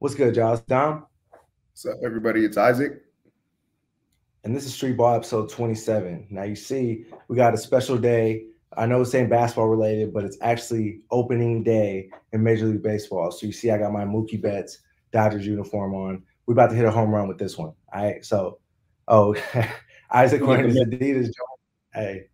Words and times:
What's 0.00 0.14
good, 0.14 0.34
Josh? 0.34 0.60
Dom? 0.60 1.04
What's 1.72 1.84
up, 1.84 1.98
everybody? 2.02 2.42
It's 2.42 2.56
Isaac. 2.56 3.02
And 4.44 4.56
this 4.56 4.64
is 4.64 4.72
Streetball 4.72 5.14
episode 5.14 5.50
27. 5.50 6.28
Now, 6.30 6.44
you 6.44 6.56
see, 6.56 7.04
we 7.28 7.36
got 7.36 7.52
a 7.52 7.58
special 7.58 7.98
day. 7.98 8.46
I 8.78 8.86
know 8.86 9.02
it's 9.02 9.10
saying 9.10 9.28
basketball 9.28 9.68
related, 9.68 10.14
but 10.14 10.24
it's 10.24 10.38
actually 10.40 11.02
opening 11.10 11.62
day 11.62 12.08
in 12.32 12.42
Major 12.42 12.64
League 12.64 12.82
Baseball. 12.82 13.30
So 13.30 13.44
you 13.44 13.52
see, 13.52 13.70
I 13.70 13.76
got 13.76 13.92
my 13.92 14.06
Mookie 14.06 14.40
Betts 14.40 14.78
Dodgers 15.12 15.46
uniform 15.46 15.94
on. 15.94 16.22
We're 16.46 16.54
about 16.54 16.70
to 16.70 16.76
hit 16.76 16.86
a 16.86 16.90
home 16.90 17.14
run 17.14 17.28
with 17.28 17.36
this 17.36 17.58
one. 17.58 17.74
All 17.92 18.02
right. 18.02 18.24
So, 18.24 18.58
oh, 19.06 19.36
Isaac 20.10 20.40
wearing 20.40 20.70
his 20.70 20.78
Adidas. 20.78 21.30
Hey, 21.92 22.24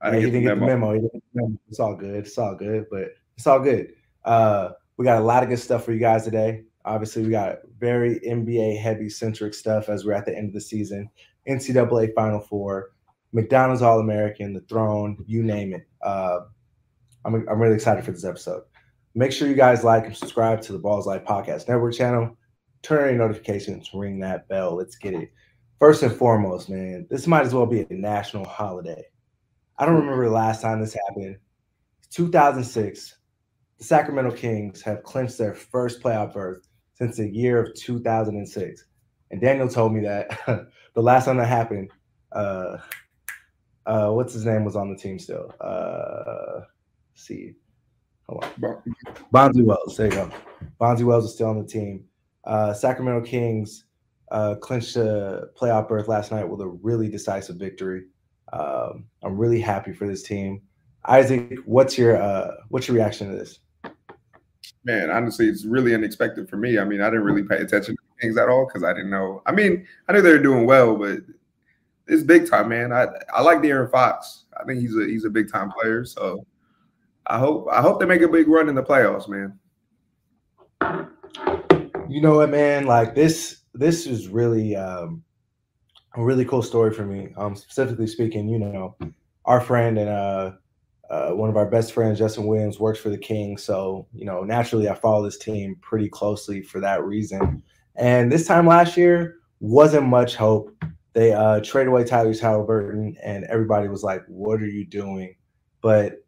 I 0.00 0.10
didn't, 0.12 0.24
he 0.24 0.30
didn't 0.30 0.42
get 0.44 0.60
the 0.60 0.66
memo. 0.66 0.92
He 0.92 1.00
didn't 1.00 1.14
get 1.14 1.22
the 1.34 1.40
memo. 1.40 1.58
It's 1.68 1.80
all 1.80 1.96
good. 1.96 2.14
It's 2.14 2.38
all 2.38 2.54
good, 2.54 2.86
but 2.92 3.08
it's 3.36 3.48
all 3.48 3.58
good. 3.58 3.92
Uh, 4.24 4.68
we 4.96 5.04
got 5.04 5.20
a 5.20 5.24
lot 5.24 5.42
of 5.42 5.48
good 5.48 5.58
stuff 5.58 5.84
for 5.84 5.92
you 5.92 5.98
guys 5.98 6.22
today. 6.22 6.62
Obviously, 6.84 7.22
we 7.22 7.30
got 7.30 7.58
very 7.78 8.18
NBA 8.20 8.80
heavy 8.80 9.08
centric 9.08 9.54
stuff 9.54 9.88
as 9.88 10.04
we're 10.04 10.12
at 10.12 10.26
the 10.26 10.36
end 10.36 10.48
of 10.48 10.54
the 10.54 10.60
season. 10.60 11.08
NCAA 11.48 12.14
Final 12.14 12.40
Four, 12.40 12.90
McDonald's 13.32 13.82
All 13.82 14.00
American, 14.00 14.52
the 14.52 14.60
Throne, 14.60 15.16
you 15.26 15.42
name 15.42 15.74
it. 15.74 15.86
Uh, 16.02 16.40
I'm, 17.24 17.46
I'm 17.48 17.60
really 17.60 17.74
excited 17.74 18.04
for 18.04 18.12
this 18.12 18.24
episode. 18.24 18.62
Make 19.14 19.32
sure 19.32 19.48
you 19.48 19.54
guys 19.54 19.84
like 19.84 20.06
and 20.06 20.16
subscribe 20.16 20.62
to 20.62 20.72
the 20.72 20.80
Ballislife 20.80 21.24
Podcast 21.24 21.68
Network 21.68 21.94
channel. 21.94 22.36
Turn 22.82 23.02
on 23.02 23.14
your 23.14 23.28
notifications, 23.28 23.90
ring 23.94 24.18
that 24.20 24.48
bell. 24.48 24.76
Let's 24.76 24.96
get 24.96 25.14
it. 25.14 25.32
First 25.78 26.02
and 26.02 26.12
foremost, 26.12 26.68
man, 26.68 27.06
this 27.10 27.26
might 27.26 27.46
as 27.46 27.54
well 27.54 27.66
be 27.66 27.80
a 27.80 27.86
national 27.90 28.44
holiday. 28.44 29.04
I 29.78 29.86
don't 29.86 29.96
remember 29.96 30.24
the 30.24 30.30
last 30.30 30.62
time 30.62 30.80
this 30.80 30.96
happened. 31.08 31.36
2006, 32.10 33.16
the 33.78 33.84
Sacramento 33.84 34.36
Kings 34.36 34.82
have 34.82 35.02
clinched 35.02 35.38
their 35.38 35.54
first 35.54 36.02
playoff 36.02 36.34
berth 36.34 36.66
since 37.02 37.16
the 37.16 37.28
year 37.28 37.60
of 37.60 37.74
2006. 37.74 38.84
And 39.32 39.40
Daniel 39.40 39.68
told 39.68 39.92
me 39.92 40.02
that 40.02 40.38
the 40.94 41.02
last 41.02 41.24
time 41.24 41.36
that 41.38 41.48
happened, 41.48 41.90
uh, 42.30 42.76
uh, 43.86 44.10
what's 44.10 44.32
his 44.32 44.46
name 44.46 44.64
was 44.64 44.76
on 44.76 44.88
the 44.88 44.96
team 44.96 45.18
still. 45.18 45.52
Uh, 45.60 46.60
see, 47.14 47.54
hold 48.28 48.44
on, 48.44 48.80
Bonzi 49.34 49.64
Wells. 49.64 49.96
There 49.96 50.06
you 50.06 50.12
go. 50.12 50.30
Bonzi 50.80 51.02
Wells 51.02 51.24
is 51.24 51.34
still 51.34 51.48
on 51.48 51.58
the 51.58 51.66
team. 51.66 52.04
Uh, 52.44 52.72
Sacramento 52.72 53.26
Kings 53.26 53.86
uh, 54.30 54.54
clinched 54.60 54.94
a 54.94 55.48
playoff 55.60 55.88
berth 55.88 56.06
last 56.06 56.30
night 56.30 56.48
with 56.48 56.60
a 56.60 56.68
really 56.68 57.08
decisive 57.08 57.56
victory. 57.56 58.04
Um, 58.52 59.06
I'm 59.24 59.36
really 59.36 59.60
happy 59.60 59.92
for 59.92 60.06
this 60.06 60.22
team. 60.22 60.62
Isaac, 61.06 61.58
what's 61.64 61.98
your 61.98 62.22
uh, 62.22 62.52
what's 62.68 62.86
your 62.86 62.96
reaction 62.96 63.28
to 63.28 63.36
this? 63.36 63.58
Man, 64.84 65.10
honestly, 65.10 65.48
it's 65.48 65.64
really 65.64 65.94
unexpected 65.94 66.48
for 66.48 66.56
me. 66.56 66.78
I 66.78 66.84
mean, 66.84 67.00
I 67.00 67.06
didn't 67.06 67.24
really 67.24 67.44
pay 67.44 67.58
attention 67.58 67.94
to 67.94 68.02
things 68.20 68.36
at 68.36 68.48
all 68.48 68.66
because 68.66 68.82
I 68.82 68.92
didn't 68.92 69.10
know. 69.10 69.42
I 69.46 69.52
mean, 69.52 69.86
I 70.08 70.12
knew 70.12 70.22
they 70.22 70.32
were 70.32 70.38
doing 70.38 70.66
well, 70.66 70.96
but 70.96 71.18
it's 72.08 72.22
big 72.24 72.48
time, 72.50 72.68
man. 72.68 72.92
I 72.92 73.06
I 73.32 73.42
like 73.42 73.58
De'Aaron 73.58 73.90
Fox. 73.90 74.44
I 74.58 74.64
think 74.64 74.80
he's 74.80 74.96
a 74.96 75.06
he's 75.06 75.24
a 75.24 75.30
big 75.30 75.50
time 75.50 75.70
player. 75.70 76.04
So 76.04 76.44
I 77.26 77.38
hope 77.38 77.68
I 77.70 77.80
hope 77.80 78.00
they 78.00 78.06
make 78.06 78.22
a 78.22 78.28
big 78.28 78.48
run 78.48 78.68
in 78.68 78.74
the 78.74 78.82
playoffs, 78.82 79.28
man. 79.28 79.58
You 82.08 82.20
know 82.20 82.36
what, 82.36 82.50
man? 82.50 82.86
Like 82.86 83.14
this 83.14 83.62
this 83.74 84.06
is 84.06 84.28
really 84.28 84.76
um, 84.76 85.22
a 86.16 86.22
really 86.22 86.44
cool 86.44 86.62
story 86.62 86.92
for 86.92 87.06
me. 87.06 87.32
Um, 87.36 87.56
specifically 87.56 88.06
speaking, 88.06 88.48
you 88.48 88.58
know, 88.58 88.96
our 89.44 89.60
friend 89.60 89.98
and 89.98 90.08
uh 90.08 90.52
uh, 91.12 91.30
one 91.30 91.50
of 91.50 91.58
our 91.58 91.66
best 91.66 91.92
friends, 91.92 92.18
Justin 92.18 92.46
Williams, 92.46 92.80
works 92.80 92.98
for 92.98 93.10
the 93.10 93.18
Kings. 93.18 93.62
So, 93.62 94.06
you 94.14 94.24
know, 94.24 94.44
naturally, 94.44 94.88
I 94.88 94.94
follow 94.94 95.22
this 95.22 95.36
team 95.36 95.76
pretty 95.82 96.08
closely 96.08 96.62
for 96.62 96.80
that 96.80 97.04
reason. 97.04 97.62
And 97.96 98.32
this 98.32 98.46
time 98.46 98.66
last 98.66 98.96
year 98.96 99.36
wasn't 99.60 100.06
much 100.06 100.36
hope. 100.36 100.74
They 101.12 101.34
uh, 101.34 101.60
traded 101.60 101.88
away 101.88 102.04
Tyrese 102.04 102.40
Haliburton, 102.40 103.16
and 103.22 103.44
everybody 103.44 103.88
was 103.88 104.02
like, 104.02 104.22
"What 104.26 104.62
are 104.62 104.66
you 104.66 104.86
doing?" 104.86 105.36
But 105.82 106.24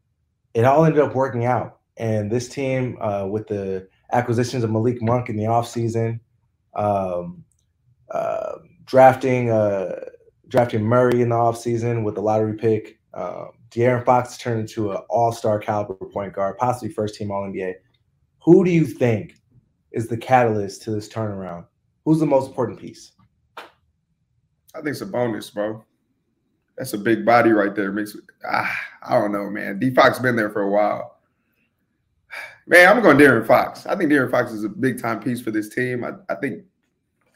it 0.53 0.67
all 0.67 0.85
ended 0.85 1.03
up 1.03 1.15
working 1.15 1.47
out. 1.47 1.79
And 1.97 2.31
this 2.31 2.51
team, 2.51 2.99
uh, 3.01 3.27
with 3.27 3.47
the 3.47 3.89
acquisitions 4.13 4.65
of 4.65 4.71
Malik 4.71 5.01
Monk 5.01 5.31
in 5.31 5.39
the 5.39 5.45
offseason, 5.45 6.21
um, 6.75 7.43
uh, 8.11 8.57
drafting 8.85 9.51
uh, 9.51 10.01
drafting 10.49 10.85
Murray 10.85 11.23
in 11.23 11.31
the 11.31 11.37
offseason 11.37 12.05
with 12.05 12.17
the 12.17 12.23
lottery 12.23 12.55
pick, 12.55 12.99
um, 13.15 13.53
De'Aaron 13.75 14.05
Fox 14.05 14.39
turned 14.39 14.61
into 14.61 14.93
an 14.93 14.99
all-star 15.11 15.59
caliber 15.59 15.95
point 15.95 16.33
guard, 16.33 16.57
possibly 16.59 16.93
first 16.93 17.17
team 17.17 17.33
All 17.33 17.43
NBA. 17.43 17.75
Who 18.45 18.65
do 18.65 18.71
you 18.71 18.87
think 18.87 19.35
is 19.91 20.07
the 20.07 20.17
catalyst 20.17 20.83
to 20.83 20.93
this 20.93 21.09
turnaround? 21.09 21.67
Who's 22.05 22.21
the 22.21 22.27
most 22.27 22.49
important 22.49 22.79
piece? 22.79 23.13
I 23.59 24.77
think 24.77 24.89
it's 24.89 25.03
Sabonis, 25.03 25.53
bro. 25.53 25.85
That's 26.77 26.93
a 26.93 26.99
big 26.99 27.25
body 27.25 27.51
right 27.51 27.75
there. 27.75 27.91
Makes 27.93 28.17
ah, 28.49 28.77
I 29.03 29.19
don't 29.19 29.33
know, 29.33 29.49
man. 29.51 29.79
D 29.79 29.91
Fox 29.91 30.19
been 30.19 30.37
there 30.37 30.51
for 30.51 30.63
a 30.63 30.71
while. 30.71 31.19
Man, 32.67 32.89
I'm 32.89 33.03
going 33.03 33.17
De'Aaron 33.17 33.47
Fox. 33.47 33.87
I 33.87 33.97
think 33.97 34.11
De'Aaron 34.11 34.31
Fox 34.31 34.53
is 34.53 34.65
a 34.65 34.69
big 34.69 35.01
time 35.01 35.21
piece 35.21 35.41
for 35.41 35.51
this 35.51 35.69
team. 35.69 36.05
I, 36.05 36.13
I 36.29 36.37
think 36.37 36.65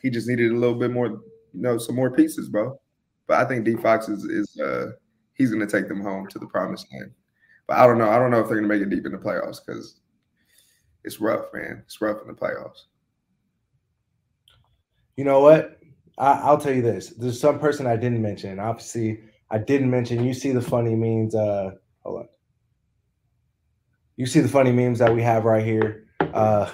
he 0.03 0.11
just 0.11 0.29
needed 0.29 0.53
a 0.53 0.57
little 0.57 0.79
bit 0.79 0.91
more, 0.91 1.07
you 1.07 1.21
know, 1.53 1.79
some 1.79 1.97
more 1.97 2.11
pieces, 2.11 2.49
bro. 2.49 2.81
But 3.27 3.39
I 3.39 3.45
think 3.45 3.65
D 3.65 3.75
Fox 3.75 4.09
is 4.09 4.25
is 4.25 4.59
uh 4.61 4.93
he's 5.39 5.51
going 5.51 5.67
to 5.67 5.73
take 5.81 5.89
them 5.89 6.03
home 6.03 6.27
to 6.27 6.39
the 6.39 6.47
promised 6.47 6.87
land. 6.93 7.13
But 7.67 7.79
I 7.79 7.87
don't 7.87 7.99
know. 7.99 8.11
I 8.11 8.19
don't 8.19 8.31
know 8.31 8.41
if 8.41 8.49
they're 8.49 8.59
going 8.59 8.69
to 8.69 8.75
make 8.75 8.83
it 8.83 8.91
deep 8.91 9.07
in 9.07 9.13
the 9.13 9.19
playoffs 9.19 9.61
because 9.65 10.01
it's 11.05 11.21
rough, 11.21 11.47
man. 11.55 11.83
It's 11.87 12.01
rough 12.01 12.21
in 12.21 12.29
the 12.29 12.35
playoffs. 12.35 12.85
You 15.17 15.25
know 15.25 15.41
what? 15.41 15.79
I, 16.19 16.51
will 16.51 16.59
tell 16.59 16.75
you 16.75 16.83
this. 16.83 17.11
There's 17.11 17.41
some 17.41 17.59
person 17.59 17.87
I 17.87 17.97
didn't 17.97 18.21
mention. 18.21 18.59
Obviously, 18.59 19.21
I 19.51 19.59
didn't 19.59 19.91
mention. 19.91 20.25
You 20.25 20.35
see 20.35 20.51
the 20.51 20.61
funny 20.61 20.95
memes. 20.95 21.35
Uh, 21.35 21.71
hold 22.03 22.21
on. 22.21 22.29
You 24.17 24.27
see 24.27 24.41
the 24.41 24.49
funny 24.49 24.73
memes 24.73 24.99
that 24.99 25.15
we 25.15 25.23
have 25.23 25.45
right 25.45 25.65
here. 25.65 26.07
Uh, 26.21 26.71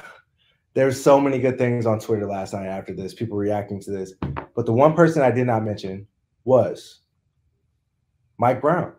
there's 0.72 1.02
so 1.02 1.20
many 1.20 1.38
good 1.38 1.58
things 1.58 1.86
on 1.86 2.00
Twitter 2.00 2.26
last 2.26 2.54
night 2.54 2.66
after 2.66 2.94
this. 2.94 3.14
People 3.14 3.36
reacting 3.36 3.81
to 3.82 3.91
this, 3.91 4.14
but 4.54 4.64
the 4.64 4.72
one 4.72 4.94
person 4.94 5.22
I 5.22 5.31
did 5.31 5.46
not 5.46 5.62
mention 5.62 6.06
was 6.44 7.03
Mike 8.39 8.61
Brown, 8.61 8.93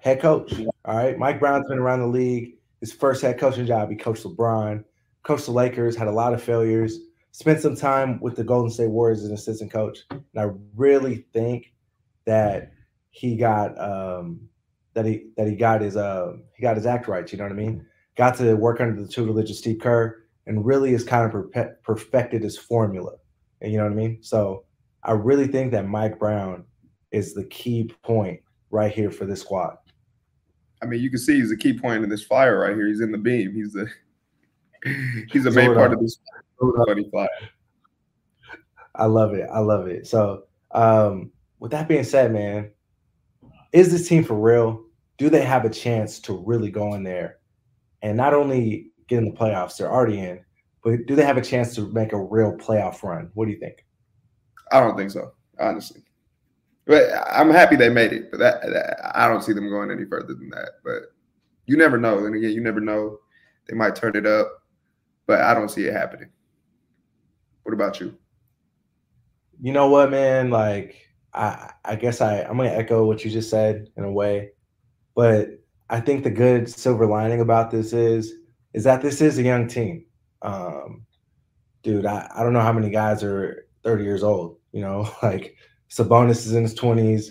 head 0.00 0.20
coach. 0.20 0.52
All 0.84 0.96
right. 0.96 1.18
Mike 1.18 1.40
Brown's 1.40 1.68
been 1.68 1.78
around 1.78 2.00
the 2.00 2.06
league. 2.06 2.54
His 2.80 2.92
first 2.92 3.22
head 3.22 3.38
coaching 3.38 3.66
job, 3.66 3.90
he 3.90 3.96
coached 3.96 4.24
LeBron, 4.24 4.84
coached 5.22 5.46
the 5.46 5.52
Lakers, 5.52 5.96
had 5.96 6.08
a 6.08 6.12
lot 6.12 6.34
of 6.34 6.42
failures, 6.42 6.98
spent 7.32 7.60
some 7.60 7.74
time 7.74 8.20
with 8.20 8.36
the 8.36 8.44
Golden 8.44 8.70
State 8.70 8.90
Warriors 8.90 9.20
as 9.20 9.28
an 9.28 9.34
assistant 9.34 9.72
coach. 9.72 10.00
And 10.10 10.22
I 10.36 10.50
really 10.74 11.26
think 11.32 11.72
that 12.26 12.72
he 13.10 13.36
got 13.36 13.78
um, 13.80 14.48
that 14.92 15.06
he 15.06 15.26
that 15.36 15.46
he 15.46 15.56
got 15.56 15.80
his 15.80 15.96
uh 15.96 16.34
he 16.54 16.62
got 16.62 16.76
his 16.76 16.86
act 16.86 17.08
right. 17.08 17.30
You 17.30 17.38
know 17.38 17.44
what 17.44 17.52
I 17.52 17.56
mean? 17.56 17.86
Got 18.16 18.36
to 18.38 18.54
work 18.54 18.80
under 18.80 19.00
the 19.00 19.08
tutelage 19.08 19.50
of 19.50 19.56
Steve 19.56 19.78
Kerr 19.80 20.22
and 20.46 20.64
really 20.64 20.92
has 20.92 21.04
kind 21.04 21.32
of 21.32 21.82
perfected 21.82 22.42
his 22.42 22.56
formula. 22.56 23.12
And 23.60 23.72
you 23.72 23.78
know 23.78 23.84
what 23.84 23.92
I 23.92 23.96
mean? 23.96 24.22
So 24.22 24.64
I 25.02 25.12
really 25.12 25.46
think 25.46 25.72
that 25.72 25.88
Mike 25.88 26.18
Brown 26.18 26.64
is 27.16 27.32
the 27.32 27.44
key 27.44 27.90
point 28.02 28.40
right 28.70 28.92
here 28.92 29.10
for 29.10 29.24
this 29.24 29.40
squad. 29.40 29.76
I 30.82 30.86
mean, 30.86 31.00
you 31.00 31.08
can 31.08 31.18
see 31.18 31.36
he's 31.40 31.50
a 31.50 31.56
key 31.56 31.78
point 31.78 32.04
in 32.04 32.10
this 32.10 32.22
fire 32.22 32.60
right 32.60 32.76
here. 32.76 32.86
He's 32.86 33.00
in 33.00 33.10
the 33.10 33.18
beam. 33.18 33.54
He's 33.54 33.72
the 33.72 33.88
he's 35.32 35.46
a 35.46 35.50
main 35.50 35.74
part 35.74 35.94
of 35.94 36.00
this 36.00 36.18
funny 36.86 37.08
fire. 37.10 37.28
I 38.94 39.06
love 39.06 39.32
it. 39.32 39.48
I 39.50 39.60
love 39.60 39.86
it. 39.88 40.06
So, 40.06 40.44
um, 40.72 41.32
with 41.58 41.70
that 41.70 41.88
being 41.88 42.04
said, 42.04 42.32
man, 42.32 42.70
is 43.72 43.90
this 43.90 44.08
team 44.08 44.22
for 44.22 44.34
real? 44.34 44.84
Do 45.16 45.30
they 45.30 45.42
have 45.42 45.64
a 45.64 45.70
chance 45.70 46.20
to 46.20 46.34
really 46.34 46.70
go 46.70 46.94
in 46.94 47.02
there 47.02 47.38
and 48.02 48.16
not 48.16 48.34
only 48.34 48.90
get 49.08 49.18
in 49.18 49.24
the 49.24 49.36
playoffs, 49.36 49.78
they're 49.78 49.90
already 49.90 50.20
in, 50.20 50.40
but 50.84 51.06
do 51.06 51.16
they 51.16 51.24
have 51.24 51.38
a 51.38 51.42
chance 51.42 51.74
to 51.76 51.88
make 51.92 52.12
a 52.12 52.22
real 52.22 52.52
playoff 52.56 53.02
run? 53.02 53.30
What 53.32 53.46
do 53.46 53.52
you 53.52 53.58
think? 53.58 53.84
I 54.70 54.80
don't 54.80 54.96
think 54.96 55.10
so, 55.10 55.32
honestly. 55.58 56.02
But 56.86 57.10
I'm 57.30 57.50
happy 57.50 57.74
they 57.74 57.88
made 57.88 58.12
it, 58.12 58.30
but 58.30 58.38
that, 58.38 58.62
that, 58.62 59.12
I 59.14 59.26
don't 59.26 59.42
see 59.42 59.52
them 59.52 59.68
going 59.68 59.90
any 59.90 60.04
further 60.04 60.34
than 60.34 60.48
that. 60.50 60.70
But 60.84 61.02
you 61.66 61.76
never 61.76 61.98
know. 61.98 62.24
And 62.24 62.34
again, 62.34 62.52
you 62.52 62.60
never 62.60 62.80
know. 62.80 63.18
They 63.68 63.74
might 63.74 63.96
turn 63.96 64.14
it 64.14 64.26
up, 64.26 64.62
but 65.26 65.40
I 65.40 65.52
don't 65.52 65.68
see 65.68 65.84
it 65.84 65.92
happening. 65.92 66.30
What 67.64 67.72
about 67.72 68.00
you? 68.00 68.16
You 69.60 69.72
know 69.72 69.88
what, 69.88 70.10
man? 70.10 70.50
Like, 70.50 70.96
I 71.34 71.72
I 71.84 71.96
guess 71.96 72.20
I 72.20 72.42
I'm 72.42 72.56
gonna 72.56 72.70
echo 72.70 73.04
what 73.04 73.24
you 73.24 73.30
just 73.30 73.50
said 73.50 73.88
in 73.96 74.04
a 74.04 74.12
way, 74.12 74.50
but 75.16 75.48
I 75.90 76.00
think 76.00 76.22
the 76.22 76.30
good 76.30 76.68
silver 76.68 77.06
lining 77.06 77.40
about 77.40 77.70
this 77.72 77.92
is 77.92 78.32
is 78.74 78.84
that 78.84 79.02
this 79.02 79.20
is 79.20 79.38
a 79.38 79.42
young 79.42 79.66
team. 79.66 80.04
Um, 80.42 81.06
dude, 81.82 82.06
I, 82.06 82.30
I 82.34 82.42
don't 82.42 82.52
know 82.52 82.60
how 82.60 82.72
many 82.72 82.90
guys 82.90 83.24
are 83.24 83.66
30 83.82 84.04
years 84.04 84.22
old. 84.22 84.58
You 84.72 84.82
know, 84.82 85.10
like 85.22 85.56
Sabonis 85.90 86.46
is 86.46 86.52
in 86.52 86.62
his 86.62 86.74
20s. 86.74 87.30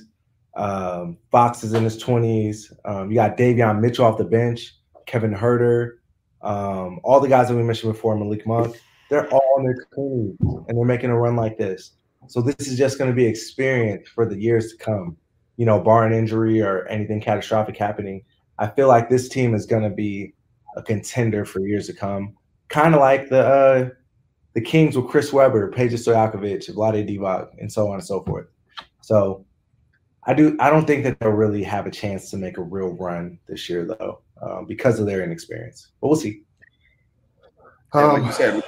Um, 0.56 1.18
Fox 1.32 1.64
is 1.64 1.74
in 1.74 1.84
his 1.84 2.02
20s. 2.02 2.72
Um, 2.86 3.10
you 3.10 3.16
got 3.16 3.38
Davion 3.38 3.82
Mitchell 3.82 4.06
off 4.06 4.18
the 4.18 4.24
bench, 4.24 4.76
Kevin 5.06 5.34
Huerter, 5.34 5.98
um, 6.42 7.00
all 7.04 7.20
the 7.20 7.28
guys 7.28 7.48
that 7.48 7.56
we 7.56 7.64
mentioned 7.64 7.92
before, 7.92 8.16
Malik 8.16 8.46
Monk. 8.46 8.80
They're 9.10 9.28
all 9.32 9.56
in 9.60 9.66
their 9.66 9.86
twenties 9.94 10.36
and 10.68 10.78
they're 10.78 10.86
making 10.86 11.10
a 11.10 11.18
run 11.18 11.36
like 11.36 11.58
this. 11.58 11.92
So 12.28 12.42
this 12.42 12.68
is 12.68 12.78
just 12.78 12.98
going 12.98 13.10
to 13.10 13.16
be 13.16 13.26
experience 13.26 14.08
for 14.08 14.28
the 14.28 14.38
years 14.38 14.72
to 14.72 14.78
come. 14.78 15.18
You 15.58 15.66
know, 15.66 15.80
barring 15.80 16.18
injury 16.18 16.62
or 16.62 16.86
anything 16.88 17.22
catastrophic 17.22 17.78
happening, 17.78 18.24
I 18.60 18.68
feel 18.68 18.88
like 18.88 19.10
this 19.10 19.30
team 19.30 19.54
is 19.54 19.66
going 19.66 19.84
to 19.84 19.90
be 19.90 20.34
a 20.76 20.82
contender 20.82 21.46
for 21.46 21.62
years 21.62 21.88
to 21.88 21.94
come. 21.94 22.36
Kind 22.68 22.94
of 22.94 23.02
like 23.02 23.30
the 23.30 23.46
uh, 23.46 23.90
the 24.56 24.62
Kings 24.62 24.98
with 24.98 25.08
Chris 25.08 25.32
Webber, 25.32 25.70
Peja 25.70 25.92
Stojakovic, 25.92 26.74
Vlade 26.74 27.08
Divac, 27.08 27.50
and 27.60 27.72
so 27.72 27.90
on 27.90 27.96
and 27.96 28.04
so 28.04 28.24
forth. 28.24 28.48
So 29.02 29.46
I 30.24 30.34
do. 30.34 30.58
I 30.60 30.70
don't 30.70 30.88
think 30.88 31.04
that 31.04 31.20
they'll 31.20 31.30
really 31.30 31.62
have 31.64 31.86
a 31.86 31.92
chance 31.92 32.32
to 32.32 32.38
make 32.38 32.58
a 32.58 32.64
real 32.64 32.90
run 32.94 33.38
this 33.48 33.70
year, 33.70 33.86
though, 33.86 34.22
um, 34.42 34.66
because 34.66 35.00
of 35.00 35.06
their 35.06 35.24
inexperience. 35.24 35.92
But 36.02 36.08
we'll 36.08 36.18
see. 36.18 36.44
Um, 37.94 38.14
like 38.14 38.24
you 38.24 38.32
said, 38.32 38.64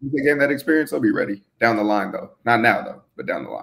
you 0.00 0.24
get 0.24 0.38
that 0.38 0.50
experience, 0.50 0.90
they'll 0.90 1.00
be 1.00 1.12
ready 1.12 1.42
down 1.60 1.76
the 1.76 1.84
line, 1.84 2.10
though. 2.10 2.32
Not 2.44 2.60
now, 2.60 2.82
though, 2.82 3.02
but 3.16 3.26
down 3.26 3.44
the 3.44 3.50
line. 3.50 3.62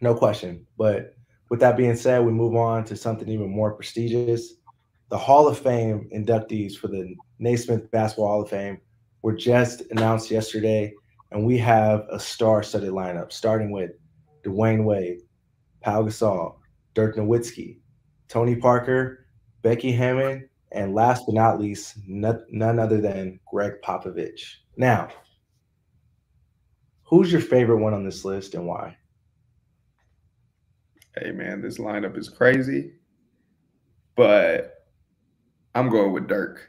No 0.00 0.14
question. 0.14 0.66
But 0.78 1.14
with 1.48 1.60
that 1.60 1.76
being 1.76 1.96
said, 1.96 2.24
we 2.24 2.32
move 2.32 2.54
on 2.54 2.84
to 2.84 2.96
something 2.96 3.28
even 3.28 3.50
more 3.50 3.72
prestigious. 3.72 4.54
The 5.10 5.18
Hall 5.18 5.48
of 5.48 5.58
Fame 5.58 6.08
inductees 6.14 6.76
for 6.76 6.88
the 6.88 7.14
Naismith 7.38 7.90
Basketball 7.90 8.28
Hall 8.28 8.42
of 8.42 8.50
Fame 8.50 8.80
were 9.24 9.34
just 9.34 9.80
announced 9.90 10.30
yesterday, 10.30 10.92
and 11.30 11.46
we 11.46 11.56
have 11.56 12.04
a 12.10 12.20
star-studded 12.20 12.92
lineup, 12.92 13.32
starting 13.32 13.70
with 13.70 13.92
Dwyane 14.44 14.84
Wade, 14.84 15.20
Pau 15.80 16.02
Gasol, 16.02 16.56
Dirk 16.92 17.16
Nowitzki, 17.16 17.78
Tony 18.28 18.54
Parker, 18.54 19.26
Becky 19.62 19.92
Hammon, 19.92 20.46
and 20.72 20.94
last 20.94 21.24
but 21.24 21.34
not 21.34 21.58
least, 21.58 21.96
none 22.06 22.78
other 22.78 23.00
than 23.00 23.40
Gregg 23.50 23.72
Popovich. 23.82 24.42
Now, 24.76 25.08
who's 27.04 27.32
your 27.32 27.40
favorite 27.40 27.78
one 27.78 27.94
on 27.94 28.04
this 28.04 28.26
list 28.26 28.54
and 28.54 28.66
why? 28.66 28.94
Hey 31.16 31.30
man, 31.32 31.62
this 31.62 31.78
lineup 31.78 32.18
is 32.18 32.28
crazy, 32.28 32.92
but 34.16 34.84
I'm 35.74 35.88
going 35.88 36.12
with 36.12 36.28
Dirk 36.28 36.68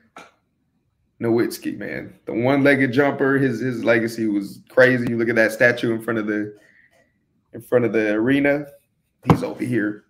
Nowitzki, 1.21 1.77
man. 1.77 2.19
The 2.25 2.33
one-legged 2.33 2.91
jumper, 2.91 3.37
his 3.37 3.59
his 3.59 3.83
legacy 3.83 4.27
was 4.27 4.61
crazy. 4.69 5.07
You 5.09 5.17
look 5.17 5.29
at 5.29 5.35
that 5.35 5.51
statue 5.51 5.93
in 5.93 6.01
front 6.01 6.19
of 6.19 6.27
the 6.27 6.55
in 7.53 7.61
front 7.61 7.85
of 7.85 7.93
the 7.93 8.11
arena. 8.11 8.67
He's 9.29 9.43
over 9.43 9.63
here. 9.63 10.05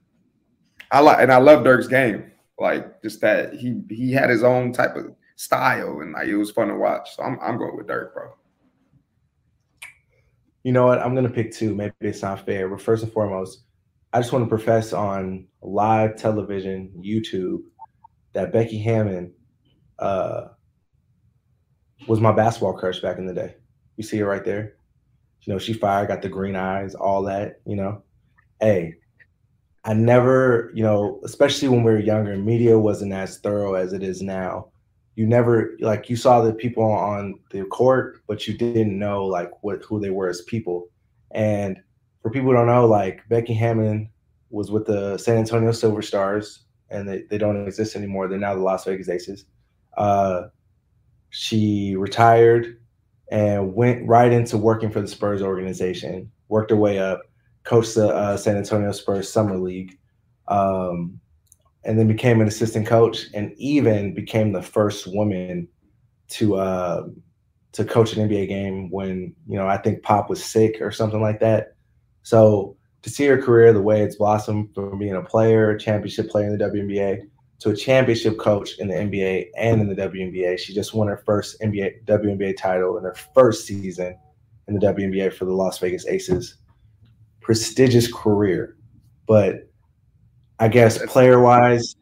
I 0.91 0.99
like 0.99 1.19
and 1.19 1.31
I 1.31 1.37
love 1.37 1.63
Dirk's 1.63 1.87
game. 1.87 2.31
Like 2.59 3.01
just 3.01 3.21
that 3.21 3.53
he 3.53 3.81
he 3.89 4.11
had 4.11 4.29
his 4.29 4.43
own 4.43 4.73
type 4.73 4.95
of 4.95 5.15
style 5.35 5.99
and 5.99 6.13
like 6.13 6.27
it 6.27 6.37
was 6.37 6.51
fun 6.51 6.69
to 6.69 6.75
watch. 6.75 7.15
So 7.15 7.23
I'm 7.23 7.39
I'm 7.41 7.57
going 7.57 7.77
with 7.77 7.87
Dirk, 7.87 8.13
bro. 8.13 8.33
You 10.63 10.71
know 10.71 10.87
what? 10.87 10.99
I'm 10.99 11.13
gonna 11.13 11.29
pick 11.29 11.51
two. 11.53 11.75
Maybe 11.75 11.93
it's 12.01 12.23
not 12.23 12.45
fair, 12.45 12.67
but 12.67 12.81
first 12.81 13.03
and 13.03 13.13
foremost, 13.13 13.65
I 14.11 14.19
just 14.19 14.33
want 14.33 14.45
to 14.45 14.49
profess 14.49 14.93
on 14.93 15.47
live 15.61 16.15
television, 16.15 16.91
YouTube, 16.97 17.59
that 18.33 18.51
Becky 18.51 18.79
Hammon 18.79 19.33
uh, 19.99 20.47
was 22.07 22.19
my 22.19 22.31
basketball 22.31 22.73
crush 22.73 22.99
back 22.99 23.17
in 23.17 23.25
the 23.25 23.33
day. 23.33 23.55
You 23.97 24.03
see 24.03 24.17
her 24.19 24.25
right 24.25 24.43
there. 24.43 24.75
You 25.41 25.53
know, 25.53 25.59
she 25.59 25.73
fired, 25.73 26.07
got 26.07 26.21
the 26.21 26.29
green 26.29 26.55
eyes, 26.55 26.95
all 26.95 27.21
that. 27.23 27.59
You 27.65 27.75
know, 27.75 28.03
hey, 28.59 28.95
I 29.83 29.93
never, 29.93 30.71
you 30.73 30.83
know, 30.83 31.21
especially 31.23 31.67
when 31.67 31.83
we 31.83 31.91
were 31.91 31.99
younger, 31.99 32.35
media 32.35 32.77
wasn't 32.77 33.13
as 33.13 33.37
thorough 33.37 33.75
as 33.75 33.93
it 33.93 34.01
is 34.01 34.21
now. 34.21 34.69
You 35.15 35.27
never 35.27 35.77
like 35.79 36.09
you 36.09 36.15
saw 36.15 36.41
the 36.41 36.53
people 36.53 36.83
on 36.83 37.39
the 37.51 37.63
court, 37.65 38.21
but 38.27 38.47
you 38.47 38.57
didn't 38.57 38.97
know 38.97 39.25
like 39.25 39.51
what 39.61 39.83
who 39.83 39.99
they 39.99 40.09
were 40.09 40.27
as 40.27 40.41
people. 40.41 40.89
And 41.31 41.79
for 42.21 42.31
people 42.31 42.49
who 42.49 42.55
don't 42.55 42.67
know, 42.67 42.87
like 42.87 43.21
Becky 43.29 43.53
Hammon 43.53 44.09
was 44.49 44.71
with 44.71 44.85
the 44.85 45.17
San 45.17 45.37
Antonio 45.37 45.71
Silver 45.71 46.01
Stars, 46.01 46.63
and 46.89 47.07
they, 47.07 47.23
they 47.29 47.37
don't 47.37 47.67
exist 47.67 47.95
anymore. 47.95 48.27
They're 48.27 48.39
now 48.39 48.55
the 48.55 48.61
Las 48.61 48.85
Vegas 48.85 49.09
Aces. 49.09 49.45
Uh, 49.95 50.43
she 51.37 51.97
retired 51.97 52.77
and 53.29 53.75
went 53.75 54.07
right 54.07 54.31
into 54.31 54.57
working 54.57 54.89
for 54.89 55.01
the 55.01 55.07
Spurs 55.07 55.41
organization, 55.41 56.31
worked 56.47 56.71
her 56.71 56.77
way 56.77 56.97
up, 56.97 57.23
coached 57.65 57.95
the 57.95 58.07
uh, 58.07 58.37
San 58.37 58.55
Antonio 58.55 58.93
Spurs 58.93 59.29
Summer 59.29 59.57
League, 59.57 59.99
um, 60.47 61.19
and 61.83 61.99
then 61.99 62.07
became 62.07 62.39
an 62.39 62.47
assistant 62.47 62.87
coach, 62.87 63.25
and 63.33 63.53
even 63.57 64.13
became 64.13 64.53
the 64.53 64.61
first 64.61 65.13
woman 65.13 65.67
to 66.29 66.55
uh, 66.55 67.03
to 67.73 67.83
coach 67.83 68.15
an 68.15 68.29
NBA 68.29 68.47
game 68.47 68.89
when 68.89 69.35
you 69.45 69.57
know 69.57 69.67
I 69.67 69.75
think 69.75 70.03
Pop 70.03 70.29
was 70.29 70.41
sick 70.41 70.77
or 70.79 70.89
something 70.89 71.21
like 71.21 71.41
that. 71.41 71.75
So 72.23 72.77
to 73.01 73.09
see 73.09 73.25
her 73.25 73.41
career 73.41 73.73
the 73.73 73.81
way 73.81 74.03
it's 74.03 74.15
blossomed 74.15 74.73
from 74.73 74.99
being 74.99 75.17
a 75.17 75.21
player, 75.21 75.71
a 75.71 75.77
championship 75.77 76.29
player 76.29 76.47
in 76.47 76.57
the 76.57 76.63
WNBA, 76.63 77.23
to 77.59 77.69
a 77.69 77.75
championship 77.75 78.37
coach 78.37 78.79
in 78.79 78.87
the 78.87 78.93
NBA 78.93 79.47
and 79.57 79.81
in 79.81 79.87
the 79.87 79.95
WNBA. 79.95 80.59
She 80.59 80.73
just 80.73 80.93
won 80.93 81.07
her 81.07 81.23
first 81.25 81.59
NBA 81.61 82.05
WNBA 82.05 82.57
title 82.57 82.97
in 82.97 83.03
her 83.03 83.15
first 83.33 83.65
season 83.65 84.17
in 84.67 84.73
the 84.75 84.85
WNBA 84.85 85.33
for 85.33 85.45
the 85.45 85.53
Las 85.53 85.79
Vegas 85.79 86.05
Aces. 86.07 86.55
Prestigious 87.41 88.11
career, 88.11 88.75
but 89.27 89.69
I 90.59 90.67
guess 90.67 91.03
player 91.05 91.39
wise, 91.39 91.95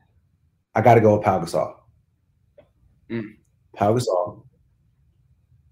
I 0.74 0.82
got 0.82 0.96
to 0.96 1.02
go 1.02 1.18
with 1.18 1.26
Pau 1.26 1.40
Gasol. 1.40 1.76
Mm. 3.10 3.36
Pau 3.76 3.94
Gasol, 3.94 4.46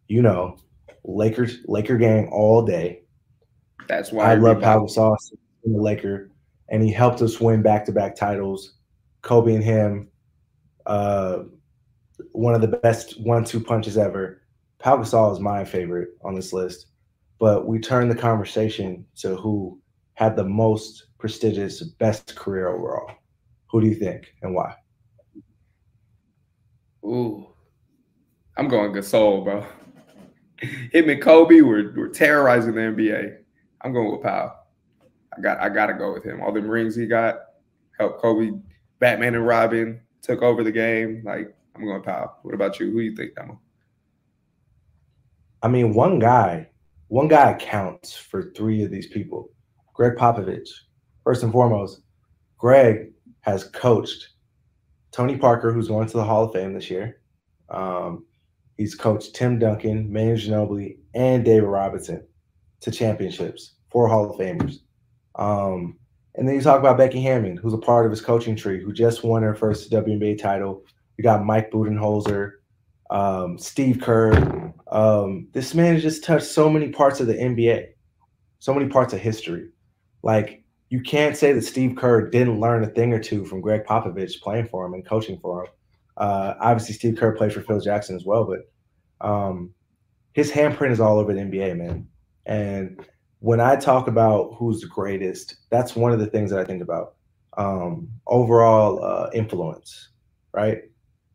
you 0.10 0.22
know, 0.22 0.58
Lakers 1.06 1.60
Laker 1.68 1.98
gang 1.98 2.28
all 2.34 2.66
day. 2.66 3.04
That's 3.88 4.12
why 4.12 4.26
I, 4.26 4.32
I 4.32 4.36
love 4.36 4.62
Pau 4.62 4.80
Gasol 4.80 5.16
in 5.64 5.72
the 5.72 5.82
Laker, 5.82 6.32
and 6.70 6.84
he 6.84 6.92
helped 6.92 7.22
us 7.22 7.40
win 7.40 7.62
back 7.62 7.86
to 7.86 7.94
back 7.94 8.18
titles 8.18 8.74
Kobe 9.22 9.54
and 9.54 9.64
him, 9.64 10.10
uh, 10.86 11.44
one 12.32 12.56
of 12.56 12.62
the 12.62 12.68
best 12.68 13.20
one-two 13.22 13.60
punches 13.60 13.98
ever. 13.98 14.42
Pau 14.80 14.98
Gasol 14.98 15.32
is 15.34 15.40
my 15.40 15.64
favorite 15.64 16.10
on 16.24 16.36
this 16.36 16.54
list, 16.54 16.88
but 17.40 17.68
we 17.68 17.80
turn 17.80 18.10
the 18.10 18.16
conversation 18.16 19.06
to 19.18 19.36
who 19.36 19.80
had 20.16 20.36
the 20.36 20.44
most 20.44 21.08
prestigious, 21.20 21.84
best 21.84 22.36
career 22.36 22.70
overall. 22.70 23.12
Who 23.70 23.82
do 23.82 23.88
you 23.88 23.96
think 23.96 24.34
and 24.42 24.54
why? 24.54 24.76
Ooh, 27.06 27.48
I'm 28.58 28.68
going 28.68 28.92
Gasol, 28.92 29.44
bro. 29.44 29.66
Him 30.92 31.10
and 31.10 31.22
Kobe 31.22 31.62
were, 31.62 31.94
were 31.96 32.10
terrorizing 32.10 32.76
the 32.76 32.82
NBA. 32.82 33.38
I'm 33.82 33.94
going 33.94 34.12
with 34.12 34.22
Pau. 34.22 34.56
I 35.36 35.42
got 35.42 35.60
I 35.60 35.70
got 35.70 35.88
to 35.88 35.94
go 35.94 36.14
with 36.14 36.26
him. 36.26 36.42
All 36.42 36.52
the 36.52 36.62
rings 36.62 36.96
he 36.96 37.08
got 37.08 37.38
helped 37.98 38.22
Kobe 38.22 38.52
Batman 39.02 39.36
and 39.36 39.46
Robin 39.46 40.00
took 40.22 40.42
over 40.42 40.64
the 40.64 40.72
game. 40.72 41.24
Like 41.26 41.54
I'm 41.76 41.84
going 41.84 42.04
Pau. 42.04 42.38
What 42.44 42.54
about 42.54 42.80
you? 42.80 42.92
Who 42.92 43.00
do 43.00 43.02
you 43.02 43.16
think, 43.16 43.36
Demo? 43.36 43.60
I 45.64 45.68
mean, 45.68 45.94
one 45.94 46.20
guy, 46.20 46.70
one 47.08 47.28
guy 47.28 47.56
counts 47.56 48.16
for 48.16 48.54
three 48.56 48.84
of 48.84 48.92
these 48.92 49.08
people. 49.08 49.50
Gregg 49.94 50.14
Popovich. 50.16 50.70
First 51.24 51.44
and 51.44 51.52
foremost, 51.52 52.02
Gregg 52.58 53.12
has 53.42 53.66
coached 53.66 54.30
Tony 55.12 55.38
Parker, 55.38 55.74
who's 55.74 55.88
going 55.88 56.08
to 56.08 56.18
the 56.18 56.24
Hall 56.24 56.46
of 56.46 56.54
Fame 56.54 56.74
this 56.74 56.90
year. 56.90 57.22
Um, 57.70 58.26
he's 58.78 58.96
coached 58.96 59.36
Tim 59.36 59.60
Duncan, 59.60 60.12
Manu 60.12 60.36
Ginobili, 60.36 60.98
and 61.14 61.44
David 61.44 61.68
Robinson 61.68 62.26
to 62.82 62.92
championships, 62.92 63.76
four 63.92 64.08
Hall 64.08 64.30
of 64.30 64.38
Famers. 64.38 64.78
Um, 65.36 65.98
and 66.36 66.48
then 66.48 66.56
you 66.56 66.62
talk 66.62 66.80
about 66.80 66.98
Becky 66.98 67.22
Hammon, 67.22 67.58
who's 67.58 67.74
a 67.74 67.78
part 67.78 68.06
of 68.06 68.12
his 68.12 68.22
coaching 68.22 68.56
tree, 68.56 68.82
who 68.82 68.94
just 68.94 69.24
won 69.24 69.44
her 69.44 69.56
first 69.56 69.92
WNBA 69.92 70.40
title. 70.40 70.84
You 71.18 71.24
got 71.24 71.46
Mike 71.46 71.72
Budenholzer, 71.72 72.54
um, 73.10 73.58
Steve 73.58 74.00
Kerr. 74.02 74.74
Um, 74.92 75.48
this 75.52 75.74
man 75.74 75.94
has 75.94 76.04
just 76.04 76.24
touched 76.24 76.46
so 76.46 76.70
many 76.70 76.90
parts 76.90 77.20
of 77.20 77.28
the 77.28 77.34
NBA, 77.34 77.90
so 78.60 78.74
many 78.74 78.88
parts 78.88 79.14
of 79.14 79.20
history. 79.20 79.70
Like 80.24 80.64
you 80.90 81.02
can't 81.02 81.36
say 81.36 81.52
that 81.54 81.64
Steve 81.64 81.96
Kerr 81.96 82.30
didn't 82.30 82.60
learn 82.60 82.84
a 82.84 82.88
thing 82.88 83.14
or 83.14 83.20
two 83.20 83.46
from 83.46 83.62
Gregg 83.62 83.86
Popovich 83.86 84.42
playing 84.42 84.68
for 84.68 84.86
him 84.86 84.94
and 84.94 85.06
coaching 85.06 85.40
for 85.40 85.64
him. 85.64 85.72
Uh, 86.18 86.54
obviously, 86.60 86.94
Steve 86.94 87.18
Kerr 87.18 87.36
played 87.36 87.54
for 87.54 87.62
Phil 87.62 87.80
Jackson 87.80 88.16
as 88.16 88.26
well, 88.26 88.46
but 88.46 89.28
um, 89.28 89.74
his 90.34 90.52
handprint 90.52 90.92
is 90.92 91.00
all 91.00 91.18
over 91.18 91.34
the 91.34 91.42
NBA, 91.42 91.78
man. 91.78 92.08
And 92.46 93.06
when 93.42 93.60
I 93.60 93.76
talk 93.76 94.08
about 94.08 94.54
who's 94.58 94.82
the 94.82 94.88
greatest, 94.88 95.56
that's 95.72 95.96
one 95.96 96.12
of 96.12 96.20
the 96.20 96.28
things 96.28 96.52
that 96.52 96.60
I 96.60 96.64
think 96.64 96.82
about. 96.82 97.16
Um, 97.58 98.08
overall 98.28 99.04
uh, 99.04 99.30
influence, 99.34 100.10
right? 100.54 100.84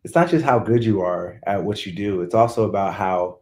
It's 0.05 0.15
not 0.15 0.31
just 0.31 0.45
how 0.45 0.61
good 0.61 0.85
you 0.85 1.01
are 1.01 1.41
at 1.49 1.65
what 1.65 1.85
you 1.85 1.93
do. 1.93 2.23
It's 2.23 2.35
also 2.35 2.69
about 2.69 2.95
how 2.95 3.41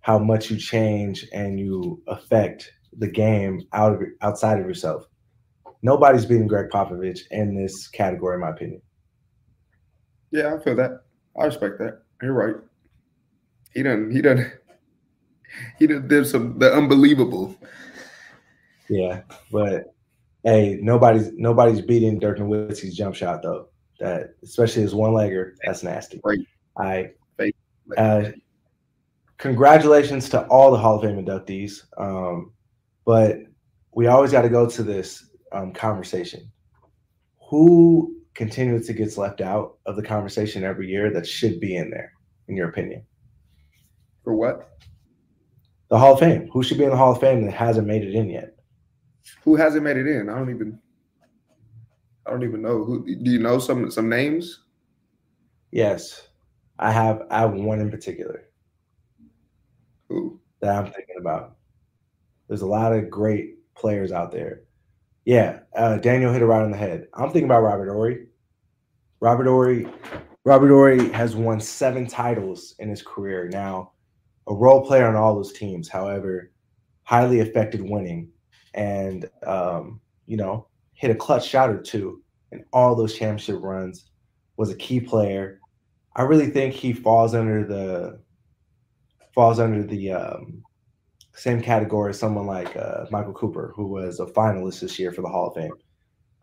how 0.00 0.18
much 0.18 0.50
you 0.50 0.58
change 0.58 1.26
and 1.32 1.58
you 1.58 2.00
affect 2.06 2.70
the 2.98 3.08
game 3.08 3.62
out 3.72 3.94
of 3.94 4.02
outside 4.20 4.60
of 4.60 4.66
yourself. 4.66 5.04
Nobody's 5.82 6.26
beating 6.26 6.48
Gregg 6.48 6.68
Popovich 6.68 7.20
in 7.30 7.56
this 7.56 7.88
category, 7.88 8.34
in 8.34 8.42
my 8.42 8.50
opinion. 8.50 8.82
Yeah, 10.30 10.54
I 10.54 10.62
feel 10.62 10.76
that. 10.76 11.00
I 11.40 11.46
respect 11.46 11.78
that. 11.78 12.02
You're 12.20 12.34
right. 12.34 12.56
he 13.72 13.82
done 13.82 14.10
he 14.10 14.20
done 14.20 14.52
he 15.78 15.86
did 15.86 16.26
some 16.26 16.58
the 16.58 16.72
unbelievable. 16.72 17.54
Yeah, 18.88 19.22
but 19.50 19.94
hey, 20.44 20.78
nobody's 20.80 21.32
nobody's 21.32 21.80
beating 21.80 22.18
Dirk 22.18 22.38
Nowitzki's 22.38 22.96
jump 22.96 23.14
shot 23.14 23.42
though. 23.42 23.68
That 24.00 24.34
especially 24.42 24.82
his 24.82 24.94
one 24.94 25.12
legger, 25.12 25.52
that's 25.64 25.82
nasty. 25.82 26.20
Right. 26.22 26.40
I 26.78 27.10
uh, 27.96 28.30
congratulations 29.38 30.28
to 30.30 30.46
all 30.46 30.70
the 30.70 30.78
Hall 30.78 30.96
of 30.96 31.02
Fame 31.02 31.24
inductees. 31.24 31.84
Um, 31.98 32.52
but 33.04 33.38
we 33.94 34.06
always 34.06 34.32
got 34.32 34.42
to 34.42 34.48
go 34.48 34.68
to 34.68 34.82
this 34.82 35.30
um, 35.52 35.72
conversation. 35.72 36.50
Who 37.48 38.16
continuously 38.34 38.94
gets 38.94 39.16
left 39.16 39.40
out 39.40 39.78
of 39.86 39.96
the 39.96 40.02
conversation 40.02 40.64
every 40.64 40.88
year 40.88 41.12
that 41.12 41.26
should 41.26 41.60
be 41.60 41.76
in 41.76 41.90
there, 41.90 42.12
in 42.48 42.56
your 42.56 42.68
opinion? 42.68 43.04
For 44.24 44.34
what? 44.34 44.70
The 45.88 45.98
Hall 45.98 46.14
of 46.14 46.20
Fame. 46.20 46.48
Who 46.52 46.62
should 46.62 46.78
be 46.78 46.84
in 46.84 46.90
the 46.90 46.96
Hall 46.96 47.12
of 47.12 47.20
Fame 47.20 47.44
that 47.44 47.54
hasn't 47.54 47.86
made 47.86 48.02
it 48.02 48.14
in 48.14 48.28
yet? 48.28 48.56
Who 49.42 49.56
hasn't 49.56 49.84
made 49.84 49.96
it 49.96 50.06
in? 50.06 50.28
I 50.28 50.38
don't 50.38 50.50
even. 50.50 50.78
I 52.26 52.30
don't 52.30 52.42
even 52.42 52.62
know. 52.62 52.84
Who 52.84 53.04
do 53.04 53.30
you 53.30 53.38
know? 53.38 53.58
Some 53.58 53.90
some 53.90 54.08
names. 54.08 54.62
Yes, 55.70 56.28
I 56.78 56.90
have. 56.90 57.22
I 57.30 57.40
have 57.40 57.52
one 57.52 57.80
in 57.80 57.90
particular. 57.90 58.48
Who? 60.08 60.40
That 60.60 60.76
I'm 60.76 60.92
thinking 60.92 61.16
about. 61.18 61.56
There's 62.48 62.62
a 62.62 62.66
lot 62.66 62.92
of 62.92 63.10
great 63.10 63.74
players 63.74 64.12
out 64.12 64.32
there. 64.32 64.62
Yeah, 65.24 65.60
uh, 65.76 65.96
Daniel 65.98 66.32
hit 66.32 66.42
it 66.42 66.46
right 66.46 66.62
on 66.62 66.70
the 66.70 66.76
head. 66.76 67.08
I'm 67.14 67.30
thinking 67.30 67.44
about 67.44 67.62
Robert 67.62 67.90
Horry. 67.90 68.28
Robert 69.20 69.46
Horry, 69.46 69.88
Robert 70.44 70.68
Horry 70.68 71.08
has 71.10 71.34
won 71.34 71.60
seven 71.60 72.06
titles 72.06 72.76
in 72.78 72.88
his 72.88 73.02
career. 73.02 73.48
Now, 73.48 73.92
a 74.48 74.54
role 74.54 74.84
player 74.84 75.06
on 75.06 75.16
all 75.16 75.34
those 75.34 75.52
teams, 75.52 75.88
however, 75.88 76.52
highly 77.02 77.40
affected 77.40 77.80
winning, 77.80 78.30
and 78.74 79.28
um, 79.46 80.00
you 80.26 80.36
know, 80.36 80.68
hit 80.94 81.10
a 81.10 81.14
clutch 81.14 81.46
shot 81.46 81.70
or 81.70 81.80
two 81.80 82.22
in 82.52 82.64
all 82.72 82.94
those 82.94 83.16
championship 83.16 83.60
runs. 83.60 84.06
Was 84.56 84.70
a 84.70 84.76
key 84.76 85.00
player. 85.00 85.60
I 86.14 86.22
really 86.22 86.48
think 86.48 86.72
he 86.72 86.94
falls 86.94 87.34
under 87.34 87.66
the 87.66 88.20
falls 89.34 89.60
under 89.60 89.82
the 89.82 90.12
um, 90.12 90.62
same 91.34 91.60
category 91.60 92.10
as 92.10 92.18
someone 92.18 92.46
like 92.46 92.74
uh, 92.74 93.04
Michael 93.10 93.34
Cooper, 93.34 93.72
who 93.76 93.86
was 93.86 94.18
a 94.18 94.26
finalist 94.26 94.80
this 94.80 94.98
year 94.98 95.12
for 95.12 95.20
the 95.20 95.28
Hall 95.28 95.48
of 95.48 95.54
Fame. 95.54 95.74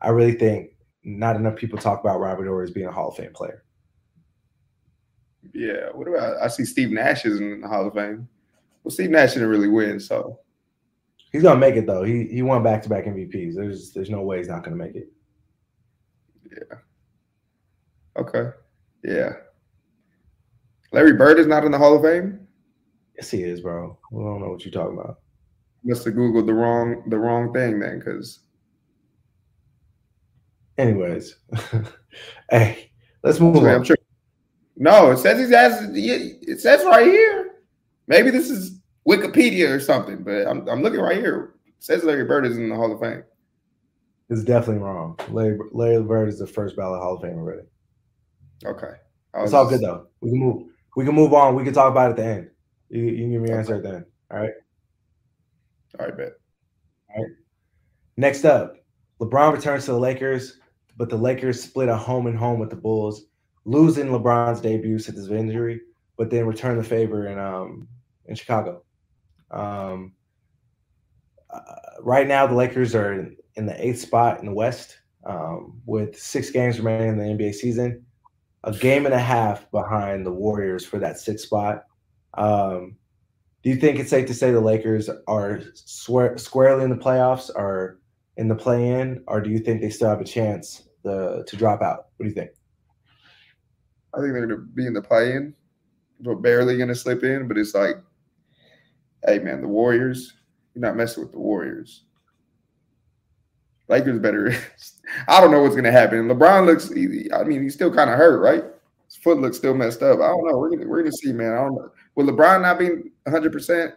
I 0.02 0.10
really 0.10 0.34
think 0.36 0.76
not 1.04 1.36
enough 1.36 1.56
people 1.56 1.80
talk 1.80 2.00
about 2.02 2.20
Robert 2.20 2.48
Horry 2.48 2.66
as 2.66 2.72
being 2.72 2.86
a 2.86 2.92
Hall 2.92 3.10
of 3.10 3.16
Fame 3.16 3.34
player. 3.34 3.63
Yeah. 5.54 5.90
What 5.94 6.08
about 6.08 6.42
I 6.42 6.48
see 6.48 6.66
Steve 6.66 6.92
Nash 6.92 7.26
is 7.26 7.40
in 7.40 7.62
the 7.62 7.68
Hall 7.68 7.88
of 7.88 7.94
Fame. 7.94 8.28
Well, 8.84 8.92
Steve 8.92 9.12
Nash 9.12 9.34
didn't 9.34 9.50
really 9.50 9.70
win, 9.70 10.00
so 10.00 10.40
he's 11.32 11.44
gonna 11.44 11.60
make 11.60 11.76
it 11.76 11.86
though. 11.86 12.04
He 12.04 12.26
he 12.28 12.42
won 12.42 12.64
back 12.64 12.82
to 12.84 12.90
back 12.90 13.06
MVPs. 13.06 13.56
There's 13.56 13.92
there's 13.94 14.10
no 14.10 14.22
way 14.22 14.38
he's 14.38 14.48
not 14.48 14.64
gonna 14.64 14.76
make 14.76 14.96
it. 14.96 15.12
Yeah. 16.52 16.78
Okay. 18.18 18.50
Yeah. 19.04 19.34
Larry 20.92 21.14
Bird 21.14 21.40
is 21.40 21.48
not 21.48 21.66
in 21.66 21.72
the 21.72 21.78
Hall 21.78 21.96
of 21.96 22.04
Fame. 22.04 22.48
Yes, 23.16 23.30
he 23.30 23.44
is, 23.44 23.62
bro. 23.62 23.98
I 24.12 24.16
don't 24.16 24.42
know 24.42 24.50
what 24.50 24.64
you're 24.64 24.72
talking 24.72 24.98
about. 24.98 25.20
Must 25.84 26.06
have 26.06 26.14
googled 26.14 26.46
the 26.46 26.54
wrong 26.54 27.04
the 27.10 27.18
wrong 27.18 27.54
thing 27.54 27.80
then, 27.80 28.00
because. 28.00 28.40
Anyways, 30.78 31.36
hey, 32.50 32.92
let's 33.24 33.40
move 33.40 33.58
on. 33.58 33.68
I'm 33.68 33.84
sure. 33.84 33.98
No, 34.76 35.12
it 35.12 35.18
says 35.18 35.48
he 35.48 35.54
has. 35.54 35.90
It 35.94 36.60
says 36.60 36.84
right 36.86 37.06
here. 37.06 37.52
Maybe 38.08 38.32
this 38.32 38.50
is 38.50 38.80
Wikipedia 39.08 39.70
or 39.70 39.80
something, 39.80 40.24
but 40.24 40.48
I'm 40.48 40.68
I'm 40.68 40.82
looking 40.82 41.00
right 41.00 41.18
here. 41.18 41.56
It 41.66 41.74
says 41.80 42.04
Larry 42.04 42.26
Bird 42.26 42.46
is 42.46 42.58
in 42.58 42.70
the 42.70 42.76
Hall 42.76 42.92
of 42.92 43.00
Fame. 43.00 43.24
It's 44.30 44.44
definitely 44.44 44.82
wrong. 44.82 45.20
Larry, 45.30 45.60
Larry 45.72 46.02
Bird 46.04 46.30
is 46.30 46.40
the 46.40 46.48
first 46.48 46.76
ballot 46.76 47.02
Hall 47.02 47.16
of 47.16 47.22
Fame 47.22 47.38
already. 47.38 47.68
Okay, 48.66 48.94
it's 49.36 49.54
all 49.54 49.68
good 49.68 49.82
though. 49.82 50.08
We 50.22 50.32
can 50.32 50.40
move. 50.40 50.68
We 50.96 51.06
can 51.06 51.16
move 51.16 51.34
on. 51.34 51.56
We 51.56 51.64
can 51.64 51.74
talk 51.74 51.92
about 51.92 52.12
it 52.12 52.12
at 52.12 52.18
the 52.18 52.26
end. 52.26 52.50
You, 52.90 53.04
you 53.04 53.18
can 53.18 53.32
give 53.32 53.42
me 53.42 53.50
your 53.50 53.60
answer 53.60 53.82
then. 53.82 54.06
All 54.32 54.40
right. 54.40 54.54
All 56.00 56.06
right, 56.06 56.18
bet. 56.18 56.34
All 57.16 57.24
right. 57.24 57.32
Next 58.18 58.46
up, 58.46 58.76
LeBron 59.20 59.54
returns 59.54 59.86
to 59.86 59.92
the 59.92 60.00
Lakers, 60.00 60.60
but 60.98 61.10
the 61.10 61.18
Lakers 61.18 61.64
split 61.64 61.90
a 61.90 61.96
home 61.96 62.28
and 62.28 62.38
home 62.38 62.60
with 62.60 62.70
the 62.70 62.76
Bulls, 62.76 63.26
losing 63.66 64.08
LeBron's 64.08 64.62
debut 64.62 65.00
since 65.00 65.18
his 65.18 65.32
injury, 65.32 65.82
but 66.18 66.30
then 66.30 66.46
return 66.46 66.78
the 66.78 66.84
favor 66.84 67.28
in 67.28 67.40
um 67.40 67.88
in 68.26 68.36
Chicago. 68.36 68.84
Um, 69.52 70.14
uh, 71.50 71.62
right 72.02 72.28
now, 72.28 72.48
the 72.48 72.56
Lakers 72.56 72.96
are 72.96 73.28
in 73.56 73.66
the 73.66 73.86
eighth 73.86 74.00
spot 74.00 74.40
in 74.40 74.46
the 74.46 74.54
West 74.54 74.98
um, 75.26 75.80
with 75.86 76.20
six 76.20 76.50
games 76.50 76.80
remaining 76.80 77.10
in 77.10 77.18
the 77.18 77.46
NBA 77.46 77.54
season, 77.54 78.06
a 78.64 78.72
game 78.72 79.06
and 79.06 79.14
a 79.14 79.20
half 79.20 79.70
behind 79.72 80.26
the 80.26 80.32
Warriors 80.32 80.86
for 80.86 81.00
that 81.00 81.20
sixth 81.20 81.46
spot. 81.46 81.84
Um, 82.34 82.96
do 83.62 83.70
you 83.70 83.76
think 83.78 84.00
it's 84.00 84.10
safe 84.10 84.28
to 84.28 84.34
say 84.34 84.52
the 84.52 84.60
Lakers 84.60 85.10
are 85.28 85.62
swear, 85.74 86.38
squarely 86.38 86.84
in 86.84 86.90
the 86.90 86.98
playoffs 86.98 87.50
or 87.56 88.00
in 88.38 88.48
the 88.48 88.56
play 88.56 88.90
in, 88.90 89.24
or 89.28 89.40
do 89.40 89.50
you 89.50 89.60
think 89.60 89.82
they 89.82 89.90
still 89.90 90.10
have 90.10 90.20
a 90.20 90.26
chance 90.26 90.90
the, 91.04 91.46
to 91.48 91.56
drop 91.56 91.82
out? 91.82 92.08
What 92.18 92.24
do 92.26 92.30
you 92.30 92.36
think? 92.36 92.52
I 94.14 94.20
think 94.20 94.34
they're 94.34 94.46
going 94.46 94.60
to 94.60 94.66
be 94.66 94.86
in 94.86 94.94
the 94.94 95.02
play 95.02 95.34
in, 95.34 95.54
but 96.20 96.36
barely 96.36 96.78
going 96.78 96.90
to 96.90 96.96
slip 96.96 97.24
in. 97.24 97.48
But 97.48 97.58
it's 97.58 97.74
like, 97.74 97.96
hey, 99.26 99.40
man, 99.40 99.62
the 99.62 99.68
Warriors, 99.68 100.34
you're 100.74 100.82
not 100.82 100.96
messing 100.96 101.24
with 101.24 101.32
the 101.32 101.40
Warriors. 101.40 102.04
Lakers 103.88 104.20
better. 104.20 104.56
I 105.28 105.42
don't 105.42 105.52
know 105.52 105.62
what's 105.62 105.76
going 105.76 105.84
to 105.86 105.92
happen. 105.92 106.28
LeBron 106.28 106.66
looks, 106.66 106.92
I 106.92 107.44
mean, 107.44 107.64
he's 107.64 107.74
still 107.74 107.94
kind 107.94 108.10
of 108.10 108.18
hurt, 108.18 108.40
right? 108.40 108.64
His 109.14 109.22
foot 109.22 109.40
looks 109.40 109.58
still 109.58 109.76
messed 109.76 110.02
up. 110.02 110.20
I 110.20 110.28
don't 110.28 110.48
know. 110.48 110.58
We're 110.58 110.72
gonna, 110.72 110.88
we're 110.88 111.04
gonna 111.04 111.12
see, 111.12 111.32
man. 111.32 111.54
I 111.54 111.58
don't 111.58 111.76
know. 111.76 111.92
With 112.16 112.26
LeBron 112.26 112.64
not 112.64 112.80
being 112.80 113.12
100, 113.24 113.52
percent 113.52 113.94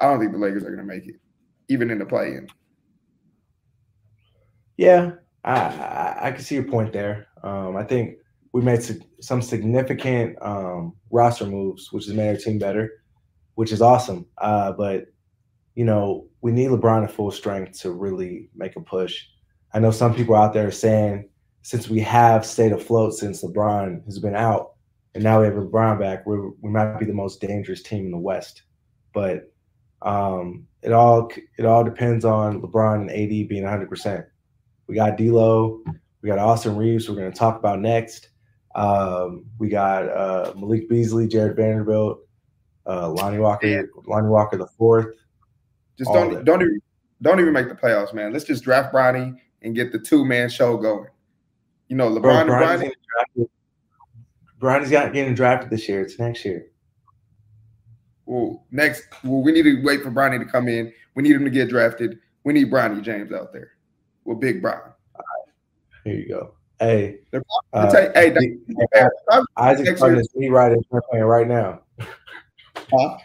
I 0.00 0.06
don't 0.06 0.20
think 0.20 0.30
the 0.30 0.38
Lakers 0.38 0.62
are 0.62 0.70
gonna 0.70 0.84
make 0.84 1.08
it, 1.08 1.16
even 1.68 1.90
in 1.90 1.98
the 1.98 2.06
play-in. 2.06 2.48
Yeah, 4.76 5.12
I, 5.44 5.52
I, 5.52 6.18
I 6.28 6.30
can 6.30 6.42
see 6.42 6.54
your 6.54 6.64
point 6.64 6.92
there. 6.92 7.26
Um, 7.42 7.76
I 7.76 7.82
think 7.82 8.18
we 8.52 8.60
made 8.60 8.82
some 9.20 9.42
significant 9.42 10.36
um, 10.42 10.94
roster 11.10 11.46
moves, 11.46 11.92
which 11.92 12.06
has 12.06 12.14
made 12.14 12.28
our 12.28 12.36
team 12.36 12.58
better, 12.58 13.02
which 13.54 13.72
is 13.72 13.80
awesome. 13.80 14.26
Uh, 14.38 14.72
but 14.72 15.06
you 15.74 15.84
know, 15.84 16.26
we 16.40 16.52
need 16.52 16.70
LeBron 16.70 17.04
at 17.04 17.12
full 17.12 17.30
strength 17.30 17.80
to 17.80 17.92
really 17.92 18.48
make 18.54 18.76
a 18.76 18.80
push. 18.80 19.24
I 19.72 19.78
know 19.78 19.92
some 19.92 20.14
people 20.14 20.34
out 20.34 20.52
there 20.52 20.66
are 20.66 20.72
saying 20.72 21.28
since 21.62 21.88
we 21.88 22.00
have 22.00 22.44
stayed 22.44 22.72
afloat 22.72 23.14
since 23.14 23.44
LeBron 23.44 24.04
has 24.06 24.18
been 24.18 24.34
out, 24.34 24.72
and 25.14 25.22
now 25.22 25.40
we 25.40 25.46
have 25.46 25.54
LeBron 25.54 25.98
back, 25.98 26.26
we 26.26 26.38
we 26.60 26.70
might 26.70 26.98
be 26.98 27.06
the 27.06 27.12
most 27.12 27.40
dangerous 27.40 27.82
team 27.82 28.06
in 28.06 28.10
the 28.10 28.18
West. 28.18 28.62
But 29.12 29.52
um, 30.02 30.66
it 30.82 30.92
all 30.92 31.30
it 31.58 31.66
all 31.66 31.84
depends 31.84 32.24
on 32.24 32.62
LeBron 32.62 33.02
and 33.02 33.10
AD 33.10 33.48
being 33.48 33.62
100. 33.62 33.88
percent 33.88 34.26
We 34.86 34.94
got 34.96 35.16
D'Lo, 35.16 35.82
we 36.22 36.28
got 36.28 36.38
Austin 36.38 36.76
Reaves. 36.76 37.08
We're 37.08 37.16
going 37.16 37.30
to 37.30 37.38
talk 37.38 37.58
about 37.58 37.80
next. 37.80 38.29
Um, 38.74 39.46
we 39.58 39.68
got 39.68 40.08
uh, 40.08 40.52
Malik 40.56 40.88
Beasley, 40.88 41.26
Jarred 41.26 41.56
Vanderbilt, 41.56 42.20
uh, 42.86 43.10
Lonnie 43.10 43.38
Walker, 43.38 43.66
yeah. 43.66 43.82
Lonnie 44.06 44.28
Walker 44.28 44.56
the 44.56 44.66
fourth. 44.66 45.16
Just 45.98 46.12
don't 46.12 46.44
don't 46.44 46.62
even 46.62 46.80
don't 47.22 47.40
even 47.40 47.52
make 47.52 47.68
the 47.68 47.74
playoffs, 47.74 48.14
man. 48.14 48.32
Let's 48.32 48.44
just 48.44 48.64
draft 48.64 48.94
Bronny 48.94 49.36
and 49.62 49.74
get 49.74 49.92
the 49.92 49.98
two 49.98 50.24
man 50.24 50.48
show 50.48 50.76
going. 50.76 51.08
You 51.88 51.96
know, 51.96 52.08
LeBron 52.08 52.46
Bro, 52.46 52.60
Bronny's, 52.60 52.82
and 52.82 52.94
Bronny. 53.36 53.48
Bronny's 54.60 54.90
got 54.90 55.12
getting 55.12 55.34
drafted 55.34 55.70
this 55.70 55.88
year. 55.88 56.02
It's 56.02 56.18
next 56.18 56.44
year. 56.44 56.66
Well, 58.26 58.64
next, 58.70 59.08
well, 59.24 59.42
we 59.42 59.50
need 59.50 59.64
to 59.64 59.82
wait 59.82 60.02
for 60.02 60.10
Bronny 60.10 60.38
to 60.38 60.44
come 60.44 60.68
in. 60.68 60.92
We 61.16 61.24
need 61.24 61.32
him 61.32 61.44
to 61.44 61.50
get 61.50 61.68
drafted. 61.68 62.18
We 62.44 62.52
need 62.52 62.70
Bronny 62.70 63.02
James 63.02 63.32
out 63.32 63.52
there. 63.52 63.72
Well, 64.24 64.36
Big 64.36 64.62
Bron. 64.62 64.92
Here 66.04 66.14
you 66.14 66.28
go. 66.28 66.54
Hey, 66.80 67.18
uh, 67.74 68.08
you, 68.40 68.60
hey, 68.92 69.02
uh, 69.30 69.44
Isaac 69.56 69.96
starting 69.96 70.18
his 70.18 70.28
me 70.34 70.48
writing 70.48 70.82
campaign 70.90 71.22
right 71.22 71.46
now. 71.46 71.82
Huh? 72.90 73.18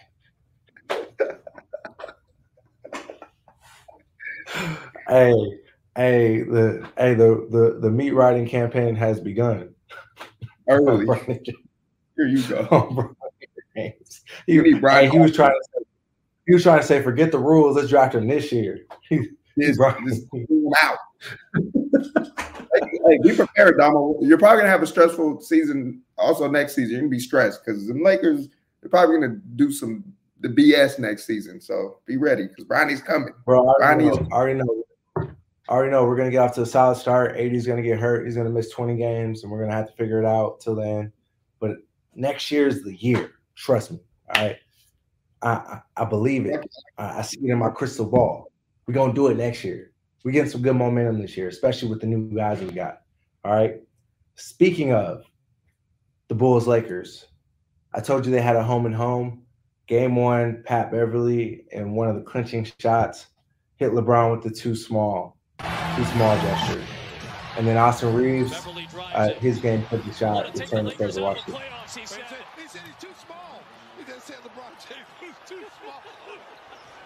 hey, 5.07 5.33
Hey, 5.97 6.41
the 6.41 6.85
hey 6.97 7.13
the 7.13 7.47
the 7.50 7.79
the 7.79 7.89
meat 7.89 8.12
riding 8.12 8.45
campaign 8.45 8.95
has 8.95 9.21
begun. 9.21 9.74
Early. 10.67 11.05
Here 12.17 12.27
you 12.27 12.43
go. 12.43 13.15
he, 13.75 13.93
he, 14.45 14.59
hey, 14.74 15.09
he 15.09 15.19
was 15.19 15.33
trying 15.33 15.51
to 15.51 15.63
say, 15.74 15.85
he 16.47 16.53
was 16.53 16.63
trying 16.63 16.81
to 16.81 16.85
say, 16.85 17.01
forget 17.01 17.31
the 17.31 17.39
rules. 17.39 17.77
Let's 17.77 17.89
draft 17.89 18.15
him 18.15 18.27
this 18.27 18.51
year. 18.51 18.85
He's 19.09 19.29
out. 20.77 20.97
Hey, 23.05 23.17
hey, 23.24 23.29
be 23.29 23.35
prepared, 23.35 23.77
Damo. 23.77 24.15
You're 24.21 24.38
probably 24.38 24.59
gonna 24.59 24.71
have 24.71 24.83
a 24.83 24.88
stressful 24.88 25.41
season. 25.41 26.01
Also, 26.17 26.50
next 26.50 26.75
season, 26.75 26.91
you're 26.91 27.00
gonna 27.01 27.09
be 27.09 27.19
stressed 27.19 27.65
because 27.65 27.88
the 27.88 27.93
Lakers 27.93 28.50
they're 28.81 28.89
probably 28.89 29.15
gonna 29.15 29.39
do 29.55 29.71
some 29.71 30.03
the 30.41 30.50
BS 30.50 31.00
next 31.00 31.25
season. 31.25 31.59
So 31.59 32.00
be 32.05 32.17
ready 32.17 32.47
because 32.47 32.65
Bronny's 32.65 33.01
coming. 33.01 33.33
Bro, 33.45 33.67
I 33.67 33.93
already, 33.93 34.05
know, 34.05 34.27
I 34.31 34.35
already 34.35 34.59
know. 34.59 34.83
I 35.67 35.74
already 35.74 35.91
know 35.91 36.05
we're 36.05 36.17
gonna 36.17 36.31
get 36.31 36.41
off 36.41 36.53
to 36.55 36.62
a 36.62 36.65
solid 36.65 36.97
start. 36.97 37.35
AD's 37.35 37.65
gonna 37.65 37.81
get 37.81 38.00
hurt. 38.00 38.25
He's 38.25 38.35
gonna 38.35 38.51
miss 38.51 38.69
20 38.69 38.95
games, 38.95 39.43
and 39.43 39.51
we're 39.51 39.62
gonna 39.62 39.75
have 39.75 39.88
to 39.88 39.93
figure 39.93 40.19
it 40.19 40.25
out 40.25 40.59
till 40.59 40.75
then. 40.75 41.12
But 41.59 41.77
next 42.13 42.51
year 42.51 42.67
is 42.67 42.83
the 42.83 42.95
year. 42.95 43.31
Trust 43.55 43.91
me. 43.91 44.00
All 44.35 44.43
right. 44.43 44.57
I, 45.41 45.50
I, 45.50 45.81
I 45.97 46.05
believe 46.05 46.45
it. 46.45 46.63
I, 46.97 47.19
I, 47.19 47.21
see 47.21 47.39
it 47.39 47.51
in 47.51 47.57
my 47.57 47.69
crystal 47.69 48.05
ball. 48.05 48.51
We're 48.85 48.93
gonna 48.93 49.13
do 49.13 49.27
it 49.27 49.38
next 49.38 49.63
year. 49.63 49.91
We're 50.25 50.32
getting 50.32 50.50
some 50.50 50.63
good 50.63 50.75
momentum 50.75 51.22
this 51.22 51.38
year, 51.38 51.48
especially 51.50 51.88
with 51.88 52.01
the 52.01 52.08
new 52.08 52.36
guys 52.36 52.60
we 52.60 52.72
got. 52.72 53.03
All 53.44 53.53
right. 53.53 53.75
Speaking 54.34 54.91
of 54.91 55.24
the 56.29 56.34
Bulls 56.34 56.65
Lakers, 56.65 57.27
I 57.94 58.00
told 58.01 58.25
you 58.25 58.32
they 58.32 58.41
had 58.41 58.55
a 58.55 58.63
home 58.63 58.88
and 58.88 58.96
home. 58.96 59.44
Game 59.86 60.15
one, 60.15 60.63
Pat 60.65 60.91
Beverley 60.91 61.65
and 61.72 61.94
one 61.94 62.10
of 62.10 62.15
the 62.15 62.24
clinching 62.24 62.67
shots 62.79 63.27
hit 63.75 63.91
LeBron 63.91 64.32
with 64.32 64.41
the 64.41 64.50
too 64.50 64.75
small, 64.75 65.38
too 65.60 66.05
small 66.05 66.36
gesture. 66.38 66.82
And 67.55 67.67
then 67.67 67.77
Austin 67.77 68.15
Reaves, 68.15 68.65
uh, 69.13 69.29
his 69.36 69.60
game 69.60 69.84
put 69.84 70.03
the 70.03 70.12
shot 70.12 70.55
to 70.55 70.65
turn 70.65 70.86
the 70.86 70.91
favor 70.91 71.22
Washington. 71.22 71.62
He 71.96 72.03
said 72.08 72.24
he's 72.65 72.74
too 73.00 73.10
small. 73.24 73.62
He 74.00 74.12
just 74.12 74.32
said 74.88 74.98
too 75.46 75.65
small. 75.82 76.01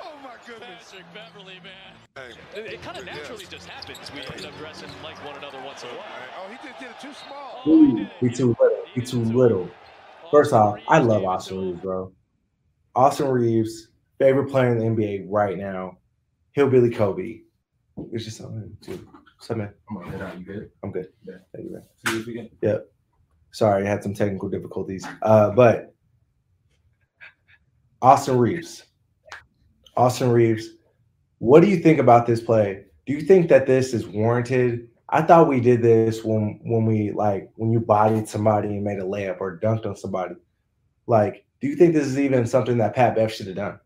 Oh 0.02 0.16
my 0.24 0.36
goodness. 0.46 0.92
Patrick 0.92 1.06
Beverley, 1.14 1.60
man. 1.64 2.32
It, 2.56 2.74
it 2.74 2.82
kind 2.82 2.98
of 2.98 3.06
naturally 3.06 3.44
yeah. 3.44 3.50
just 3.50 3.68
happens. 3.68 4.12
We 4.14 4.22
end 4.22 4.46
up 4.46 4.58
dressing 4.58 4.90
like 5.04 5.24
one 5.26 5.38
another 5.38 5.62
once 5.66 5.84
in 5.84 5.90
a 5.90 5.94
while. 5.94 6.06
Oh, 6.40 6.50
he 6.50 6.56
just 6.68 6.80
did 6.80 6.90
it 6.90 7.00
too 7.02 7.14
small. 7.14 7.64
Ooh, 7.68 8.08
he 8.20 8.30
too 8.30 8.56
little. 8.60 8.84
He 8.94 9.02
too 9.02 9.24
little. 9.24 9.70
First 10.32 10.54
off, 10.54 10.80
I 10.88 11.00
love 11.00 11.24
Austin 11.24 11.60
Reaves, 11.60 11.82
bro. 11.82 12.12
Austin 12.96 13.28
Reaves, 13.28 13.90
favorite 14.18 14.50
player 14.50 14.76
in 14.76 14.78
the 14.78 14.86
NBA 14.86 15.26
right 15.28 15.58
now. 15.58 15.98
Hillbilly 16.52 16.90
Kobe. 16.90 17.42
It's 18.12 18.26
just 18.26 18.38
something 18.38 18.76
too. 18.82 19.08
What's 19.38 19.52
up, 19.52 19.58
man? 19.58 19.74
I'm 19.90 20.12
good. 20.12 20.40
You 20.40 20.46
good? 20.46 20.72
I'm 20.84 20.92
good. 20.92 21.08
Yeah. 21.26 21.36
Thank 21.54 21.66
you, 21.66 21.74
man. 21.74 21.84
See 22.06 22.32
you 22.32 22.40
again. 22.40 22.50
Yep. 22.62 22.92
Sorry, 23.52 23.86
I 23.86 23.90
had 23.90 24.04
some 24.04 24.14
technical 24.14 24.50
difficulties. 24.50 25.06
Uh, 25.22 25.52
but 25.52 25.94
Austin 28.02 28.38
Reaves. 28.38 28.86
Austin 29.98 30.32
Reaves, 30.32 30.70
What 31.40 31.62
do 31.62 31.68
you 31.68 31.78
think 31.78 32.00
about 32.00 32.26
this 32.26 32.42
play? 32.42 32.86
Do 33.06 33.14
you 33.14 33.22
think 33.22 33.50
that 33.50 33.68
this 33.68 33.94
is 33.94 34.08
warranted? 34.08 34.90
I 35.10 35.22
thought 35.22 35.48
we 35.48 35.60
did 35.60 35.82
this 35.82 36.24
when 36.24 36.60
when 36.64 36.86
we 36.86 37.12
like 37.12 37.50
when 37.56 37.72
you 37.72 37.80
bodied 37.80 38.28
somebody 38.28 38.70
and 38.70 38.84
made 38.84 39.00
a 39.00 39.04
layup 39.04 39.42
or 39.42 39.60
dunked 39.60 39.86
on 39.86 39.96
somebody. 39.96 40.36
Like, 41.08 41.46
do 41.60 41.68
you 41.68 41.76
think 41.76 41.94
this 41.94 42.06
is 42.06 42.20
even 42.20 42.46
something 42.46 42.78
that 42.78 42.94
Pat 42.94 43.16
Bev 43.16 43.34
should 43.34 43.48
have 43.48 43.56
done? 43.56 43.80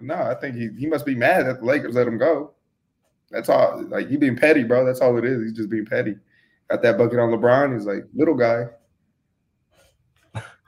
No, 0.00 0.14
I 0.14 0.34
think 0.34 0.56
he, 0.56 0.68
he 0.78 0.86
must 0.86 1.06
be 1.06 1.14
mad 1.14 1.46
that 1.46 1.60
the 1.60 1.64
Lakers 1.64 1.94
let 1.94 2.06
him 2.06 2.18
go. 2.18 2.52
That's 3.30 3.48
all. 3.48 3.82
Like 3.88 4.08
he 4.08 4.16
being 4.16 4.36
petty, 4.36 4.64
bro. 4.64 4.84
That's 4.84 5.00
all 5.00 5.16
it 5.16 5.24
is. 5.24 5.42
He's 5.42 5.52
just 5.52 5.70
being 5.70 5.86
petty. 5.86 6.16
Got 6.68 6.82
that 6.82 6.98
bucket 6.98 7.18
on 7.18 7.30
LeBron. 7.30 7.74
He's 7.74 7.86
like 7.86 8.04
little 8.14 8.36
guy. 8.36 8.66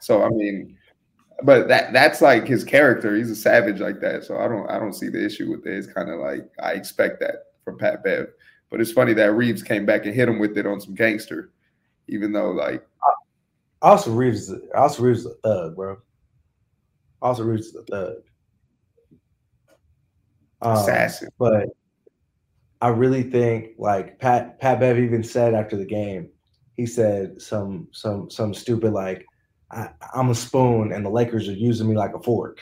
So 0.01 0.23
I 0.23 0.31
mean, 0.31 0.77
but 1.45 1.69
that 1.69 1.93
that's 1.93 2.21
like 2.21 2.47
his 2.47 2.65
character. 2.65 3.17
He's 3.17 3.31
a 3.31 3.37
savage 3.37 3.81
like 3.81 4.01
that. 4.01 4.25
So 4.25 4.39
I 4.39 4.49
don't 4.49 4.69
I 4.71 4.79
don't 4.79 4.93
see 4.93 5.09
the 5.09 5.25
issue 5.25 5.51
with 5.51 5.67
it. 5.67 5.77
It's 5.77 5.87
kind 5.87 6.11
of 6.11 6.21
like 6.21 6.51
I 6.63 6.73
expect 6.73 7.21
that 7.21 7.47
from 7.65 7.79
Pat 7.79 8.03
Bev. 8.05 8.29
But 8.71 8.81
it's 8.81 8.93
funny 8.93 9.13
that 9.15 9.33
Reaves 9.33 9.63
came 9.63 9.85
back 9.85 10.07
and 10.07 10.15
hit 10.15 10.29
him 10.29 10.39
with 10.39 10.57
it 10.57 10.67
on 10.67 10.81
some 10.81 10.95
gangster, 10.95 11.53
even 12.09 12.33
though 12.33 12.51
like 12.51 12.87
also 13.83 14.13
Reaves 14.13 14.53
also 14.75 15.03
Reaves 15.03 15.27
a 15.27 15.35
thug, 15.45 15.77
bro. 15.77 15.99
Also 17.21 17.45
Reaves 17.45 17.67
is 17.67 17.77
a 17.77 17.83
thug. 17.83 18.17
Um, 20.63 20.77
Assassin. 20.77 21.29
But 21.39 21.69
I 22.81 22.89
really 22.89 23.23
think 23.23 23.71
like 23.79 24.19
Pat 24.19 24.59
Pat 24.61 24.81
Bev 24.81 24.99
even 24.99 25.23
said 25.23 25.55
after 25.55 25.77
the 25.77 25.85
game, 25.85 26.29
he 26.77 26.87
said 26.87 27.41
some 27.41 27.89
some 27.93 28.31
some 28.31 28.55
stupid 28.55 28.93
like 28.93 29.27
I, 29.73 29.89
am 30.15 30.31
a 30.31 30.35
spoon 30.35 30.93
and 30.93 31.05
the 31.05 31.11
Lakers 31.11 31.49
are 31.49 31.53
using 31.53 31.89
me 31.89 31.97
like 31.97 32.15
a 32.15 32.21
fork. 32.21 32.59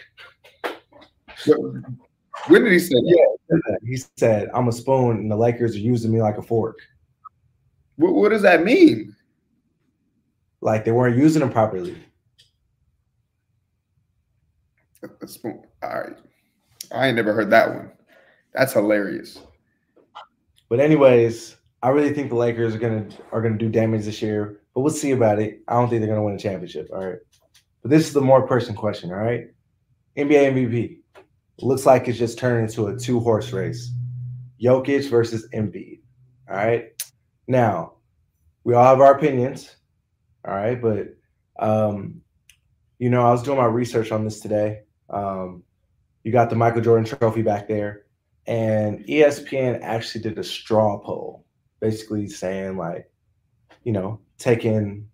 When 1.46 2.64
did 2.64 2.72
he 2.72 2.78
say 2.78 2.94
that? 2.94 3.36
Yeah, 3.50 3.76
he 3.84 3.96
said 4.16 4.48
I'm 4.54 4.68
a 4.68 4.72
spoon 4.72 5.18
and 5.18 5.30
the 5.30 5.36
Lakers 5.36 5.74
are 5.74 5.80
using 5.80 6.12
me 6.12 6.22
like 6.22 6.38
a 6.38 6.42
fork. 6.42 6.78
What, 7.96 8.14
what 8.14 8.30
does 8.30 8.42
that 8.42 8.64
mean? 8.64 9.14
Like 10.60 10.84
they 10.84 10.92
weren't 10.92 11.16
using 11.16 11.40
them 11.40 11.50
properly. 11.50 11.96
A 15.22 15.26
spoon. 15.26 15.62
All 15.82 16.00
right. 16.00 16.16
I 16.92 17.06
ain't 17.06 17.16
never 17.16 17.32
heard 17.32 17.50
that 17.50 17.74
one. 17.74 17.90
That's 18.54 18.72
hilarious. 18.72 19.38
But 20.68 20.80
anyways, 20.80 21.56
I 21.82 21.88
really 21.88 22.12
think 22.12 22.28
the 22.28 22.36
Lakers 22.36 22.74
are 22.74 22.78
gonna 22.78 23.06
are 23.32 23.40
gonna 23.40 23.58
do 23.58 23.68
damage 23.68 24.04
this 24.04 24.20
year, 24.20 24.60
but 24.74 24.82
we'll 24.82 24.92
see 24.92 25.12
about 25.12 25.38
it. 25.38 25.60
I 25.68 25.74
don't 25.74 25.88
think 25.88 26.00
they're 26.00 26.10
gonna 26.10 26.22
win 26.22 26.34
a 26.34 26.38
championship. 26.38 26.88
All 26.92 27.04
right. 27.04 27.18
But 27.82 27.90
this 27.90 28.06
is 28.06 28.12
the 28.12 28.20
more 28.20 28.46
person 28.46 28.74
question, 28.74 29.10
all 29.10 29.16
right? 29.16 29.48
NBA 30.16 30.52
MVP. 30.52 30.98
Looks 31.62 31.86
like 31.86 32.08
it's 32.08 32.18
just 32.18 32.38
turned 32.38 32.68
into 32.68 32.88
a 32.88 32.96
two 32.96 33.20
horse 33.20 33.52
race. 33.52 33.92
Jokic 34.62 35.08
versus 35.08 35.48
Embiid. 35.54 36.00
All 36.48 36.56
right. 36.56 36.90
Now, 37.48 37.94
we 38.64 38.74
all 38.74 38.84
have 38.84 39.00
our 39.00 39.16
opinions. 39.16 39.76
All 40.46 40.54
right, 40.54 40.80
but 40.80 41.14
um, 41.58 42.20
you 42.98 43.10
know, 43.10 43.26
I 43.26 43.30
was 43.30 43.42
doing 43.42 43.58
my 43.58 43.66
research 43.66 44.12
on 44.12 44.24
this 44.24 44.40
today. 44.40 44.80
Um, 45.08 45.62
you 46.22 46.32
got 46.32 46.50
the 46.50 46.56
Michael 46.56 46.82
Jordan 46.82 47.04
trophy 47.04 47.42
back 47.42 47.68
there. 47.68 48.04
And 48.46 49.04
ESPN 49.06 49.80
actually 49.82 50.22
did 50.22 50.38
a 50.38 50.44
straw 50.44 50.98
poll, 50.98 51.44
basically 51.80 52.28
saying 52.28 52.76
like, 52.76 53.10
you 53.84 53.92
know, 53.92 54.20
taking 54.38 55.08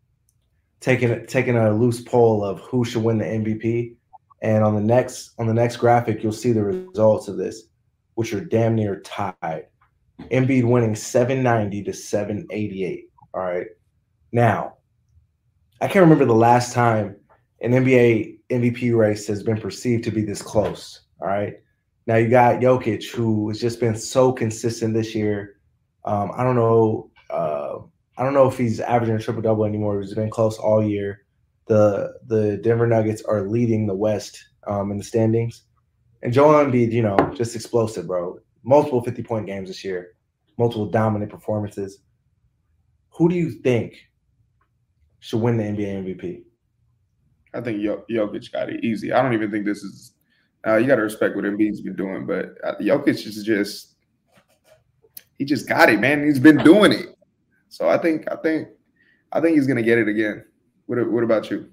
taking 0.81 1.27
taking 1.27 1.57
a 1.57 1.73
loose 1.73 2.01
poll 2.01 2.45
of 2.45 2.61
who 2.61 2.85
should 2.85 3.03
win 3.03 3.19
the 3.19 3.25
MVP. 3.25 3.97
And 4.43 4.63
on 4.63 4.75
the 4.75 4.81
next 4.81 5.33
on 5.39 5.47
the 5.47 5.55
next 5.55 5.77
graphic, 5.77 6.23
you'll 6.23 6.33
see 6.33 6.53
the 6.53 6.65
results 6.65 7.29
of 7.29 7.37
this, 7.37 7.65
which 8.15 8.35
are 8.35 8.45
damn 8.45 8.75
near 8.75 9.01
tied. 9.01 9.67
Embiid 10.31 10.65
winning 10.65 10.95
790 10.95 11.83
to 11.85 11.93
788. 11.93 13.05
All 13.35 13.43
right. 13.43 13.67
Now, 14.33 14.75
I 15.81 15.89
can't 15.89 16.05
remember 16.05 16.25
the 16.25 16.35
last 16.35 16.73
time 16.73 17.17
an 17.61 17.73
NBA 17.73 18.39
MVP 18.51 18.97
race 18.97 19.27
has 19.27 19.43
been 19.43 19.61
perceived 19.61 20.05
to 20.05 20.11
be 20.11 20.23
this 20.23 20.43
close. 20.43 21.03
All 21.21 21.29
right. 21.29 21.55
Now 22.07 22.17
you 22.17 22.29
got 22.29 22.61
Jokic, 22.61 23.11
who 23.11 23.49
has 23.49 23.61
just 23.61 23.81
been 23.81 23.97
so 23.97 24.33
consistent 24.33 24.95
this 24.95 25.15
year. 25.15 25.56
Um, 26.07 26.33
I 26.37 26.45
don't 26.45 26.57
know. 26.57 27.11
Uh, 27.29 27.79
I 28.17 28.23
don't 28.23 28.35
know 28.35 28.49
if 28.49 28.57
he's 28.57 28.81
averaging 28.81 29.17
a 29.17 29.19
triple 29.19 29.43
double 29.43 29.65
anymore. 29.65 30.01
He's 30.01 30.15
been 30.15 30.31
close 30.31 30.59
all 30.59 30.83
year. 30.83 31.23
The 31.67 32.15
the 32.27 32.59
Denver 32.59 32.87
Nuggets 32.87 33.23
are 33.23 33.49
leading 33.49 33.87
the 33.87 33.95
West 33.95 34.43
um, 34.67 34.91
in 34.91 34.99
the 34.99 35.05
standings, 35.05 35.65
and 36.23 36.33
Joel 36.33 36.65
Embiid, 36.65 36.93
you 36.93 37.03
know, 37.03 37.17
just 37.35 37.55
explosive, 37.57 38.07
bro. 38.07 38.39
Multiple 38.63 39.03
fifty 39.03 39.23
point 39.23 39.47
games 39.47 39.69
this 39.69 39.85
year, 39.85 40.15
multiple 40.59 40.87
dominant 40.87 41.31
performances. 41.31 41.99
Who 43.11 43.29
do 43.29 43.35
you 43.35 43.51
think 43.51 43.97
should 45.19 45.41
win 45.41 45.57
the 45.57 45.65
NBA 45.65 46.05
MVP? 46.05 46.43
I 47.53 47.61
think 47.63 47.81
Jokic 47.81 48.53
got 48.53 48.69
it 48.69 48.85
easy. 48.85 49.13
I 49.13 49.23
don't 49.23 49.33
even 49.33 49.51
think 49.51 49.65
this 49.65 49.83
is 49.83 50.13
uh, 50.67 50.77
you 50.77 50.87
got 50.87 50.97
to 50.97 51.03
respect 51.03 51.35
what 51.35 51.45
Embiid's 51.45 51.81
been 51.81 51.97
doing, 51.97 52.27
but 52.27 52.55
uh, 52.65 52.75
Jokic 52.81 53.27
is 53.27 53.43
just 53.45 53.96
he 55.39 55.45
just 55.45 55.69
got 55.69 55.91
it, 55.91 56.01
man. 56.01 56.25
He's 56.25 56.39
been 56.39 56.59
doing 56.59 56.93
it. 56.93 57.17
So 57.69 57.89
I 57.89 57.99
think 57.99 58.31
I 58.31 58.37
think 58.37 58.69
I 59.33 59.41
think 59.41 59.57
he's 59.57 59.67
gonna 59.67 59.83
get 59.83 59.99
it 59.99 60.09
again. 60.09 60.45
What 60.87 61.11
What 61.11 61.25
about 61.25 61.51
you? 61.51 61.71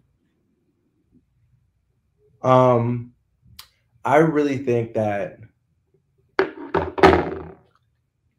Um, 2.41 3.13
I 4.03 4.17
really 4.17 4.57
think 4.57 4.93
that 4.95 5.39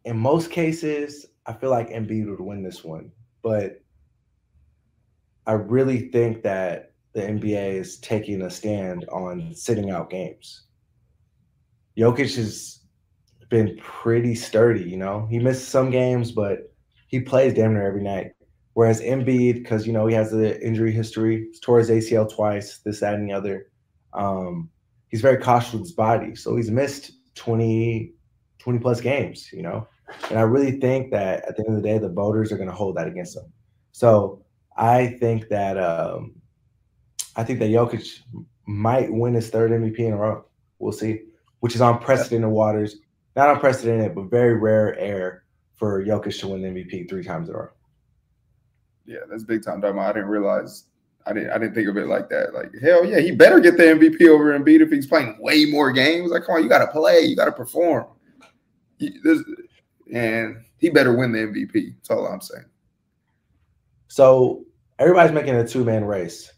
in 0.04 0.18
most 0.18 0.50
cases, 0.50 1.26
I 1.46 1.54
feel 1.54 1.70
like 1.70 1.88
Embiid 1.88 2.28
would 2.28 2.40
win 2.40 2.62
this 2.62 2.84
one, 2.84 3.10
but 3.42 3.80
I 5.46 5.52
really 5.52 6.10
think 6.10 6.42
that 6.42 6.92
the 7.14 7.22
NBA 7.22 7.74
is 7.74 7.98
taking 7.98 8.42
a 8.42 8.50
stand 8.50 9.06
on 9.10 9.54
sitting 9.54 9.90
out 9.90 10.10
games. 10.10 10.64
Jokic 11.96 12.34
has 12.36 12.80
been 13.48 13.78
pretty 13.80 14.34
sturdy, 14.34 14.82
you 14.82 14.96
know. 14.96 15.26
He 15.30 15.38
missed 15.38 15.68
some 15.68 15.90
games, 15.90 16.32
but 16.32 16.72
he 17.08 17.20
plays 17.20 17.54
damn 17.54 17.74
near 17.74 17.86
every 17.86 18.02
night. 18.02 18.32
Whereas 18.74 19.00
Embiid, 19.00 19.54
because 19.62 19.86
you 19.86 19.92
know 19.92 20.06
he 20.06 20.14
has 20.14 20.30
the 20.30 20.60
injury 20.60 20.92
history, 20.92 21.48
tore 21.62 21.78
his 21.78 21.90
ACL 21.90 22.32
twice, 22.32 22.78
this, 22.78 23.00
that, 23.00 23.14
and 23.14 23.28
the 23.28 23.32
other. 23.32 23.70
Um, 24.12 24.68
he's 25.08 25.20
very 25.20 25.38
cautious 25.38 25.72
with 25.72 25.82
his 25.82 25.92
body, 25.92 26.34
so 26.34 26.56
he's 26.56 26.70
missed 26.70 27.12
20, 27.36 28.12
20 28.58 28.78
plus 28.80 29.00
games, 29.00 29.50
you 29.52 29.62
know. 29.62 29.86
And 30.28 30.38
I 30.38 30.42
really 30.42 30.80
think 30.80 31.12
that 31.12 31.44
at 31.48 31.56
the 31.56 31.64
end 31.66 31.76
of 31.76 31.82
the 31.82 31.88
day, 31.88 31.98
the 31.98 32.08
voters 32.08 32.50
are 32.52 32.56
going 32.56 32.68
to 32.68 32.74
hold 32.74 32.96
that 32.96 33.06
against 33.06 33.36
him. 33.36 33.44
So 33.92 34.44
I 34.76 35.06
think 35.06 35.48
that 35.48 35.78
um, 35.78 36.34
I 37.36 37.44
think 37.44 37.60
that 37.60 37.70
Jokic 37.70 38.20
might 38.66 39.12
win 39.12 39.34
his 39.34 39.50
third 39.50 39.70
MVP 39.70 40.00
in 40.00 40.12
a 40.12 40.16
row. 40.16 40.44
We'll 40.78 40.92
see, 40.92 41.22
which 41.60 41.74
is 41.74 41.80
unprecedented 41.80 42.50
waters. 42.50 42.96
Not 43.36 43.50
unprecedented, 43.50 44.14
but 44.14 44.30
very 44.30 44.54
rare 44.58 44.98
air 44.98 45.44
for 45.74 46.04
Jokic 46.04 46.38
to 46.40 46.48
win 46.48 46.62
the 46.62 46.68
MVP 46.68 47.08
three 47.08 47.24
times 47.24 47.48
in 47.48 47.54
a 47.54 47.58
row. 47.58 47.68
Yeah, 49.06 49.18
that's 49.28 49.44
big 49.44 49.64
time 49.64 49.80
drama. 49.80 50.02
I 50.02 50.12
didn't 50.12 50.28
realize. 50.28 50.84
I 51.26 51.32
didn't. 51.32 51.50
I 51.50 51.58
didn't 51.58 51.74
think 51.74 51.88
of 51.88 51.96
it 51.96 52.06
like 52.06 52.28
that. 52.30 52.54
Like 52.54 52.70
hell 52.80 53.04
yeah, 53.04 53.20
he 53.20 53.32
better 53.32 53.60
get 53.60 53.76
the 53.76 53.84
MVP 53.84 54.28
over 54.28 54.56
Embiid 54.58 54.80
if 54.80 54.90
he's 54.90 55.06
playing 55.06 55.36
way 55.40 55.66
more 55.66 55.92
games. 55.92 56.30
Like 56.30 56.44
come 56.44 56.56
on, 56.56 56.62
you 56.62 56.68
got 56.68 56.84
to 56.84 56.92
play, 56.92 57.20
you 57.20 57.36
got 57.36 57.46
to 57.46 57.52
perform. 57.52 58.06
and 60.12 60.64
he 60.78 60.90
better 60.90 61.16
win 61.16 61.32
the 61.32 61.38
MVP. 61.38 61.94
That's 61.96 62.10
all 62.10 62.26
I'm 62.26 62.40
saying. 62.40 62.64
So 64.08 64.64
everybody's 64.98 65.32
making 65.32 65.56
a 65.56 65.66
two 65.66 65.84
man 65.84 66.04
race, 66.04 66.52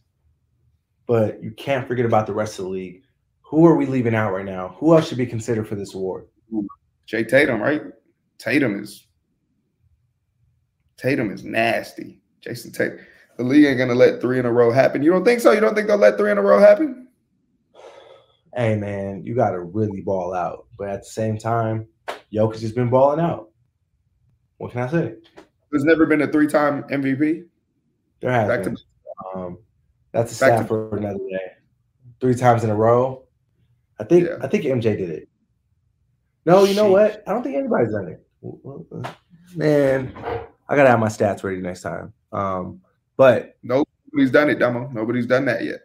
but 1.06 1.42
you 1.42 1.52
can't 1.52 1.88
forget 1.88 2.06
about 2.06 2.26
the 2.26 2.34
rest 2.34 2.58
of 2.58 2.66
the 2.66 2.70
league. 2.70 3.02
Who 3.42 3.64
are 3.66 3.76
we 3.76 3.86
leaving 3.86 4.14
out 4.14 4.32
right 4.32 4.44
now? 4.44 4.76
Who 4.78 4.94
else 4.94 5.08
should 5.08 5.18
be 5.18 5.26
considered 5.26 5.68
for 5.68 5.76
this 5.76 5.94
award? 5.94 6.26
Jay 7.06 7.24
Tatum, 7.24 7.61
right? 7.61 7.82
Tatum 8.38 8.82
is 8.82 9.06
Tatum 10.96 11.30
is 11.30 11.44
nasty. 11.44 12.20
Jayson 12.44 12.72
Tatum. 12.72 12.98
The 13.37 13.44
league 13.44 13.66
ain't 13.66 13.78
gonna 13.78 13.94
let 13.94 14.20
three 14.20 14.38
in 14.38 14.46
a 14.46 14.52
row 14.52 14.70
happen. 14.70 15.02
You 15.02 15.11
don't 15.11 15.24
think 15.24 15.40
so? 15.40 15.52
You 15.52 15.61
don't 15.61 15.74
think 15.74 15.88
they'll 15.88 15.96
let 15.96 16.16
three 16.16 16.30
in 16.30 16.38
a 16.38 16.42
row 16.42 16.59
happen? 16.59 17.09
Hey 18.54 18.76
man, 18.76 19.22
you 19.22 19.35
gotta 19.35 19.61
really 19.61 20.00
ball 20.00 20.35
out. 20.35 20.66
But 20.78 20.88
at 20.88 21.00
the 21.02 21.11
same 21.11 21.37
time, 21.37 21.87
Jokic 22.32 22.61
has 22.62 22.72
been 22.72 22.88
balling 22.88 23.20
out. 23.20 23.50
What 24.59 24.72
can 24.72 24.80
I 24.80 24.88
say? 24.90 25.14
There's 25.70 25.85
never 25.85 26.06
been 26.06 26.22
a 26.22 26.26
three-time 26.26 26.85
MVP. 26.85 27.44
There 28.20 28.30
has 28.30 28.48
Back 28.48 28.64
been. 28.64 28.76
To, 28.76 29.38
um, 29.38 29.59
that's 30.12 30.32
a 30.32 30.35
stat 30.35 30.62
to, 30.62 30.66
for 30.66 30.96
another 30.96 31.18
day. 31.18 31.52
Three 32.20 32.35
times 32.35 32.64
in 32.64 32.70
a 32.70 32.74
row. 32.74 33.24
I 34.00 34.04
think 34.04 34.26
yeah. 34.26 34.37
I 34.40 34.46
think 34.46 34.64
MJ 34.64 34.96
did 34.96 35.11
it. 35.11 35.28
No, 36.46 36.62
you 36.64 36.74
know 36.74 36.90
what? 36.90 37.24
I 37.26 37.32
don't 37.32 37.42
think 37.42 37.56
anybody's 37.56 37.92
done 37.92 38.09
it. 38.09 38.24
Man, 39.56 40.12
I 40.68 40.76
gotta 40.76 40.88
have 40.88 41.00
my 41.00 41.09
stats 41.09 41.42
ready 41.42 41.61
next 41.61 41.82
time. 41.82 42.12
Um, 42.32 42.80
but 43.16 43.56
nobody's 43.64 44.30
done 44.30 44.48
it, 44.48 44.59
Demo. 44.61 44.88
Nobody's 44.92 45.26
done 45.26 45.44
that 45.46 45.64
yet. 45.64 45.80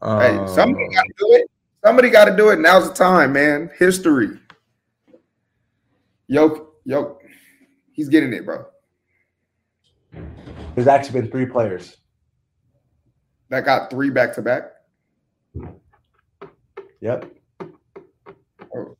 Um, 0.00 0.20
hey, 0.20 0.54
somebody 0.54 0.88
got 0.88 1.02
to 1.02 1.14
do 1.18 1.32
it. 1.32 1.50
Somebody 1.84 2.10
got 2.10 2.24
to 2.26 2.36
do 2.36 2.48
it. 2.48 2.58
Now's 2.58 2.88
the 2.88 2.94
time, 2.94 3.34
man. 3.34 3.70
History. 3.78 4.38
Yo, 6.26 6.68
yo, 6.84 7.18
he's 7.92 8.08
getting 8.08 8.32
it, 8.32 8.46
bro. 8.46 8.64
There's 10.74 10.86
actually 10.86 11.20
been 11.20 11.30
three 11.30 11.46
players 11.46 11.96
that 13.50 13.64
got 13.64 13.90
three 13.90 14.10
back 14.10 14.34
to 14.34 14.42
back. 14.42 14.72
Yep. 17.00 17.30
Oh. 18.74 18.96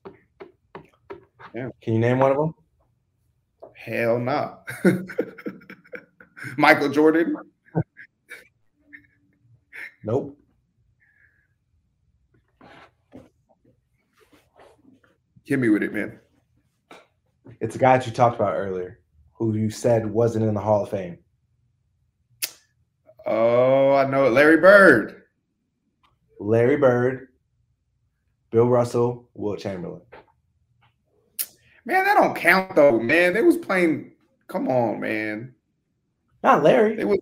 Yeah. 1.54 1.68
Can 1.82 1.94
you 1.94 1.98
name 1.98 2.18
one 2.18 2.30
of 2.30 2.36
them? 2.36 2.54
Hell 3.74 4.18
no. 4.18 4.58
Michael 6.56 6.90
Jordan. 6.90 7.36
Nope. 10.04 10.38
Hit 15.44 15.58
me 15.58 15.68
with 15.68 15.82
it, 15.82 15.92
man. 15.92 16.18
It's 17.60 17.74
a 17.74 17.78
guy 17.78 17.98
that 17.98 18.06
you 18.06 18.12
talked 18.12 18.36
about 18.36 18.54
earlier, 18.54 19.00
who 19.32 19.54
you 19.54 19.70
said 19.70 20.06
wasn't 20.06 20.44
in 20.44 20.54
the 20.54 20.60
Hall 20.60 20.84
of 20.84 20.90
Fame. 20.90 21.18
Oh, 23.26 23.92
I 23.94 24.08
know 24.08 24.26
it. 24.26 24.30
Larry 24.30 24.58
Bird. 24.58 25.20
Larry 26.40 26.78
Bird, 26.78 27.28
Bill 28.50 28.66
Russell, 28.66 29.28
Wilt 29.34 29.58
Chamberlain. 29.58 30.00
Man, 31.84 32.04
that 32.04 32.14
don't 32.14 32.34
count 32.34 32.76
though, 32.76 32.98
man. 32.98 33.32
They 33.32 33.42
was 33.42 33.56
playing. 33.56 34.12
Come 34.48 34.68
on, 34.68 35.00
man. 35.00 35.54
Not 36.42 36.62
Larry. 36.62 36.98
It 36.98 37.06
was. 37.06 37.18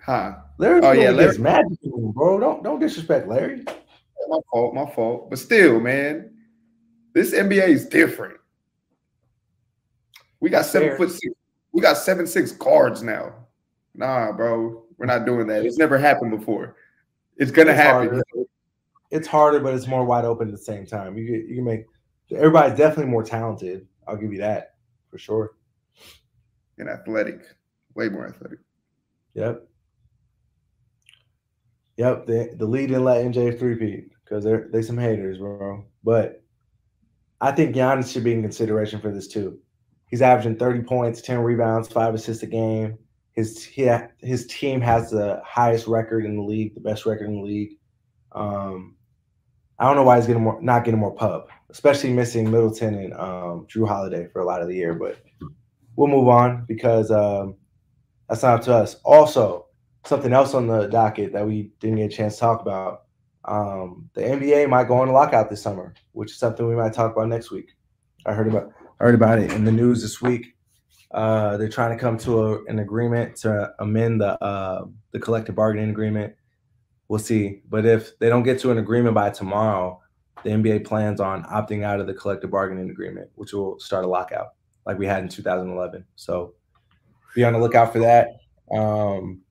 Huh. 0.00 0.34
Oh, 0.36 0.42
Larry. 0.58 0.80
Oh 0.82 0.92
yeah, 0.92 1.10
Larry. 1.10 1.38
Magic, 1.38 1.78
bro. 1.82 2.40
Don't 2.40 2.62
don't 2.62 2.80
disrespect 2.80 3.28
Larry. 3.28 3.64
My 4.28 4.38
fault. 4.50 4.74
My 4.74 4.90
fault. 4.90 5.30
But 5.30 5.38
still, 5.38 5.78
man, 5.80 6.30
this 7.14 7.32
NBA 7.32 7.68
is 7.68 7.86
different. 7.86 8.38
We 10.40 10.50
got 10.50 10.66
seven 10.66 10.88
Fair. 10.88 10.96
foot 10.98 11.10
six. 11.10 11.34
We 11.72 11.80
got 11.80 11.96
seven 11.96 12.26
six 12.26 12.52
guards 12.52 13.02
now. 13.02 13.34
Nah, 13.94 14.32
bro, 14.32 14.84
we're 14.98 15.06
not 15.06 15.24
doing 15.24 15.46
that. 15.46 15.64
It's 15.64 15.78
never 15.78 15.98
happened 15.98 16.38
before. 16.38 16.76
It's 17.36 17.50
gonna 17.50 17.70
it's 17.70 17.80
happen. 17.80 18.08
Harder. 18.08 18.22
It's 19.10 19.28
harder, 19.28 19.60
but 19.60 19.74
it's 19.74 19.86
more 19.86 20.04
wide 20.04 20.24
open 20.24 20.48
at 20.48 20.52
the 20.52 20.58
same 20.58 20.86
time. 20.86 21.16
You 21.16 21.26
can, 21.26 21.48
you 21.48 21.54
can 21.56 21.64
make 21.64 21.86
everybody's 22.30 22.78
definitely 22.78 23.10
more 23.10 23.22
talented. 23.22 23.86
I'll 24.06 24.16
give 24.16 24.32
you 24.32 24.40
that 24.40 24.74
for 25.10 25.18
sure. 25.18 25.52
And 26.78 26.88
athletic, 26.88 27.42
way 27.94 28.08
more 28.08 28.28
athletic. 28.28 28.58
Yep. 29.34 29.66
Yep. 31.96 32.26
The 32.26 32.54
the 32.58 32.66
lead 32.66 32.88
didn't 32.88 33.04
let 33.04 33.24
MJ 33.24 33.58
three 33.58 34.08
because 34.24 34.44
they're 34.44 34.68
they 34.72 34.82
some 34.82 34.98
haters, 34.98 35.38
bro. 35.38 35.84
But 36.04 36.42
I 37.40 37.52
think 37.52 37.74
Giannis 37.74 38.12
should 38.12 38.24
be 38.24 38.32
in 38.32 38.42
consideration 38.42 39.00
for 39.00 39.10
this 39.10 39.28
too. 39.28 39.58
He's 40.08 40.22
averaging 40.22 40.56
30 40.56 40.82
points, 40.82 41.20
10 41.20 41.38
rebounds, 41.40 41.88
five 41.88 42.14
assists 42.14 42.42
a 42.42 42.46
game. 42.46 42.98
His 43.32 43.64
he, 43.64 43.90
his 44.18 44.46
team 44.46 44.80
has 44.80 45.10
the 45.10 45.42
highest 45.44 45.86
record 45.86 46.24
in 46.24 46.36
the 46.36 46.42
league, 46.42 46.74
the 46.74 46.80
best 46.80 47.04
record 47.04 47.28
in 47.28 47.36
the 47.36 47.42
league. 47.42 47.76
Um, 48.32 48.95
I 49.78 49.86
don't 49.86 49.96
know 49.96 50.04
why 50.04 50.16
he's 50.16 50.26
getting 50.26 50.42
more, 50.42 50.60
not 50.62 50.84
getting 50.84 51.00
more 51.00 51.14
pub, 51.14 51.48
especially 51.70 52.12
missing 52.12 52.50
Middleton 52.50 52.94
and 52.94 53.12
um, 53.14 53.66
Jrue 53.68 53.86
Holiday 53.86 54.28
for 54.32 54.40
a 54.40 54.44
lot 54.44 54.62
of 54.62 54.68
the 54.68 54.74
year. 54.74 54.94
But 54.94 55.18
we'll 55.96 56.08
move 56.08 56.28
on 56.28 56.64
because 56.66 57.10
um, 57.10 57.56
that's 58.28 58.42
not 58.42 58.60
up 58.60 58.64
to 58.64 58.74
us. 58.74 58.96
Also, 59.04 59.66
something 60.04 60.32
else 60.32 60.54
on 60.54 60.66
the 60.66 60.86
docket 60.86 61.32
that 61.32 61.46
we 61.46 61.70
didn't 61.80 61.96
get 61.96 62.12
a 62.12 62.16
chance 62.16 62.34
to 62.34 62.40
talk 62.40 62.62
about. 62.62 63.02
Um, 63.44 64.08
the 64.14 64.22
NBA 64.22 64.68
might 64.68 64.88
go 64.88 64.98
on 64.98 65.08
a 65.08 65.12
lockout 65.12 65.50
this 65.50 65.62
summer, 65.62 65.94
which 66.12 66.32
is 66.32 66.38
something 66.38 66.66
we 66.66 66.74
might 66.74 66.92
talk 66.92 67.12
about 67.12 67.28
next 67.28 67.50
week. 67.50 67.70
I 68.24 68.32
heard 68.32 68.48
about 68.48 68.72
I 68.98 69.04
heard 69.04 69.14
about 69.14 69.38
it 69.38 69.52
in 69.52 69.64
the 69.64 69.72
news 69.72 70.02
this 70.02 70.20
week. 70.20 70.56
Uh, 71.12 71.56
they're 71.56 71.68
trying 71.68 71.96
to 71.96 72.00
come 72.00 72.18
to 72.18 72.42
a, 72.42 72.64
an 72.64 72.80
agreement 72.80 73.36
to 73.36 73.72
amend 73.78 74.20
the 74.20 74.42
uh, 74.42 74.86
the 75.12 75.20
collective 75.20 75.54
bargaining 75.54 75.90
agreement. 75.90 76.34
We'll 77.08 77.20
see, 77.20 77.62
but 77.68 77.86
if 77.86 78.18
they 78.18 78.28
don't 78.28 78.42
get 78.42 78.58
to 78.60 78.70
an 78.72 78.78
agreement 78.78 79.14
by 79.14 79.30
tomorrow, 79.30 80.00
the 80.42 80.50
NBA 80.50 80.84
plans 80.84 81.20
on 81.20 81.44
opting 81.44 81.82
out 81.84 82.00
of 82.00 82.06
the 82.06 82.14
collective 82.14 82.50
bargaining 82.50 82.90
agreement, 82.90 83.30
which 83.34 83.52
will 83.52 83.78
start 83.78 84.04
a 84.04 84.08
lockout 84.08 84.54
like 84.86 84.98
we 84.98 85.06
had 85.06 85.22
in 85.22 85.28
2011. 85.28 86.04
So 86.16 86.54
be 87.34 87.44
on 87.44 87.52
the 87.52 87.58
lookout 87.58 87.92
for 87.92 87.98
that. 88.00 88.38
Um, 88.76 89.42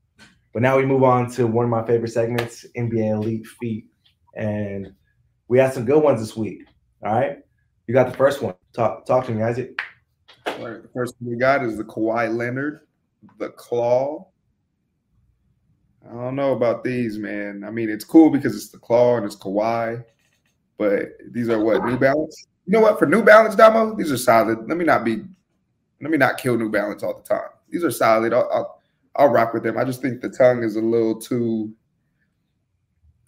but 0.53 0.61
now 0.61 0.77
we 0.77 0.85
move 0.85 1.03
on 1.03 1.29
to 1.31 1.47
one 1.47 1.65
of 1.65 1.71
my 1.71 1.85
favorite 1.85 2.11
segments, 2.11 2.65
NBA 2.77 3.13
Elite 3.13 3.45
Feet. 3.45 3.85
and 4.35 4.93
we 5.47 5.59
had 5.59 5.73
some 5.73 5.85
good 5.85 6.01
ones 6.01 6.19
this 6.19 6.35
week. 6.35 6.63
All 7.03 7.13
right, 7.13 7.39
you 7.87 7.93
got 7.93 8.09
the 8.09 8.17
first 8.17 8.41
one. 8.41 8.55
Talk 8.73 9.05
talk 9.05 9.25
to 9.25 9.31
me, 9.31 9.43
Isaac. 9.43 9.79
All 10.47 10.67
right, 10.67 10.81
the 10.81 10.89
first 10.93 11.15
one 11.19 11.31
we 11.31 11.37
got 11.37 11.63
is 11.63 11.77
the 11.77 11.83
Kawhi 11.83 12.35
Leonard, 12.35 12.87
the 13.37 13.49
claw. 13.49 14.27
I 16.07 16.13
don't 16.13 16.35
know 16.35 16.53
about 16.53 16.83
these, 16.83 17.17
man. 17.17 17.63
I 17.65 17.71
mean, 17.71 17.89
it's 17.89 18.05
cool 18.05 18.29
because 18.29 18.55
it's 18.55 18.69
the 18.69 18.77
claw 18.77 19.17
and 19.17 19.25
it's 19.25 19.35
Kawhi, 19.35 20.03
but 20.77 21.09
these 21.31 21.49
are 21.49 21.59
what 21.59 21.83
New 21.85 21.97
Balance. 21.97 22.45
You 22.65 22.73
know 22.73 22.81
what? 22.81 22.99
For 22.99 23.05
New 23.05 23.23
Balance, 23.23 23.55
Damo, 23.55 23.95
these 23.95 24.11
are 24.11 24.17
solid. 24.17 24.67
Let 24.67 24.77
me 24.77 24.85
not 24.85 25.03
be, 25.03 25.23
let 26.01 26.11
me 26.11 26.17
not 26.17 26.37
kill 26.37 26.57
New 26.57 26.69
Balance 26.69 27.03
all 27.03 27.15
the 27.15 27.23
time. 27.27 27.49
These 27.69 27.83
are 27.83 27.91
solid. 27.91 28.33
I'll, 28.33 28.49
I'll, 28.53 28.81
I'll 29.15 29.29
rock 29.29 29.53
with 29.53 29.63
them. 29.63 29.77
I 29.77 29.83
just 29.83 30.01
think 30.01 30.21
the 30.21 30.29
tongue 30.29 30.63
is 30.63 30.75
a 30.75 30.81
little 30.81 31.19
too. 31.19 31.73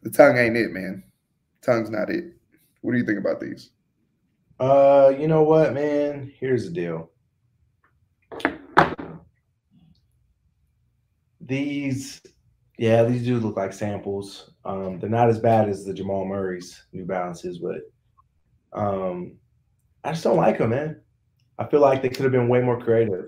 The 0.03 0.09
tongue 0.09 0.37
ain't 0.37 0.57
it, 0.57 0.71
man. 0.71 1.03
Tongue's 1.61 1.89
not 1.89 2.09
it. 2.09 2.33
What 2.81 2.91
do 2.91 2.97
you 2.97 3.05
think 3.05 3.19
about 3.19 3.39
these? 3.39 3.71
Uh, 4.59 5.13
you 5.17 5.27
know 5.27 5.43
what, 5.43 5.73
man? 5.73 6.31
Here's 6.39 6.65
the 6.65 6.71
deal. 6.71 7.11
These, 11.41 12.21
yeah, 12.77 13.03
these 13.03 13.23
do 13.23 13.39
look 13.39 13.57
like 13.57 13.73
samples. 13.73 14.51
Um, 14.65 14.99
they're 14.99 15.09
not 15.09 15.29
as 15.29 15.39
bad 15.39 15.69
as 15.69 15.85
the 15.85 15.93
Jamal 15.93 16.25
Murray's 16.25 16.85
New 16.93 17.05
Balances, 17.05 17.59
but 17.59 17.81
um, 18.73 19.37
I 20.03 20.11
just 20.11 20.23
don't 20.23 20.37
like 20.37 20.57
them, 20.57 20.71
man. 20.71 21.01
I 21.59 21.65
feel 21.65 21.79
like 21.79 22.01
they 22.01 22.09
could 22.09 22.23
have 22.23 22.31
been 22.31 22.49
way 22.49 22.61
more 22.61 22.79
creative. 22.79 23.25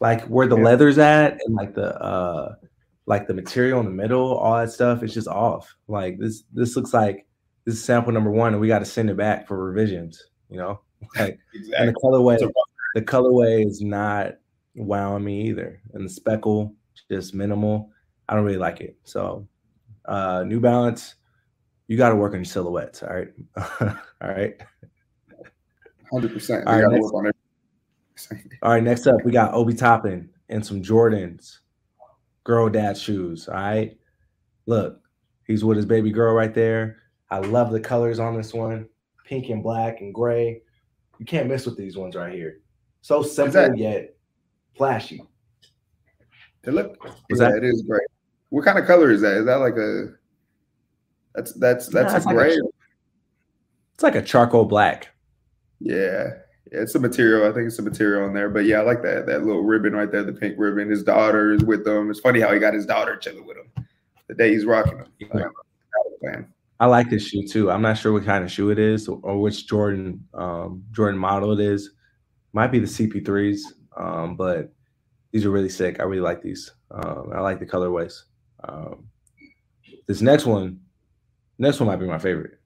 Like 0.00 0.24
where 0.26 0.46
the 0.46 0.56
yeah. 0.56 0.64
leather's 0.64 0.98
at 0.98 1.38
and 1.44 1.54
like 1.54 1.74
the 1.74 2.00
uh 2.00 2.54
like 3.06 3.26
the 3.26 3.34
material 3.34 3.80
in 3.80 3.86
the 3.86 3.92
middle, 3.92 4.36
all 4.36 4.58
that 4.58 4.70
stuff, 4.70 5.02
it's 5.02 5.14
just 5.14 5.28
off. 5.28 5.76
Like 5.88 6.18
this 6.18 6.44
this 6.52 6.76
looks 6.76 6.94
like 6.94 7.26
this 7.64 7.74
is 7.74 7.84
sample 7.84 8.12
number 8.12 8.30
one, 8.30 8.52
and 8.52 8.60
we 8.60 8.68
got 8.68 8.78
to 8.78 8.84
send 8.84 9.10
it 9.10 9.16
back 9.16 9.46
for 9.46 9.62
revisions 9.62 10.28
you 10.48 10.58
know? 10.58 10.80
Like 11.16 11.38
exactly. 11.54 11.74
and 11.76 11.88
the 11.88 12.00
colorway 12.00 12.50
the 12.96 13.02
colorway 13.02 13.64
is 13.64 13.80
not 13.80 14.32
wowing 14.74 15.22
me 15.22 15.42
either. 15.42 15.80
And 15.94 16.04
the 16.04 16.12
speckle 16.12 16.74
just 17.08 17.34
minimal. 17.34 17.92
I 18.28 18.34
don't 18.34 18.44
really 18.44 18.58
like 18.58 18.80
it. 18.80 18.96
So, 19.04 19.46
uh, 20.04 20.44
New 20.46 20.60
Balance, 20.60 21.14
you 21.86 21.96
got 21.96 22.10
to 22.10 22.16
work 22.16 22.32
on 22.32 22.40
your 22.40 22.44
silhouettes. 22.44 23.02
All 23.02 23.14
right, 23.14 23.28
all 23.80 24.28
right. 24.28 24.54
Hundred 26.12 26.32
percent. 26.32 26.66
All 26.66 26.80
right, 26.80 26.90
next, 26.90 27.12
all 28.62 28.70
right. 28.72 28.82
Next 28.82 29.06
up, 29.06 29.16
we 29.24 29.32
got 29.32 29.54
Obi 29.54 29.74
Toppin 29.74 30.30
and 30.48 30.64
some 30.64 30.82
Jordans, 30.82 31.58
girl 32.44 32.68
dad 32.68 32.96
shoes. 32.96 33.48
All 33.48 33.54
right. 33.54 33.96
Look, 34.66 35.00
he's 35.46 35.64
with 35.64 35.76
his 35.76 35.86
baby 35.86 36.10
girl 36.10 36.34
right 36.34 36.54
there. 36.54 37.02
I 37.30 37.38
love 37.38 37.70
the 37.70 37.80
colors 37.80 38.18
on 38.18 38.36
this 38.36 38.54
one, 38.54 38.88
pink 39.24 39.50
and 39.50 39.62
black 39.62 40.00
and 40.00 40.14
gray. 40.14 40.62
You 41.18 41.26
can't 41.26 41.48
miss 41.48 41.66
with 41.66 41.76
these 41.76 41.96
ones 41.96 42.16
right 42.16 42.32
here. 42.32 42.60
So 43.02 43.22
simple 43.22 43.74
yet 43.74 44.14
flashy. 44.76 45.22
It 46.64 46.72
look. 46.72 46.96
Is 47.30 47.40
yeah, 47.40 47.48
that? 47.48 47.58
it 47.58 47.64
is 47.64 47.82
great. 47.82 48.06
What 48.50 48.64
kind 48.64 48.78
of 48.78 48.86
color 48.86 49.10
is 49.10 49.20
that? 49.20 49.38
Is 49.38 49.46
that 49.46 49.56
like 49.56 49.76
a? 49.76 50.08
That's 51.34 51.52
that's 51.54 51.88
that's 51.88 52.14
a 52.14 52.28
gray. 52.28 52.50
Like 52.50 52.58
a, 52.58 52.68
it's 53.94 54.02
like 54.02 54.14
a 54.14 54.22
charcoal 54.22 54.64
black. 54.64 55.08
Yeah. 55.80 56.30
yeah, 56.72 56.80
it's 56.80 56.94
a 56.94 56.98
material. 56.98 57.48
I 57.48 57.54
think 57.54 57.66
it's 57.66 57.78
a 57.78 57.82
material 57.82 58.26
in 58.26 58.34
there. 58.34 58.48
But 58.48 58.64
yeah, 58.64 58.78
I 58.78 58.82
like 58.82 59.02
that 59.02 59.26
that 59.26 59.44
little 59.44 59.62
ribbon 59.62 59.92
right 59.92 60.10
there, 60.10 60.24
the 60.24 60.32
pink 60.32 60.54
ribbon. 60.58 60.90
His 60.90 61.02
daughter 61.02 61.52
is 61.52 61.62
with 61.64 61.86
him. 61.86 62.10
It's 62.10 62.20
funny 62.20 62.40
how 62.40 62.52
he 62.52 62.58
got 62.58 62.74
his 62.74 62.86
daughter 62.86 63.16
chilling 63.16 63.46
with 63.46 63.56
him 63.56 63.84
the 64.28 64.34
day 64.34 64.52
he's 64.52 64.64
rocking 64.64 64.98
them. 64.98 65.08
Yeah. 66.22 66.40
I 66.80 66.86
like 66.86 67.10
this 67.10 67.26
shoe 67.26 67.46
too. 67.46 67.70
I'm 67.70 67.82
not 67.82 67.98
sure 67.98 68.12
what 68.12 68.24
kind 68.24 68.44
of 68.44 68.52
shoe 68.52 68.70
it 68.70 68.78
is 68.78 69.08
or, 69.08 69.18
or 69.22 69.40
which 69.40 69.66
Jordan 69.66 70.24
um, 70.34 70.84
Jordan 70.92 71.18
model 71.18 71.52
it 71.52 71.60
is. 71.60 71.90
Might 72.52 72.68
be 72.68 72.78
the 72.78 72.86
CP3s, 72.86 73.60
um, 73.96 74.36
but 74.36 74.72
these 75.32 75.44
are 75.44 75.50
really 75.50 75.68
sick. 75.68 75.98
I 75.98 76.04
really 76.04 76.22
like 76.22 76.40
these. 76.40 76.70
Um, 76.90 77.30
I 77.34 77.40
like 77.40 77.58
the 77.58 77.66
colorways. 77.66 78.22
Um, 78.64 79.08
this 80.06 80.20
next 80.20 80.46
one, 80.46 80.80
next 81.58 81.80
one 81.80 81.86
might 81.86 81.96
be 81.96 82.06
my 82.06 82.18
favorite. 82.18 82.58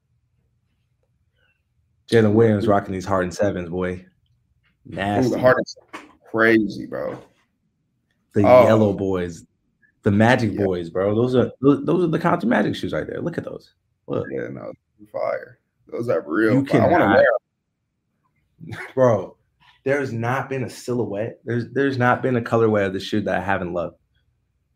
Jalen 2.11 2.33
Williams 2.33 2.67
rocking 2.67 2.93
these 2.93 3.05
Harden 3.05 3.31
sevens, 3.31 3.69
boy. 3.69 4.05
Nasty. 4.85 5.31
Ooh, 5.31 5.35
the 5.35 5.39
Harden 5.39 5.63
crazy, 6.29 6.85
bro. 6.85 7.17
The 8.33 8.47
oh. 8.47 8.63
yellow 8.65 8.93
boys, 8.93 9.45
the 10.03 10.11
Magic 10.11 10.53
yeah. 10.53 10.65
boys, 10.65 10.89
bro. 10.89 11.15
Those 11.15 11.35
are 11.35 11.51
those 11.61 12.03
are 12.03 12.07
the 12.07 12.19
Compton 12.19 12.49
Magic 12.49 12.75
shoes 12.75 12.93
right 12.93 13.07
there. 13.07 13.21
Look 13.21 13.37
at 13.37 13.45
those. 13.45 13.73
Look. 14.07 14.25
Yeah, 14.31 14.47
no, 14.49 14.73
fire. 15.11 15.59
Those 15.87 16.09
are 16.09 16.23
real. 16.25 16.65
I 16.73 16.87
want 16.87 17.01
to 17.01 17.07
wear 17.07 17.25
them. 18.65 18.79
bro 18.95 19.37
there's 19.83 20.13
not 20.13 20.49
been 20.49 20.63
a 20.63 20.69
silhouette. 20.69 21.39
There's 21.43 21.69
there's 21.71 21.97
not 21.97 22.21
been 22.21 22.37
a 22.37 22.41
colorway 22.41 22.85
of 22.85 22.93
the 22.93 22.99
shoe 22.99 23.21
that 23.21 23.35
I 23.35 23.43
haven't 23.43 23.73
loved. 23.73 23.97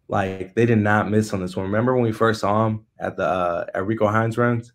Like 0.10 0.56
they 0.56 0.66
did 0.66 0.78
not 0.78 1.10
miss 1.10 1.34
on 1.34 1.42
this 1.42 1.56
one. 1.56 1.66
Remember 1.66 1.94
when 1.94 2.04
we 2.04 2.12
first 2.12 2.42
saw 2.42 2.68
him 2.68 2.86
at 3.00 3.18
the 3.18 3.26
uh, 3.26 3.66
at 3.74 3.86
Rico 3.86 4.08
Hines 4.08 4.38
runs? 4.38 4.74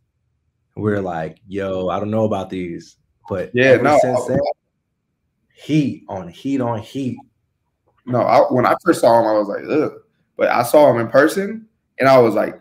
We 0.77 0.91
were 0.91 1.01
like, 1.01 1.39
"Yo, 1.47 1.89
I 1.89 1.99
don't 1.99 2.11
know 2.11 2.25
about 2.25 2.51
these," 2.51 2.97
but 3.29 3.51
yeah, 3.55 3.77
no. 3.77 3.99
Since 4.01 4.27
then, 4.27 4.39
heat 5.55 6.05
on 6.09 6.29
heat 6.29 6.61
on 6.61 6.81
heat. 6.81 7.17
No, 8.05 8.21
I, 8.21 8.41
when 8.53 8.67
I 8.67 8.75
first 8.85 9.01
saw 9.01 9.21
him, 9.21 9.27
I 9.27 9.33
was 9.33 9.49
like, 9.49 9.65
"Ugh," 9.69 9.93
but 10.37 10.49
I 10.49 10.63
saw 10.63 10.91
him 10.91 11.01
in 11.01 11.09
person, 11.09 11.67
and 11.99 12.09
I 12.09 12.19
was 12.19 12.35
like, 12.35 12.61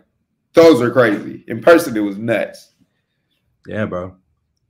"Those 0.54 0.80
are 0.80 0.90
crazy." 0.90 1.44
In 1.48 1.60
person, 1.60 1.96
it 1.96 2.00
was 2.00 2.16
nuts. 2.16 2.72
Yeah, 3.66 3.84
bro. 3.84 4.16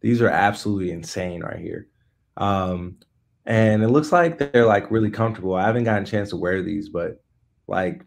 These 0.01 0.21
are 0.21 0.29
absolutely 0.29 0.91
insane 0.91 1.43
right 1.43 1.61
here. 1.61 1.89
Um, 2.37 2.97
and 3.47 3.83
it 3.83 3.89
looks 3.89 4.13
like 4.13 4.39
they're 4.39 4.67
like 4.67 4.91
really 4.91 5.11
comfortable. 5.11 5.55
I 5.55 5.67
haven't 5.67 5.85
gotten 5.85 6.03
a 6.03 6.07
chance 6.07 6.31
to 6.31 6.37
wear 6.37 6.63
these, 6.63 6.89
but 6.89 7.23
like, 7.67 8.05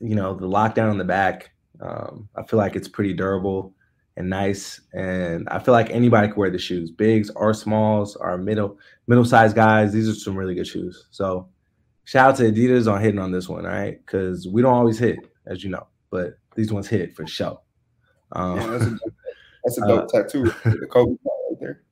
you 0.00 0.14
know, 0.14 0.34
the 0.34 0.46
lockdown 0.46 0.90
on 0.90 0.98
the 0.98 1.04
back, 1.04 1.50
um, 1.80 2.28
I 2.36 2.42
feel 2.42 2.58
like 2.58 2.76
it's 2.76 2.88
pretty 2.88 3.12
durable 3.12 3.74
and 4.16 4.28
nice. 4.28 4.80
And 4.92 5.48
I 5.48 5.58
feel 5.58 5.72
like 5.72 5.90
anybody 5.90 6.28
can 6.28 6.36
wear 6.36 6.50
the 6.50 6.58
shoes, 6.58 6.90
bigs 6.90 7.30
or 7.30 7.52
smalls 7.54 8.16
or 8.16 8.36
middle 8.38 8.78
middle 9.06 9.24
sized 9.24 9.56
guys. 9.56 9.92
These 9.92 10.08
are 10.08 10.14
some 10.14 10.36
really 10.36 10.54
good 10.54 10.66
shoes. 10.66 11.06
So 11.10 11.48
shout 12.04 12.30
out 12.30 12.36
to 12.36 12.50
Adidas 12.50 12.90
on 12.90 13.00
hitting 13.00 13.20
on 13.20 13.32
this 13.32 13.48
one, 13.48 13.66
all 13.66 13.72
right? 13.72 13.98
Because 14.04 14.46
we 14.46 14.62
don't 14.62 14.74
always 14.74 14.98
hit, 14.98 15.18
as 15.46 15.64
you 15.64 15.70
know, 15.70 15.86
but 16.10 16.38
these 16.54 16.72
ones 16.72 16.88
hit 16.88 17.14
for 17.14 17.26
sure. 17.26 17.60
Um, 18.32 18.56
yeah, 18.56 18.66
that's, 18.66 18.84
a, 18.84 18.98
that's 19.64 19.78
a 19.78 19.88
dope 19.88 20.04
uh, 20.04 20.22
tattoo. 20.22 20.44
The 20.64 20.86
Kobe 20.90 21.10
right 21.10 21.60
there. 21.60 21.82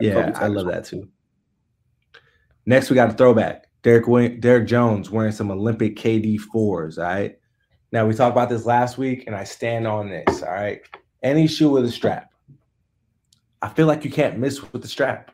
Yeah, 0.00 0.32
I 0.36 0.48
love 0.48 0.66
that 0.66 0.84
too. 0.84 1.08
Next, 2.66 2.90
we 2.90 2.96
got 2.96 3.10
a 3.10 3.14
throwback. 3.14 3.65
Derrick 3.86 4.40
Derrick 4.40 4.66
Jones 4.66 5.12
wearing 5.12 5.30
some 5.30 5.48
Olympic 5.48 5.94
KD 5.94 6.40
fours. 6.40 6.98
All 6.98 7.04
right. 7.04 7.38
Now 7.92 8.04
we 8.04 8.14
talked 8.14 8.32
about 8.34 8.48
this 8.48 8.66
last 8.66 8.98
week, 8.98 9.28
and 9.28 9.36
I 9.36 9.44
stand 9.44 9.86
on 9.86 10.10
this. 10.10 10.42
All 10.42 10.50
right. 10.50 10.80
Any 11.22 11.46
shoe 11.46 11.70
with 11.70 11.84
a 11.84 11.90
strap. 11.92 12.32
I 13.62 13.68
feel 13.68 13.86
like 13.86 14.04
you 14.04 14.10
can't 14.10 14.40
miss 14.40 14.60
with 14.72 14.82
the 14.82 14.88
strap. 14.88 15.30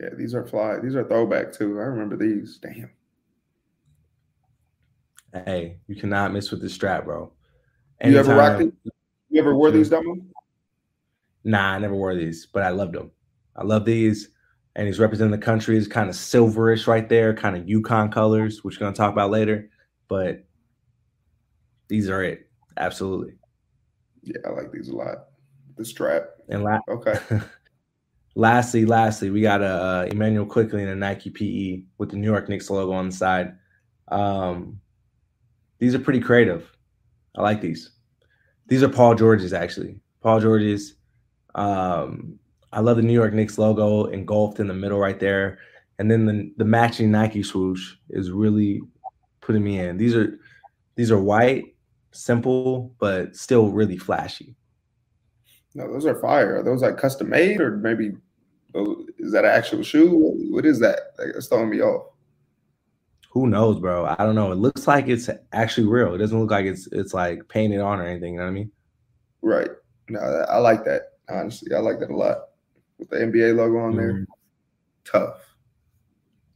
Yeah, 0.00 0.08
these 0.16 0.34
are 0.34 0.46
fly. 0.46 0.78
These 0.78 0.96
are 0.96 1.04
throwback 1.04 1.52
too. 1.52 1.78
I 1.78 1.82
remember 1.82 2.16
these. 2.16 2.58
Damn. 2.62 2.90
Hey, 5.44 5.80
you 5.86 5.96
cannot 5.96 6.32
miss 6.32 6.50
with 6.50 6.62
the 6.62 6.70
strap, 6.70 7.04
bro. 7.04 7.30
Anytime, 8.00 8.14
you 8.14 8.20
ever 8.20 8.40
rocked 8.40 8.62
it? 8.62 8.72
You 9.28 9.38
ever 9.38 9.54
wore 9.54 9.70
these, 9.70 9.90
Dumbo? 9.90 10.24
Nah, 11.44 11.72
I 11.74 11.78
never 11.78 11.94
wore 11.94 12.14
these, 12.14 12.46
but 12.46 12.62
I 12.62 12.70
loved 12.70 12.94
them. 12.94 13.10
I 13.54 13.64
love 13.64 13.84
these. 13.84 14.30
And 14.78 14.86
he's 14.86 14.98
representing 14.98 15.32
the 15.32 15.44
country. 15.44 15.76
Is 15.76 15.88
kind 15.88 16.08
of 16.08 16.14
silverish 16.14 16.86
right 16.86 17.08
there, 17.08 17.34
kind 17.34 17.56
of 17.56 17.64
UConn 17.64 18.10
colors, 18.10 18.64
which 18.64 18.76
we're 18.76 18.86
gonna 18.86 18.96
talk 18.96 19.12
about 19.12 19.30
later. 19.30 19.68
But 20.06 20.44
these 21.88 22.08
are 22.08 22.22
it. 22.22 22.48
Absolutely. 22.76 23.34
Yeah, 24.22 24.36
I 24.46 24.50
like 24.50 24.72
these 24.72 24.88
a 24.88 24.94
lot. 24.96 25.26
The 25.76 25.84
strap. 25.84 26.28
And 26.48 26.62
la- 26.62 26.78
okay. 26.88 27.18
lastly, 28.34 28.86
lastly, 28.86 29.30
we 29.30 29.42
got 29.42 29.62
a 29.62 29.66
uh, 29.66 30.08
Immanuel 30.10 30.46
Quickley 30.46 30.82
in 30.82 30.88
a 30.88 30.94
Nike 30.94 31.30
PE 31.30 31.82
with 31.98 32.10
the 32.10 32.16
New 32.16 32.26
York 32.26 32.48
Knicks 32.48 32.70
logo 32.70 32.92
on 32.92 33.10
the 33.10 33.14
side. 33.14 33.56
Um, 34.08 34.80
these 35.78 35.94
are 35.94 35.98
pretty 35.98 36.20
creative. 36.20 36.70
I 37.36 37.42
like 37.42 37.60
these. 37.60 37.90
These 38.68 38.82
are 38.82 38.88
Paul 38.88 39.14
George's 39.14 39.52
actually. 39.52 40.00
Paul 40.22 40.40
George's 40.40 40.94
um, 41.54 42.38
I 42.72 42.80
love 42.80 42.96
the 42.96 43.02
New 43.02 43.12
York 43.12 43.32
Knicks 43.32 43.58
logo 43.58 44.06
engulfed 44.06 44.60
in 44.60 44.66
the 44.66 44.74
middle 44.74 44.98
right 44.98 45.18
there. 45.18 45.58
And 45.98 46.10
then 46.10 46.26
the, 46.26 46.52
the 46.58 46.64
matching 46.64 47.10
Nike 47.10 47.42
swoosh 47.42 47.94
is 48.10 48.30
really 48.30 48.80
putting 49.40 49.64
me 49.64 49.80
in. 49.80 49.96
These 49.96 50.14
are 50.14 50.38
these 50.96 51.10
are 51.10 51.20
white, 51.20 51.74
simple, 52.12 52.94
but 52.98 53.34
still 53.34 53.68
really 53.68 53.96
flashy. 53.96 54.54
No, 55.74 55.90
those 55.92 56.06
are 56.06 56.20
fire. 56.20 56.58
Are 56.58 56.62
those 56.62 56.82
like 56.82 56.98
custom 56.98 57.30
made 57.30 57.60
or 57.60 57.76
maybe 57.76 58.12
oh, 58.74 59.04
is 59.18 59.32
that 59.32 59.44
an 59.44 59.50
actual 59.50 59.82
shoe? 59.82 60.34
What 60.50 60.66
is 60.66 60.78
that? 60.80 60.98
Like, 61.18 61.28
it's 61.34 61.48
throwing 61.48 61.70
me 61.70 61.80
off. 61.80 62.06
Who 63.30 63.46
knows, 63.46 63.78
bro? 63.78 64.06
I 64.06 64.16
don't 64.24 64.34
know. 64.34 64.52
It 64.52 64.56
looks 64.56 64.86
like 64.86 65.08
it's 65.08 65.30
actually 65.52 65.86
real. 65.86 66.14
It 66.14 66.18
doesn't 66.18 66.38
look 66.38 66.50
like 66.50 66.66
it's 66.66 66.86
it's 66.92 67.14
like 67.14 67.48
painted 67.48 67.80
on 67.80 68.00
or 68.00 68.06
anything. 68.06 68.34
You 68.34 68.40
know 68.40 68.44
what 68.44 68.50
I 68.50 68.54
mean? 68.54 68.72
Right. 69.42 69.70
No, 70.08 70.20
I 70.20 70.58
like 70.58 70.84
that. 70.84 71.02
Honestly, 71.28 71.74
I 71.74 71.78
like 71.78 72.00
that 72.00 72.10
a 72.10 72.16
lot 72.16 72.47
with 72.98 73.10
the 73.10 73.16
NBA 73.16 73.56
logo 73.56 73.78
on 73.78 73.96
there. 73.96 74.12
Mm-hmm. 74.12 74.24
Tough. 75.04 75.40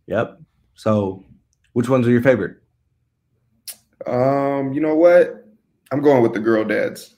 Yep. 0.06 0.40
So, 0.74 1.24
which 1.72 1.88
ones 1.88 2.06
are 2.06 2.10
your 2.10 2.22
favorite? 2.22 2.56
Um, 4.06 4.72
you 4.72 4.80
know 4.80 4.96
what? 4.96 5.46
I'm 5.92 6.00
going 6.00 6.22
with 6.22 6.32
the 6.34 6.40
girl 6.40 6.64
dads. 6.64 7.16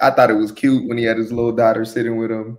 I 0.00 0.10
thought 0.10 0.30
it 0.30 0.34
was 0.34 0.52
cute 0.52 0.88
when 0.88 0.98
he 0.98 1.04
had 1.04 1.16
his 1.16 1.32
little 1.32 1.52
daughter 1.52 1.84
sitting 1.84 2.16
with 2.16 2.30
him, 2.30 2.58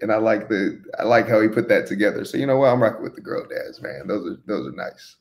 and 0.00 0.12
I 0.12 0.16
like 0.16 0.48
the 0.48 0.82
I 0.98 1.04
like 1.04 1.28
how 1.28 1.40
he 1.40 1.48
put 1.48 1.68
that 1.68 1.86
together. 1.86 2.24
So 2.24 2.36
you 2.36 2.46
know 2.46 2.58
what? 2.58 2.68
I'm 2.68 2.82
rocking 2.82 3.02
with 3.02 3.14
the 3.14 3.20
girl 3.20 3.46
dads, 3.46 3.80
man. 3.80 4.06
Those 4.06 4.26
are 4.26 4.36
those 4.46 4.66
are 4.66 4.76
nice. 4.76 5.16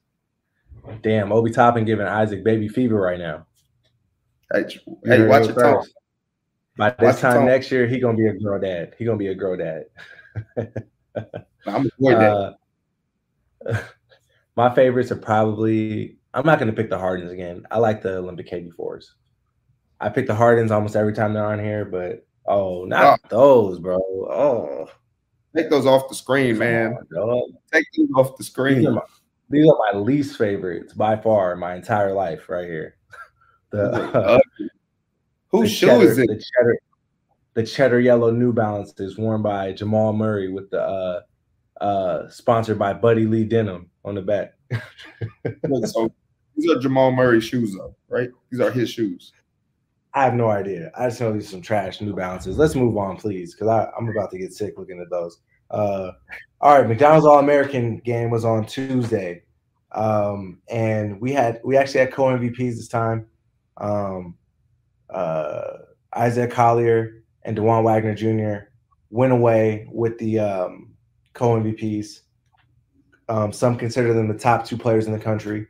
Damn, 1.03 1.31
Obi 1.31 1.51
Toppin 1.51 1.85
giving 1.85 2.07
Isaac 2.07 2.43
baby 2.43 2.67
fever 2.67 2.99
right 2.99 3.19
now. 3.19 3.45
Hey, 4.53 4.65
hey 5.05 5.27
watch 5.27 5.47
your 5.47 5.55
tone. 5.55 5.85
By 6.77 6.95
this 6.99 7.19
time 7.19 7.45
next 7.45 7.71
year, 7.71 7.87
he 7.87 7.99
gonna 7.99 8.17
be 8.17 8.27
a 8.27 8.33
girl 8.33 8.59
dad. 8.59 8.95
He 8.97 9.05
gonna 9.05 9.17
be 9.17 9.27
a 9.27 9.35
girl 9.35 9.57
dad. 9.57 9.85
I'm 11.67 11.85
a 11.85 11.89
boy 11.99 12.11
dad. 12.11 12.53
Uh, 13.65 13.81
my 14.55 14.73
favorites 14.73 15.11
are 15.11 15.17
probably. 15.17 16.17
I'm 16.33 16.45
not 16.45 16.59
gonna 16.59 16.73
pick 16.73 16.89
the 16.89 16.97
Hardens 16.97 17.31
again. 17.31 17.65
I 17.71 17.77
like 17.77 18.01
the 18.01 18.17
Olympic 18.17 18.49
KD4s. 18.49 19.05
I 19.99 20.09
pick 20.09 20.27
the 20.27 20.35
Hardens 20.35 20.71
almost 20.71 20.95
every 20.95 21.13
time 21.13 21.33
they're 21.33 21.45
on 21.45 21.59
here, 21.59 21.85
but 21.85 22.25
oh, 22.47 22.85
not 22.85 23.19
oh. 23.25 23.27
those, 23.29 23.79
bro. 23.79 23.97
Oh, 23.97 24.89
take 25.55 25.69
those 25.69 25.85
off 25.85 26.09
the 26.09 26.15
screen, 26.15 26.57
man. 26.57 26.97
On, 27.17 27.53
take 27.71 27.85
these 27.93 28.09
off 28.15 28.37
the 28.37 28.43
screen. 28.43 28.79
These 28.79 28.87
are, 28.87 28.93
my, 28.93 29.01
these 29.49 29.69
are 29.69 29.77
my 29.93 29.99
least 29.99 30.37
favorites 30.37 30.93
by 30.93 31.17
far 31.17 31.53
in 31.53 31.59
my 31.59 31.75
entire 31.75 32.13
life, 32.13 32.49
right 32.49 32.67
here. 32.67 32.95
The 33.71 33.89
uh, 33.89 34.39
Whose 35.51 35.71
shoe 35.71 35.87
cheddar, 35.87 36.03
is 36.03 36.17
it? 36.17 36.27
The 36.27 36.35
cheddar, 36.35 36.79
the 37.53 37.63
cheddar 37.63 37.99
yellow 37.99 38.31
New 38.31 38.53
Balances 38.53 39.17
worn 39.17 39.41
by 39.41 39.73
Jamal 39.73 40.13
Murray 40.13 40.49
with 40.49 40.69
the 40.69 40.81
uh, 40.81 41.21
uh, 41.81 42.29
sponsored 42.29 42.79
by 42.79 42.93
Buddy 42.93 43.25
Lee 43.25 43.43
Denim 43.43 43.89
on 44.05 44.15
the 44.15 44.21
back. 44.21 44.53
so 45.85 46.11
these 46.55 46.71
are 46.71 46.79
Jamal 46.79 47.11
Murray 47.11 47.41
shoes, 47.41 47.75
though, 47.75 47.95
right? 48.07 48.29
These 48.49 48.61
are 48.61 48.71
his 48.71 48.89
shoes. 48.89 49.33
I 50.13 50.23
have 50.23 50.33
no 50.33 50.49
idea. 50.49 50.91
I 50.97 51.07
just 51.07 51.21
know 51.21 51.31
these 51.33 51.47
are 51.47 51.51
some 51.51 51.61
trash 51.61 52.01
New 52.01 52.13
Balances. 52.13 52.57
Let's 52.57 52.75
move 52.75 52.97
on, 52.97 53.17
please, 53.17 53.53
because 53.53 53.89
I'm 53.97 54.09
about 54.09 54.31
to 54.31 54.37
get 54.37 54.53
sick 54.53 54.77
looking 54.77 54.99
at 54.99 55.09
those. 55.09 55.39
Uh, 55.69 56.11
all 56.59 56.77
right, 56.77 56.87
McDonald's 56.87 57.25
All 57.25 57.39
American 57.39 57.97
game 57.99 58.29
was 58.29 58.43
on 58.43 58.65
Tuesday, 58.65 59.43
um, 59.93 60.59
and 60.69 61.19
we 61.21 61.31
had 61.31 61.61
we 61.63 61.77
actually 61.77 62.01
had 62.01 62.11
co 62.11 62.23
MVPs 62.23 62.75
this 62.75 62.87
time. 62.89 63.25
Um, 63.77 64.35
uh, 65.11 65.77
Isaiah 66.15 66.47
Collier 66.47 67.23
and 67.43 67.57
Dajuan 67.57 67.83
Wagner 67.83 68.15
Jr. 68.15 68.67
went 69.09 69.33
away 69.33 69.87
with 69.91 70.17
the 70.17 70.39
um, 70.39 70.93
co 71.33 71.59
MVPs. 71.59 72.21
Um, 73.29 73.51
some 73.51 73.77
consider 73.77 74.13
them 74.13 74.27
the 74.27 74.37
top 74.37 74.65
two 74.65 74.77
players 74.77 75.07
in 75.07 75.13
the 75.13 75.19
country. 75.19 75.67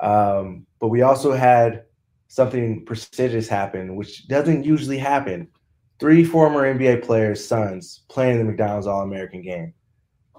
Um, 0.00 0.66
but 0.78 0.88
we 0.88 1.02
also 1.02 1.32
had 1.32 1.84
something 2.28 2.84
prestigious 2.84 3.48
happen, 3.48 3.96
which 3.96 4.28
doesn't 4.28 4.64
usually 4.64 4.98
happen. 4.98 5.48
Three 5.98 6.22
former 6.22 6.62
NBA 6.72 7.02
players' 7.02 7.44
sons 7.44 8.02
playing 8.08 8.38
the 8.38 8.44
McDonald's 8.44 8.86
All 8.86 9.02
American 9.02 9.42
game. 9.42 9.74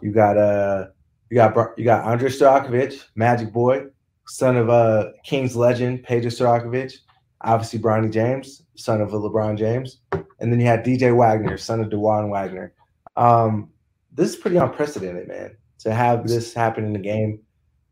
You 0.02 0.12
got 0.14 0.38
uh, 0.38 0.88
you 1.30 1.36
got 1.36 1.78
you 1.78 1.84
got 1.84 2.06
Andre 2.06 2.30
Stojakovic, 2.30 3.04
Magic 3.16 3.52
Boy, 3.52 3.88
son 4.28 4.56
of 4.56 4.70
uh 4.70 5.10
Kings 5.26 5.56
legend 5.56 6.06
Peja 6.06 6.28
Stojakovic, 6.28 6.96
obviously 7.42 7.80
Bronny 7.80 8.12
James, 8.12 8.64
son 8.76 9.02
of 9.02 9.10
LeBron 9.10 9.58
James, 9.58 10.00
and 10.12 10.52
then 10.52 10.60
you 10.60 10.66
had 10.66 10.86
DJ 10.86 11.16
Wagner, 11.16 11.58
son 11.58 11.82
of 11.82 11.90
Dajuan 11.90 12.30
Wagner. 12.30 12.74
Um, 13.16 13.70
this 14.14 14.30
is 14.30 14.36
pretty 14.36 14.58
unprecedented, 14.58 15.28
man, 15.28 15.56
to 15.80 15.94
have 15.94 16.28
this 16.28 16.54
happen 16.54 16.86
in 16.86 16.94
the 16.94 17.00
game, 17.00 17.40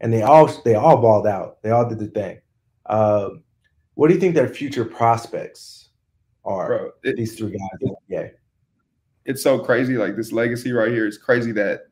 and 0.02 0.12
they 0.12 0.22
all 0.22 0.48
they 0.64 0.76
all 0.76 1.02
balled 1.02 1.28
out. 1.28 1.62
They 1.62 1.72
all 1.72 1.88
did 1.88 2.00
the 2.00 2.08
thing. 2.08 2.40
Uh, 2.86 3.30
what 3.96 4.08
do 4.08 4.14
you 4.14 4.20
think 4.20 4.36
their 4.36 4.48
future 4.48 4.86
prospects 4.86 5.90
are? 6.46 6.68
Bro, 6.68 6.92
it, 7.04 7.18
these 7.18 7.36
three 7.36 7.52
guys, 7.52 7.92
yeah. 8.08 8.28
It's 9.26 9.44
so 9.44 9.60
crazy. 9.60 9.98
Like 9.98 10.16
this 10.16 10.32
legacy 10.32 10.72
right 10.72 10.92
here 10.92 11.08
is 11.08 11.18
crazy 11.18 11.52
that 11.54 11.88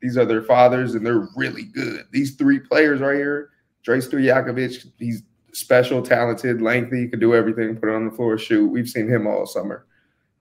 these 0.00 0.16
are 0.16 0.24
their 0.24 0.42
fathers 0.42 0.94
and 0.94 1.04
they're 1.04 1.28
really 1.36 1.64
good. 1.64 2.06
These 2.10 2.36
three 2.36 2.58
players 2.58 3.00
right 3.00 3.16
here, 3.16 3.50
Dre 3.84 3.98
Stojakovic, 3.98 4.90
he's 4.98 5.22
special, 5.52 6.02
talented, 6.02 6.62
lengthy, 6.62 7.08
could 7.08 7.20
do 7.20 7.34
everything, 7.34 7.76
put 7.76 7.88
it 7.88 7.94
on 7.94 8.06
the 8.06 8.14
floor, 8.14 8.38
shoot. 8.38 8.66
We've 8.68 8.88
seen 8.88 9.08
him 9.08 9.26
all 9.26 9.46
summer. 9.46 9.86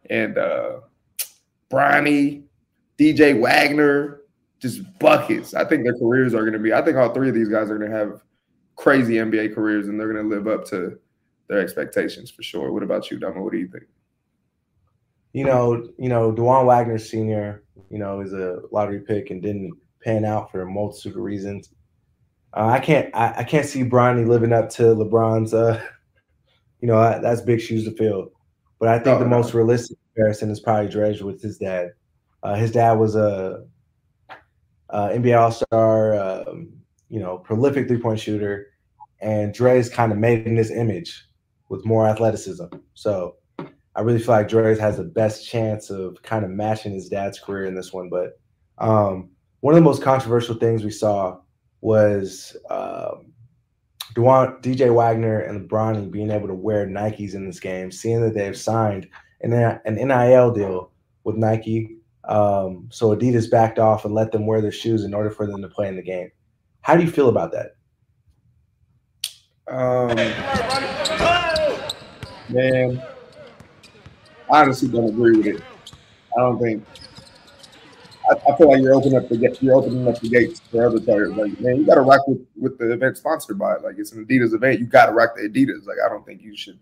And 0.09 0.37
uh 0.37 0.81
Bronny, 1.71 2.43
DJ 2.99 3.39
Wagner, 3.39 4.21
just 4.59 4.81
buckets. 4.99 5.53
I 5.53 5.65
think 5.65 5.83
their 5.83 5.97
careers 5.97 6.35
are 6.35 6.41
going 6.41 6.53
to 6.53 6.59
be, 6.59 6.73
I 6.73 6.81
think 6.83 6.97
all 6.97 7.13
three 7.13 7.29
of 7.29 7.35
these 7.35 7.49
guys 7.49 7.71
are 7.71 7.77
going 7.77 7.89
to 7.89 7.97
have 7.97 8.21
crazy 8.75 9.15
NBA 9.15 9.55
careers 9.55 9.87
and 9.87 9.99
they're 9.99 10.11
going 10.11 10.23
to 10.23 10.35
live 10.35 10.47
up 10.47 10.65
to 10.67 10.99
their 11.47 11.59
expectations 11.59 12.29
for 12.29 12.43
sure. 12.43 12.71
What 12.71 12.83
about 12.83 13.09
you, 13.09 13.17
Dama? 13.17 13.41
What 13.41 13.53
do 13.53 13.59
you 13.59 13.67
think? 13.67 13.85
You 15.33 15.45
know, 15.45 15.89
you 15.97 16.09
know, 16.09 16.31
Dajuan 16.31 16.65
Wagner 16.65 16.99
Sr., 16.99 17.63
you 17.89 17.97
know, 17.97 18.19
is 18.19 18.33
a 18.33 18.59
lottery 18.71 18.99
pick 18.99 19.31
and 19.31 19.41
didn't 19.41 19.73
pan 20.03 20.25
out 20.25 20.51
for 20.51 20.61
a 20.61 20.69
multitude 20.69 21.15
of 21.15 21.21
reasons. 21.21 21.69
Uh, 22.53 22.67
I 22.67 22.79
can't 22.79 23.13
I, 23.15 23.33
I, 23.37 23.43
can't 23.43 23.65
see 23.65 23.83
Bronny 23.83 24.27
living 24.27 24.51
up 24.51 24.69
to 24.71 24.83
LeBron's. 24.83 25.53
Uh, 25.53 25.81
you 26.81 26.87
know 26.87 26.99
that's 27.21 27.41
big 27.41 27.61
shoes 27.61 27.85
to 27.85 27.91
fill. 27.91 28.31
But 28.79 28.89
I 28.89 28.99
think 28.99 29.19
the 29.19 29.25
no. 29.25 29.37
most 29.37 29.53
realistic 29.53 29.97
comparison 30.13 30.49
is 30.49 30.59
probably 30.59 30.89
Dredge 30.89 31.21
with 31.21 31.41
his 31.41 31.57
dad. 31.57 31.91
Uh, 32.43 32.55
his 32.55 32.71
dad 32.71 32.93
was 32.93 33.15
a, 33.15 33.63
a 34.89 34.97
NBA 35.09 35.39
All 35.39 35.51
Star, 35.51 36.19
um, 36.19 36.73
you 37.07 37.19
know, 37.19 37.37
prolific 37.37 37.87
three 37.87 37.99
point 37.99 38.19
shooter, 38.19 38.67
and 39.21 39.53
Dre's 39.53 39.89
kind 39.89 40.11
of 40.11 40.17
made 40.17 40.47
in 40.47 40.57
his 40.57 40.71
image 40.71 41.25
with 41.69 41.85
more 41.85 42.07
athleticism. 42.07 42.65
So 42.95 43.35
I 43.95 44.01
really 44.01 44.19
feel 44.19 44.35
like 44.35 44.47
Dre 44.47 44.77
has 44.77 44.97
the 44.97 45.03
best 45.03 45.47
chance 45.47 45.89
of 45.89 46.21
kind 46.23 46.43
of 46.43 46.51
matching 46.51 46.93
his 46.93 47.07
dad's 47.07 47.39
career 47.39 47.65
in 47.65 47.75
this 47.75 47.93
one. 47.93 48.09
But 48.09 48.39
um, 48.77 49.29
one 49.59 49.73
of 49.73 49.79
the 49.79 49.83
most 49.83 50.01
controversial 50.01 50.55
things 50.55 50.83
we 50.83 50.91
saw 50.91 51.39
was 51.81 52.55
um, 52.69 53.33
DJ 54.15 54.93
Wagner 54.93 55.39
and 55.39 55.69
Bronny 55.69 56.09
being 56.09 56.31
able 56.31 56.47
to 56.47 56.53
wear 56.53 56.87
Nikes 56.87 57.33
in 57.33 57.45
this 57.45 57.59
game, 57.59 57.91
seeing 57.91 58.21
that 58.21 58.33
they've 58.33 58.57
signed 58.57 59.07
an, 59.41 59.53
an 59.53 59.95
NIL 59.95 60.51
deal 60.51 60.91
with 61.23 61.35
Nike. 61.35 61.97
Um, 62.23 62.87
so 62.91 63.15
Adidas 63.15 63.49
backed 63.49 63.79
off 63.79 64.05
and 64.05 64.13
let 64.13 64.31
them 64.31 64.45
wear 64.45 64.61
their 64.61 64.71
shoes 64.71 65.03
in 65.03 65.13
order 65.13 65.31
for 65.31 65.47
them 65.47 65.61
to 65.61 65.67
play 65.67 65.87
in 65.87 65.95
the 65.95 66.03
game. 66.03 66.31
How 66.81 66.95
do 66.95 67.03
you 67.03 67.11
feel 67.11 67.29
about 67.29 67.51
that? 67.51 67.75
Um, 69.67 70.15
man, 72.49 73.01
I 74.51 74.61
honestly 74.61 74.89
don't 74.89 75.09
agree 75.09 75.37
with 75.37 75.47
it. 75.47 75.63
I 76.37 76.41
don't 76.41 76.59
think 76.59 76.85
I, 78.31 78.51
I, 78.51 78.57
feel 78.57 78.71
like 78.71 78.81
you're 78.81 78.93
opening 78.93 79.17
up 79.17 79.27
the 79.27 79.57
you're 79.61 79.75
opening 79.75 80.07
up 80.07 80.19
the 80.19 80.29
gates 80.29 80.61
for 80.71 80.85
other 80.85 80.99
players. 80.99 81.31
Like, 81.31 81.59
man, 81.59 81.77
you 81.77 81.85
got 81.85 81.95
to 81.95 82.01
rock 82.01 82.25
with, 82.27 82.45
with 82.55 82.77
the 82.77 82.91
event 82.91 83.17
sponsored 83.17 83.59
by 83.59 83.75
it. 83.75 83.83
Like, 83.83 83.95
it's 83.97 84.13
an 84.13 84.25
Adidas 84.25 84.53
event. 84.53 84.79
You 84.79 84.85
got 84.85 85.07
to 85.07 85.11
rock 85.11 85.35
the 85.35 85.49
Adidas. 85.49 85.85
Like, 85.85 85.97
I 86.05 86.09
don't 86.09 86.25
think 86.25 86.41
you 86.41 86.55
should 86.55 86.79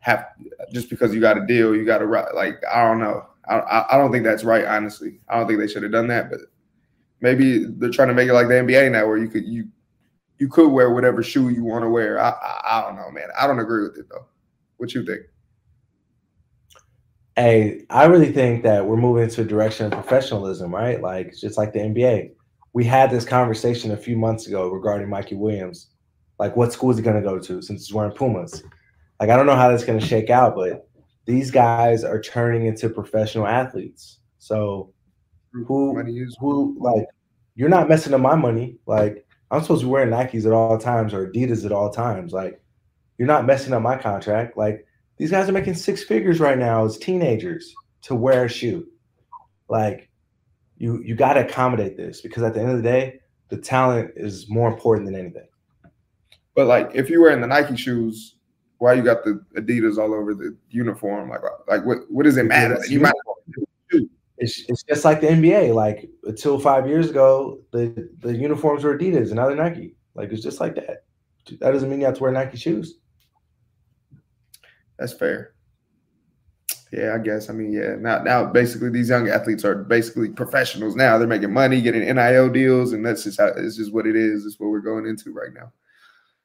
have 0.00 0.26
just 0.72 0.88
because 0.88 1.14
you 1.14 1.20
got 1.20 1.36
a 1.36 1.46
deal, 1.46 1.74
you 1.76 1.84
got 1.84 1.98
to 1.98 2.06
rock. 2.06 2.30
Like, 2.34 2.62
I 2.72 2.82
don't 2.84 3.00
know. 3.00 3.26
I, 3.48 3.86
I 3.90 3.96
don't 3.96 4.12
think 4.12 4.24
that's 4.24 4.44
right. 4.44 4.64
Honestly, 4.64 5.20
I 5.28 5.38
don't 5.38 5.46
think 5.46 5.58
they 5.58 5.68
should 5.68 5.82
have 5.82 5.92
done 5.92 6.08
that. 6.08 6.30
But 6.30 6.40
maybe 7.20 7.64
they're 7.64 7.90
trying 7.90 8.08
to 8.08 8.14
make 8.14 8.28
it 8.28 8.34
like 8.34 8.48
the 8.48 8.54
NBA 8.54 8.92
now, 8.92 9.06
where 9.06 9.16
you 9.18 9.28
could 9.28 9.44
you 9.44 9.68
you 10.38 10.48
could 10.48 10.68
wear 10.70 10.92
whatever 10.92 11.22
shoe 11.22 11.48
you 11.48 11.64
want 11.64 11.82
to 11.82 11.90
wear. 11.90 12.20
I, 12.20 12.30
I 12.30 12.60
I 12.70 12.82
don't 12.82 12.96
know, 12.96 13.10
man. 13.10 13.28
I 13.38 13.46
don't 13.46 13.58
agree 13.58 13.82
with 13.82 13.98
it 13.98 14.06
though. 14.08 14.26
What 14.76 14.94
you 14.94 15.04
think? 15.04 15.22
Hey, 17.38 17.84
I 17.88 18.06
really 18.06 18.32
think 18.32 18.64
that 18.64 18.84
we're 18.84 18.96
moving 18.96 19.22
into 19.22 19.42
a 19.42 19.44
direction 19.44 19.86
of 19.86 19.92
professionalism, 19.92 20.74
right? 20.74 21.00
Like 21.00 21.36
just 21.36 21.56
like 21.56 21.72
the 21.72 21.78
NBA. 21.78 22.32
We 22.72 22.84
had 22.84 23.12
this 23.12 23.24
conversation 23.24 23.92
a 23.92 23.96
few 23.96 24.16
months 24.16 24.48
ago 24.48 24.68
regarding 24.68 25.08
Mikey 25.08 25.36
Williams. 25.36 25.86
Like, 26.40 26.56
what 26.56 26.72
school 26.72 26.90
is 26.90 26.96
he 26.96 27.02
going 27.04 27.14
to 27.14 27.22
go 27.22 27.38
to 27.38 27.62
since 27.62 27.86
he's 27.86 27.94
wearing 27.94 28.10
Pumas? 28.10 28.64
Like, 29.20 29.30
I 29.30 29.36
don't 29.36 29.46
know 29.46 29.54
how 29.54 29.68
that's 29.68 29.84
going 29.84 30.00
to 30.00 30.04
shake 30.04 30.30
out, 30.30 30.56
but 30.56 30.88
these 31.26 31.52
guys 31.52 32.02
are 32.02 32.20
turning 32.20 32.66
into 32.66 32.88
professional 32.88 33.46
athletes. 33.46 34.18
So, 34.40 34.92
who, 35.52 35.94
who, 36.40 36.76
like, 36.80 37.06
you're 37.54 37.68
not 37.68 37.88
messing 37.88 38.14
up 38.14 38.20
my 38.20 38.34
money. 38.34 38.78
Like, 38.86 39.24
I'm 39.52 39.62
supposed 39.62 39.82
to 39.82 39.86
be 39.86 39.92
wearing 39.92 40.10
Nikes 40.10 40.44
at 40.44 40.52
all 40.52 40.76
times 40.76 41.14
or 41.14 41.30
Adidas 41.30 41.64
at 41.64 41.70
all 41.70 41.90
times. 41.90 42.32
Like, 42.32 42.60
you're 43.16 43.28
not 43.28 43.46
messing 43.46 43.74
up 43.74 43.82
my 43.82 43.96
contract. 43.96 44.56
Like, 44.56 44.87
these 45.18 45.30
guys 45.30 45.48
are 45.48 45.52
making 45.52 45.74
six 45.74 46.02
figures 46.02 46.40
right 46.40 46.58
now 46.58 46.84
as 46.84 46.96
teenagers 46.96 47.74
to 48.02 48.14
wear 48.14 48.44
a 48.44 48.48
shoe. 48.48 48.86
Like 49.68 50.08
you 50.78 51.02
you 51.02 51.14
got 51.14 51.34
to 51.34 51.44
accommodate 51.44 51.96
this 51.96 52.20
because 52.20 52.42
at 52.42 52.54
the 52.54 52.60
end 52.60 52.70
of 52.70 52.76
the 52.76 52.82
day, 52.82 53.20
the 53.48 53.58
talent 53.58 54.12
is 54.16 54.48
more 54.48 54.68
important 54.68 55.06
than 55.06 55.16
anything. 55.16 55.48
But 56.54 56.66
like 56.66 56.90
if 56.94 57.10
you're 57.10 57.20
wearing 57.20 57.40
the 57.40 57.46
Nike 57.46 57.76
shoes, 57.76 58.36
why 58.78 58.94
you 58.94 59.02
got 59.02 59.24
the 59.24 59.44
Adidas 59.56 59.98
all 59.98 60.14
over 60.14 60.34
the 60.34 60.56
uniform? 60.70 61.28
Like 61.28 61.40
like 61.66 61.84
what 61.84 61.98
what 62.08 62.24
does 62.24 62.36
it 62.36 62.44
matter? 62.44 62.78
You 62.88 63.00
might 63.00 63.12
it's, 64.38 64.64
it's 64.68 64.84
just 64.84 65.04
like 65.04 65.20
the 65.20 65.26
NBA. 65.26 65.74
Like 65.74 66.08
until 66.24 66.58
five 66.60 66.86
years 66.86 67.10
ago, 67.10 67.60
the, 67.72 68.08
the 68.20 68.36
uniforms 68.36 68.84
were 68.84 68.96
Adidas 68.96 69.26
and 69.26 69.34
now 69.34 69.48
they're 69.48 69.56
Nike. 69.56 69.94
Like 70.14 70.30
it's 70.30 70.42
just 70.42 70.60
like 70.60 70.76
that. 70.76 71.04
That 71.60 71.72
doesn't 71.72 71.90
mean 71.90 72.00
you 72.00 72.06
have 72.06 72.16
to 72.16 72.22
wear 72.22 72.32
Nike 72.32 72.56
shoes. 72.56 72.98
That's 74.98 75.12
fair. 75.12 75.54
Yeah, 76.92 77.14
I 77.14 77.18
guess. 77.18 77.50
I 77.50 77.52
mean, 77.52 77.72
yeah. 77.72 77.96
Now, 77.98 78.22
now, 78.22 78.46
basically, 78.46 78.90
these 78.90 79.10
young 79.10 79.28
athletes 79.28 79.64
are 79.64 79.74
basically 79.74 80.30
professionals. 80.30 80.96
Now 80.96 81.18
they're 81.18 81.28
making 81.28 81.52
money, 81.52 81.82
getting 81.82 82.02
NIL 82.02 82.48
deals, 82.48 82.92
and 82.92 83.04
that's 83.04 83.24
just 83.24 83.38
how 83.38 83.48
it's 83.48 83.76
just 83.76 83.92
what 83.92 84.06
it 84.06 84.16
is. 84.16 84.46
It's 84.46 84.58
what 84.58 84.70
we're 84.70 84.80
going 84.80 85.06
into 85.06 85.32
right 85.32 85.52
now. 85.52 85.70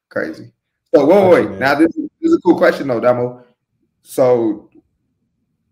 Crazy. 0.09 0.51
So, 0.93 1.05
wait, 1.05 1.30
wait. 1.30 1.49
wait. 1.49 1.59
Now, 1.59 1.75
this, 1.75 1.93
this 1.95 2.09
is 2.21 2.36
a 2.36 2.41
cool 2.41 2.57
question, 2.57 2.88
though, 2.88 2.99
Damo. 2.99 3.45
So, 4.03 4.69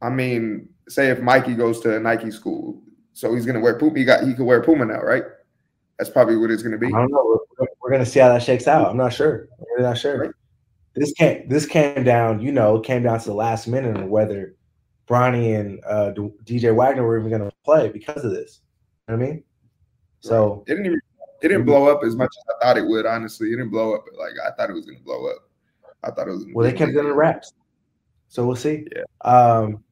I 0.01 0.10
mean, 0.10 0.70
say 0.88 1.10
if 1.10 1.20
Mikey 1.20 1.53
goes 1.53 1.82
to 1.82 1.97
a 1.97 1.99
Nike 1.99 2.32
school, 2.32 2.82
so 3.14 3.36
he's 3.36 3.45
gonna 3.45 3.60
wear 3.60 3.78
Puma. 3.78 3.99
He 3.99 4.05
got 4.05 4.24
he 4.24 4.34
could 4.34 4.45
wear 4.45 4.64
Puma 4.64 4.86
now, 4.86 5.01
right? 5.01 5.24
That's 5.99 6.10
probably 6.10 6.38
what 6.38 6.49
it's 6.49 6.64
gonna 6.64 6.78
be. 6.78 6.88
I 6.88 6.91
don't 6.91 7.12
know. 7.12 7.39
We're, 7.60 7.68
we're 7.82 7.91
gonna 7.91 8.05
see 8.05 8.22
how 8.22 8.30
that 8.30 8.41
shakes 8.41 8.70
out. 8.70 8.89
I'm 8.89 8.97
not 8.97 9.12
sure. 9.12 9.49
We're 9.78 9.84
not 9.84 9.97
sure. 9.97 10.18
Right 10.18 10.32
this 10.96 11.14
came 11.14 11.48
this 11.48 11.66
came 11.66 12.04
down, 12.04 12.42
you 12.42 12.52
know, 12.52 12.80
came 12.80 13.04
down 13.04 13.20
to 13.20 13.26
the 13.26 13.34
last 13.34 13.68
minute 13.68 13.98
on 13.98 14.10
whether 14.10 14.56
Bronny 15.08 15.60
and 15.60 15.80
uh, 15.86 16.14
DJ 16.44 16.76
Wagner 16.76 17.04
were 17.04 17.18
even 17.18 17.30
going 17.30 17.44
to 17.44 17.52
play 17.64 17.89
because 17.89 18.24
of 18.24 18.32
this. 18.32 18.62
You 19.08 19.14
know 19.14 19.20
what 19.20 19.28
I 19.28 19.32
mean? 19.32 19.44
So 20.20 20.64
it 20.68 20.72
didn't 20.72 20.86
even 20.86 21.02
it 21.42 21.48
didn't 21.48 21.66
blow 21.66 21.88
up 21.89 22.02
as 22.06 22.16
much 22.16 22.30
as 22.30 22.56
I 22.56 22.66
thought 22.66 22.78
it 22.78 22.88
would. 22.88 23.06
Honestly, 23.06 23.48
it 23.48 23.58
didn't 23.58 23.72
blow 23.72 23.96
up 23.96 24.06
like 24.18 24.34
I 24.46 24.52
thought 24.52 24.70
it 24.70 24.74
was 24.74 24.86
going 24.86 25.00
to 25.00 25.04
blow 25.04 25.28
up. 25.28 25.50
I 26.04 26.12
thought 26.12 26.28
it 26.28 26.32
was. 26.32 26.46
Well, 26.54 26.70
they 26.70 26.76
kept 26.76 26.92
it 26.92 26.98
in 26.98 27.06
the 27.06 27.14
wraps, 27.14 27.54
so 28.28 28.46
we'll 28.46 28.56
see. 28.56 28.88
Yeah. 28.96 29.04
Um, 29.22 29.84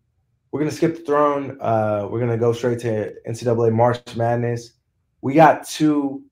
we're 0.52 0.60
gonna 0.60 0.72
skip 0.72 0.98
the 0.98 1.04
throne. 1.04 1.58
Uh, 1.62 2.08
we're 2.10 2.20
gonna 2.20 2.38
go 2.38 2.54
straight 2.54 2.80
to 2.80 3.14
NCAA 3.28 3.74
March 3.74 4.16
Madness. 4.16 4.74
We 5.22 5.34
got 5.34 5.68
two. 5.68 6.24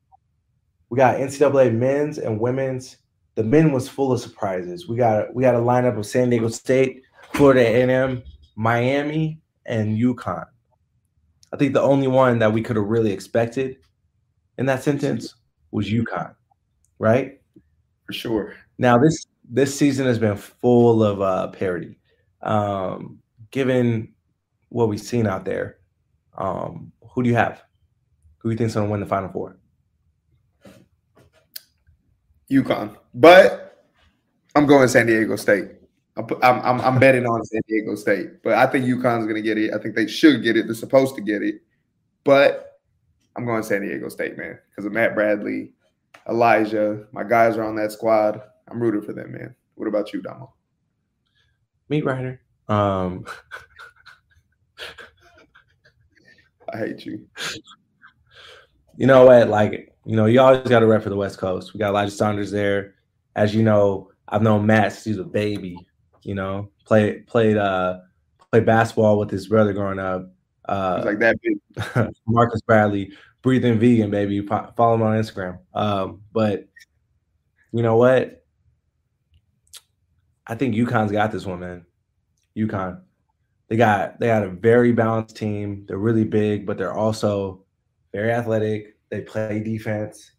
We 0.89 0.97
got 0.97 1.17
NCAA 1.17 1.75
men's 1.75 2.17
and 2.17 2.39
women's. 2.39 2.97
The 3.37 3.43
men 3.43 3.71
was 3.71 3.87
full 3.87 4.11
of 4.11 4.19
surprises. 4.19 4.87
We 4.87 4.97
got 4.97 5.31
we 5.35 5.43
got 5.43 5.53
a 5.53 5.59
lineup 5.59 5.95
of 5.95 6.07
San 6.07 6.31
Diego 6.31 6.47
State, 6.47 7.03
Florida 7.33 7.61
A&M, 7.61 8.23
Miami, 8.55 9.39
and 9.67 9.95
UConn. 9.95 10.47
I 11.53 11.57
think 11.57 11.73
the 11.73 11.81
only 11.81 12.07
one 12.07 12.39
that 12.39 12.51
we 12.51 12.63
could 12.63 12.77
have 12.77 12.85
really 12.85 13.11
expected 13.11 13.77
in 14.57 14.65
that 14.65 14.81
sentence 14.81 15.35
was 15.69 15.87
UConn, 15.87 16.33
right? 16.97 17.39
For 18.07 18.13
sure. 18.13 18.55
Now 18.79 18.97
this 18.97 19.27
this 19.47 19.77
season 19.77 20.07
has 20.07 20.17
been 20.17 20.35
full 20.35 21.03
of 21.03 21.21
uh, 21.21 21.49
parity. 21.49 21.99
Um, 22.41 23.19
given 23.51 24.15
what 24.69 24.89
we've 24.89 24.99
seen 24.99 25.27
out 25.27 25.45
there, 25.45 25.77
um, 26.39 26.91
who 27.11 27.21
do 27.21 27.29
you 27.29 27.35
have? 27.35 27.61
Who 28.39 28.49
do 28.49 28.53
you 28.53 28.57
think's 28.57 28.73
going 28.73 28.87
to 28.87 28.91
win 28.91 28.99
the 28.99 29.05
Final 29.05 29.29
Four? 29.29 29.59
UConn, 32.51 32.95
but 33.13 33.85
I'm 34.55 34.65
going 34.65 34.87
San 34.87 35.07
Diego 35.07 35.35
State. 35.35 35.71
I'm, 36.15 36.25
I'm, 36.41 36.81
I'm 36.81 36.99
betting 36.99 37.27
on 37.27 37.43
San 37.45 37.61
Diego 37.67 37.95
State, 37.95 38.41
but 38.43 38.53
I 38.53 38.65
think 38.65 38.85
UConn's 38.85 39.25
going 39.25 39.35
to 39.35 39.41
get 39.41 39.57
it. 39.57 39.73
I 39.73 39.77
think 39.77 39.95
they 39.95 40.07
should 40.07 40.41
get 40.41 40.57
it. 40.57 40.65
They're 40.65 40.73
supposed 40.73 41.15
to 41.15 41.21
get 41.21 41.43
it, 41.43 41.61
but 42.23 42.79
I'm 43.35 43.45
going 43.45 43.61
San 43.61 43.81
Diego 43.81 44.09
State, 44.09 44.37
man, 44.37 44.57
because 44.69 44.85
of 44.85 44.93
Matt 44.93 45.13
Bradley, 45.13 45.73
Elijah. 46.27 47.05
My 47.11 47.23
guys 47.23 47.55
are 47.57 47.63
on 47.63 47.75
that 47.75 47.91
squad. 47.91 48.41
I'm 48.67 48.81
rooting 48.81 49.03
for 49.03 49.13
them, 49.13 49.31
man. 49.31 49.55
What 49.75 49.87
about 49.87 50.11
you, 50.11 50.23
Damo? 50.23 50.53
Meat 51.89 52.03
Rider. 52.03 52.41
Um, 52.67 53.25
I 56.73 56.77
hate 56.77 57.05
you. 57.05 57.27
You 58.97 59.07
know 59.07 59.25
what? 59.25 59.47
Like, 59.47 59.93
you 60.05 60.15
know, 60.15 60.25
you 60.25 60.41
always 60.41 60.67
got 60.67 60.79
to 60.79 60.87
rep 60.87 61.03
for 61.03 61.09
the 61.09 61.15
West 61.15 61.37
Coast. 61.37 61.73
We 61.73 61.77
got 61.77 61.89
Elijah 61.89 62.11
Saunders 62.11 62.51
there. 62.51 62.95
As 63.35 63.53
you 63.53 63.63
know, 63.63 64.09
I've 64.27 64.41
known 64.41 64.65
Matt 64.65 64.91
since 64.91 65.03
he 65.05 65.11
was 65.11 65.19
a 65.19 65.23
baby. 65.23 65.77
You 66.23 66.35
know, 66.35 66.71
played 66.85 67.27
played 67.27 67.55
uh 67.55 67.99
played 68.51 68.65
basketball 68.65 69.19
with 69.19 69.29
his 69.29 69.47
brother 69.47 69.71
growing 69.71 69.99
up. 69.99 70.31
Uh, 70.67 71.03
like 71.05 71.19
that 71.19 71.37
big. 71.41 72.09
Marcus 72.27 72.61
Bradley, 72.61 73.13
breathing 73.41 73.79
vegan, 73.79 74.09
baby. 74.09 74.41
Follow 74.41 74.95
him 74.95 75.03
on 75.03 75.17
Instagram. 75.17 75.59
Um, 75.73 76.21
but 76.33 76.67
you 77.71 77.83
know 77.83 77.97
what? 77.97 78.43
I 80.47 80.55
think 80.55 80.75
UConn's 80.75 81.11
got 81.11 81.31
this 81.31 81.45
one, 81.45 81.59
man. 81.59 81.85
UConn. 82.57 83.01
They 83.67 83.75
got 83.75 84.19
they 84.19 84.27
got 84.27 84.43
a 84.43 84.49
very 84.49 84.93
balanced 84.93 85.35
team. 85.35 85.85
They're 85.87 85.97
really 85.97 86.23
big, 86.23 86.65
but 86.65 86.77
they're 86.77 86.93
also 86.93 87.65
very 88.17 88.31
athletic. 88.31 88.95
They 89.11 89.21
play 89.21 89.59
defense. 89.59 90.31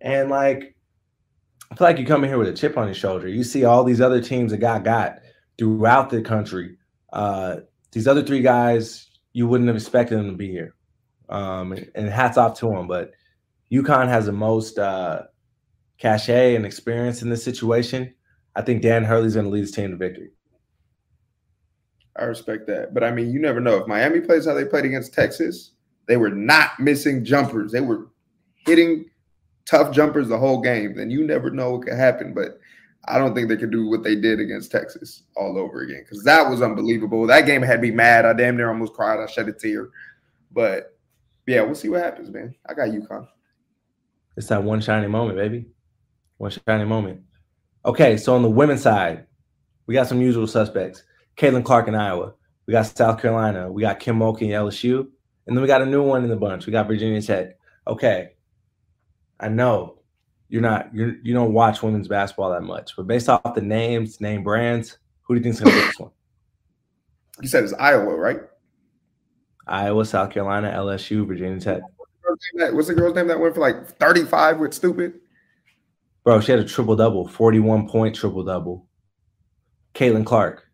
And 0.00 0.30
like 0.30 0.74
I 1.70 1.74
feel 1.74 1.86
like 1.86 1.98
you 1.98 2.06
come 2.06 2.24
in 2.24 2.30
here 2.30 2.38
with 2.38 2.48
a 2.48 2.54
chip 2.54 2.78
on 2.78 2.86
your 2.86 2.94
shoulder. 2.94 3.28
You 3.28 3.44
see 3.44 3.64
all 3.64 3.84
these 3.84 4.00
other 4.00 4.20
teams 4.22 4.50
that 4.50 4.58
got 4.58 4.82
got 4.82 5.18
throughout 5.58 6.08
the 6.08 6.22
country. 6.22 6.78
Uh, 7.12 7.56
these 7.92 8.08
other 8.08 8.22
three 8.22 8.40
guys, 8.40 9.10
you 9.34 9.46
wouldn't 9.46 9.68
have 9.68 9.76
expected 9.76 10.18
them 10.18 10.30
to 10.30 10.36
be 10.36 10.50
here. 10.50 10.74
Um, 11.28 11.72
and 11.94 12.08
hats 12.08 12.38
off 12.38 12.58
to 12.60 12.68
them. 12.70 12.88
But 12.88 13.12
UConn 13.70 14.08
has 14.08 14.24
the 14.24 14.32
most 14.32 14.78
uh, 14.78 15.24
cachet 15.98 16.56
and 16.56 16.64
experience 16.64 17.20
in 17.20 17.28
this 17.28 17.44
situation. 17.44 18.14
I 18.56 18.62
think 18.62 18.80
Dan 18.80 19.04
Hurley's 19.04 19.34
going 19.34 19.44
to 19.44 19.52
lead 19.52 19.60
his 19.60 19.70
team 19.70 19.90
to 19.90 19.96
victory. 19.96 20.30
I 22.16 22.24
respect 22.24 22.66
that. 22.68 22.94
But 22.94 23.04
I 23.04 23.12
mean, 23.12 23.30
you 23.30 23.38
never 23.38 23.60
know. 23.60 23.76
If 23.76 23.86
Miami 23.86 24.20
plays 24.20 24.46
how 24.46 24.54
they 24.54 24.64
played 24.64 24.86
against 24.86 25.12
Texas, 25.12 25.72
they 26.08 26.16
were 26.16 26.30
not 26.30 26.78
missing 26.78 27.24
jumpers. 27.24 27.72
They 27.72 27.80
were 27.80 28.08
hitting 28.66 29.06
tough 29.66 29.94
jumpers 29.94 30.28
the 30.28 30.38
whole 30.38 30.60
game. 30.60 30.96
Then 30.96 31.10
you 31.10 31.24
never 31.24 31.50
know 31.50 31.72
what 31.72 31.82
could 31.82 31.94
happen. 31.94 32.34
But 32.34 32.58
I 33.06 33.18
don't 33.18 33.34
think 33.34 33.48
they 33.48 33.56
could 33.56 33.70
do 33.70 33.88
what 33.88 34.02
they 34.02 34.14
did 34.14 34.40
against 34.40 34.70
Texas 34.70 35.24
all 35.36 35.58
over 35.58 35.82
again 35.82 36.02
because 36.04 36.22
that 36.24 36.48
was 36.48 36.62
unbelievable. 36.62 37.26
That 37.26 37.46
game 37.46 37.62
had 37.62 37.80
me 37.80 37.90
mad. 37.90 38.24
I 38.24 38.32
damn 38.32 38.56
near 38.56 38.68
almost 38.68 38.94
cried. 38.94 39.20
I 39.20 39.26
shed 39.26 39.48
a 39.48 39.52
tear. 39.52 39.90
But 40.52 40.96
yeah, 41.46 41.62
we'll 41.62 41.74
see 41.74 41.88
what 41.88 42.02
happens, 42.02 42.30
man. 42.30 42.54
I 42.68 42.74
got 42.74 42.88
UConn. 42.88 43.26
It's 44.36 44.48
that 44.48 44.62
one 44.62 44.80
shining 44.80 45.10
moment, 45.10 45.38
baby. 45.38 45.66
One 46.38 46.50
shining 46.50 46.88
moment. 46.88 47.22
Okay, 47.84 48.16
so 48.16 48.34
on 48.34 48.42
the 48.42 48.50
women's 48.50 48.82
side, 48.82 49.26
we 49.86 49.94
got 49.94 50.06
some 50.06 50.20
usual 50.20 50.46
suspects. 50.46 51.02
Caitlin 51.36 51.64
Clark 51.64 51.88
in 51.88 51.94
Iowa. 51.94 52.34
We 52.66 52.72
got 52.72 52.86
South 52.86 53.20
Carolina. 53.20 53.70
We 53.70 53.82
got 53.82 53.98
Kim 53.98 54.18
Mulkey 54.18 54.42
in 54.42 54.50
LSU. 54.50 55.08
And 55.46 55.56
then 55.56 55.62
we 55.62 55.66
got 55.66 55.82
a 55.82 55.86
new 55.86 56.02
one 56.02 56.22
in 56.22 56.30
the 56.30 56.36
bunch. 56.36 56.66
We 56.66 56.72
got 56.72 56.86
Virginia 56.86 57.20
Tech. 57.20 57.58
Okay. 57.86 58.30
I 59.40 59.48
know 59.48 59.98
you're 60.48 60.62
not 60.62 60.94
you're 60.94 61.16
you 61.22 61.34
don't 61.34 61.52
watch 61.52 61.82
women's 61.82 62.08
basketball 62.08 62.50
that 62.50 62.62
much, 62.62 62.92
but 62.96 63.06
based 63.06 63.28
off 63.28 63.54
the 63.54 63.62
names, 63.62 64.20
name 64.20 64.44
brands, 64.44 64.98
who 65.22 65.34
do 65.34 65.38
you 65.38 65.42
think's 65.42 65.60
gonna 65.60 65.74
get 65.74 65.86
this 65.86 65.98
one? 65.98 66.10
You 67.40 67.48
said 67.48 67.64
it's 67.64 67.72
Iowa, 67.72 68.14
right? 68.14 68.40
Iowa, 69.66 70.04
South 70.04 70.30
Carolina, 70.30 70.70
LSU, 70.76 71.26
Virginia 71.26 71.58
Tech. 71.58 71.82
What's 72.72 72.88
the 72.88 72.94
girl's 72.94 73.14
name 73.14 73.28
that 73.28 73.40
went 73.40 73.54
for 73.54 73.60
like 73.60 73.98
35 73.98 74.58
with 74.58 74.74
stupid? 74.74 75.14
Bro, 76.24 76.40
she 76.40 76.52
had 76.52 76.60
a 76.60 76.64
triple 76.64 76.96
double, 76.96 77.26
41 77.26 77.88
point 77.88 78.14
triple 78.14 78.44
double. 78.44 78.86
Caitlin 79.94 80.24
Clark. 80.24 80.64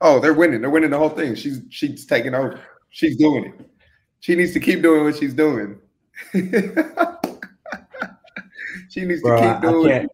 Oh, 0.00 0.20
they're 0.20 0.34
winning. 0.34 0.60
They're 0.60 0.70
winning 0.70 0.90
the 0.90 0.98
whole 0.98 1.10
thing. 1.10 1.34
She's 1.34 1.60
she's 1.68 2.06
taking 2.06 2.34
over. 2.34 2.60
She's 2.90 3.16
doing 3.16 3.44
it. 3.46 3.70
She 4.20 4.34
needs 4.34 4.52
to 4.52 4.60
keep 4.60 4.82
doing 4.82 5.04
what 5.04 5.16
she's 5.16 5.34
doing. 5.34 5.78
she 6.32 6.40
needs 9.04 9.22
Bro, 9.22 9.40
to 9.40 9.52
keep 9.52 9.62
doing 9.62 9.90
it. 9.92 10.10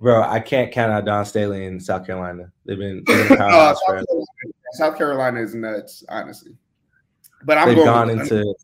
Bro, 0.00 0.22
I 0.22 0.38
can't 0.38 0.70
count 0.70 0.92
out 0.92 1.04
Dawn 1.04 1.24
Staley 1.24 1.66
in 1.66 1.80
South 1.80 2.06
Carolina. 2.06 2.52
They've 2.64 2.78
been, 2.78 3.02
they've 3.06 3.28
been 3.28 3.40
uh, 3.42 3.74
South, 3.74 3.80
Carolina, 3.84 4.06
South, 4.72 4.96
Carolina, 4.96 5.40
is 5.40 5.54
nuts, 5.54 6.04
honestly. 6.08 6.52
But 7.44 7.58
I'm 7.58 7.68
they've 7.68 7.76
going 7.76 7.86
gone 7.86 8.10
into 8.10 8.54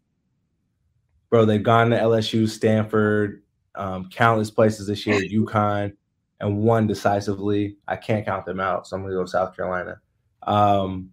bro, 1.30 1.44
they've 1.44 1.62
gone 1.62 1.90
to 1.90 1.98
LSU, 1.98 2.48
Stanford, 2.48 3.42
um, 3.74 4.08
countless 4.10 4.50
places 4.50 4.86
this 4.86 5.04
year, 5.06 5.20
UConn 5.20 5.92
and 6.40 6.58
won 6.58 6.86
decisively. 6.86 7.76
I 7.88 7.96
can't 7.96 8.24
count 8.24 8.44
them 8.44 8.60
out, 8.60 8.86
so 8.86 8.96
I'm 8.96 9.02
gonna 9.02 9.14
go 9.14 9.24
South 9.24 9.56
Carolina. 9.56 10.00
Um, 10.42 11.10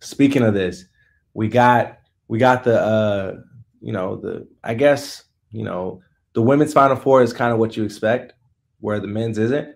speaking 0.00 0.42
of 0.42 0.54
this, 0.54 0.86
we 1.34 1.48
got 1.48 1.98
we 2.28 2.38
got 2.38 2.64
the 2.64 2.80
uh, 2.80 3.36
you 3.80 3.92
know 3.92 4.16
the 4.16 4.48
I 4.64 4.74
guess 4.74 5.24
you 5.50 5.64
know 5.64 6.00
the 6.34 6.42
women's 6.42 6.72
final 6.72 6.96
four 6.96 7.22
is 7.22 7.32
kind 7.32 7.52
of 7.52 7.58
what 7.58 7.76
you 7.76 7.84
expect, 7.84 8.34
where 8.80 9.00
the 9.00 9.06
men's 9.06 9.38
isn't, 9.38 9.74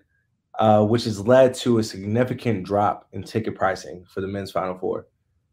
uh, 0.59 0.85
which 0.85 1.05
has 1.05 1.27
led 1.27 1.55
to 1.55 1.79
a 1.79 1.83
significant 1.83 2.65
drop 2.65 3.09
in 3.13 3.23
ticket 3.23 3.55
pricing 3.55 4.05
for 4.09 4.21
the 4.21 4.29
men's 4.29 4.51
final 4.51 4.79
four. 4.79 5.07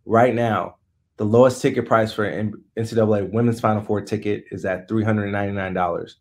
Right 0.06 0.34
now, 0.34 0.78
the 1.18 1.26
lowest 1.26 1.62
ticket 1.62 1.86
price 1.86 2.12
for 2.12 2.26
an 2.26 2.54
NCAA 2.78 3.32
women's 3.32 3.60
final 3.60 3.84
four 3.84 4.01
ticket 4.01 4.45
is 4.51 4.66
at 4.66 4.88
three 4.88 5.04
hundred 5.04 5.32
ninety 5.32 5.54
nine 5.54 5.74
dollars 5.74 6.18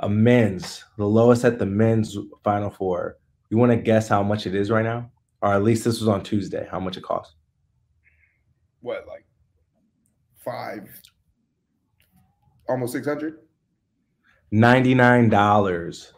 a 0.00 0.08
men's, 0.08 0.82
the 0.96 1.06
lowest 1.06 1.44
at 1.44 1.58
the 1.58 1.66
men's 1.66 2.16
final 2.42 2.70
four. 2.70 3.18
You 3.50 3.58
want 3.58 3.72
to 3.72 3.76
guess 3.76 4.08
how 4.08 4.22
much 4.22 4.46
it 4.46 4.54
is 4.54 4.70
right 4.70 4.84
now? 4.84 5.10
Or 5.42 5.52
at 5.52 5.62
least 5.62 5.84
this 5.84 6.00
was 6.00 6.08
on 6.08 6.22
Tuesday, 6.22 6.66
how 6.70 6.80
much 6.80 6.96
it 6.96 7.02
costs? 7.02 7.34
What, 8.80 9.06
like 9.06 9.24
five, 10.44 10.88
almost 12.68 12.92
600? 12.92 13.38
$99. 14.52 16.12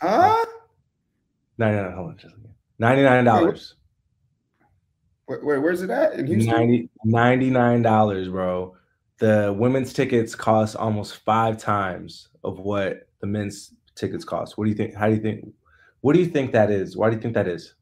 Huh? 0.00 0.44
99 1.58 1.92
hold 1.92 2.10
on 2.10 2.16
just 2.16 2.34
$99. 2.80 3.72
Wait, 5.28 5.44
wait, 5.44 5.58
where's 5.58 5.82
it 5.82 5.90
at 5.90 6.14
in 6.14 6.26
Houston? 6.26 6.54
90, 6.54 6.88
$99, 7.06 8.30
bro. 8.30 8.74
The 9.18 9.54
women's 9.58 9.92
tickets 9.92 10.34
cost 10.34 10.76
almost 10.76 11.16
five 11.16 11.58
times 11.58 12.28
of 12.44 12.60
what 12.60 13.08
the 13.20 13.26
men's 13.26 13.74
tickets 13.94 14.24
cost. 14.24 14.56
What 14.56 14.64
do 14.64 14.70
you 14.70 14.76
think? 14.76 14.94
How 14.94 15.08
do 15.08 15.14
you 15.14 15.20
think? 15.20 15.44
What 16.00 16.14
do 16.14 16.20
you 16.20 16.26
think 16.26 16.52
that 16.52 16.70
is? 16.70 16.96
Why 16.96 17.10
do 17.10 17.16
you 17.16 17.20
think 17.20 17.34
that 17.34 17.48
is? 17.48 17.74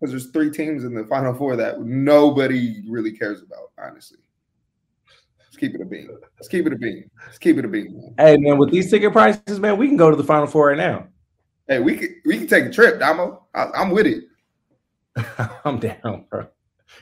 Because 0.00 0.12
there's 0.12 0.30
three 0.30 0.50
teams 0.50 0.84
in 0.84 0.94
the 0.94 1.04
Final 1.04 1.34
Four 1.34 1.56
that 1.56 1.82
nobody 1.82 2.82
really 2.88 3.12
cares 3.12 3.42
about, 3.42 3.70
honestly. 3.78 4.18
Let's 5.38 5.56
keep 5.56 5.74
it 5.74 5.80
a 5.82 5.84
bean. 5.84 6.08
Let's 6.38 6.48
keep 6.48 6.66
it 6.66 6.72
a 6.72 6.76
bean. 6.76 7.10
Let's 7.26 7.38
keep 7.38 7.58
it 7.58 7.64
a 7.64 7.68
bean. 7.68 8.14
Hey 8.18 8.36
man, 8.38 8.56
with 8.56 8.70
these 8.70 8.90
ticket 8.90 9.12
prices, 9.12 9.60
man, 9.60 9.76
we 9.76 9.88
can 9.88 9.96
go 9.96 10.10
to 10.10 10.16
the 10.16 10.24
Final 10.24 10.46
Four 10.46 10.68
right 10.68 10.78
now. 10.78 11.06
Hey, 11.68 11.80
we 11.80 11.96
can 11.96 12.20
we 12.24 12.38
can 12.38 12.46
take 12.46 12.64
a 12.64 12.70
trip, 12.70 12.98
Damo. 12.98 13.46
I, 13.54 13.82
am 13.82 13.90
with 13.90 14.06
it. 14.06 14.24
I'm 15.64 15.78
down, 15.78 16.24
bro. 16.30 16.46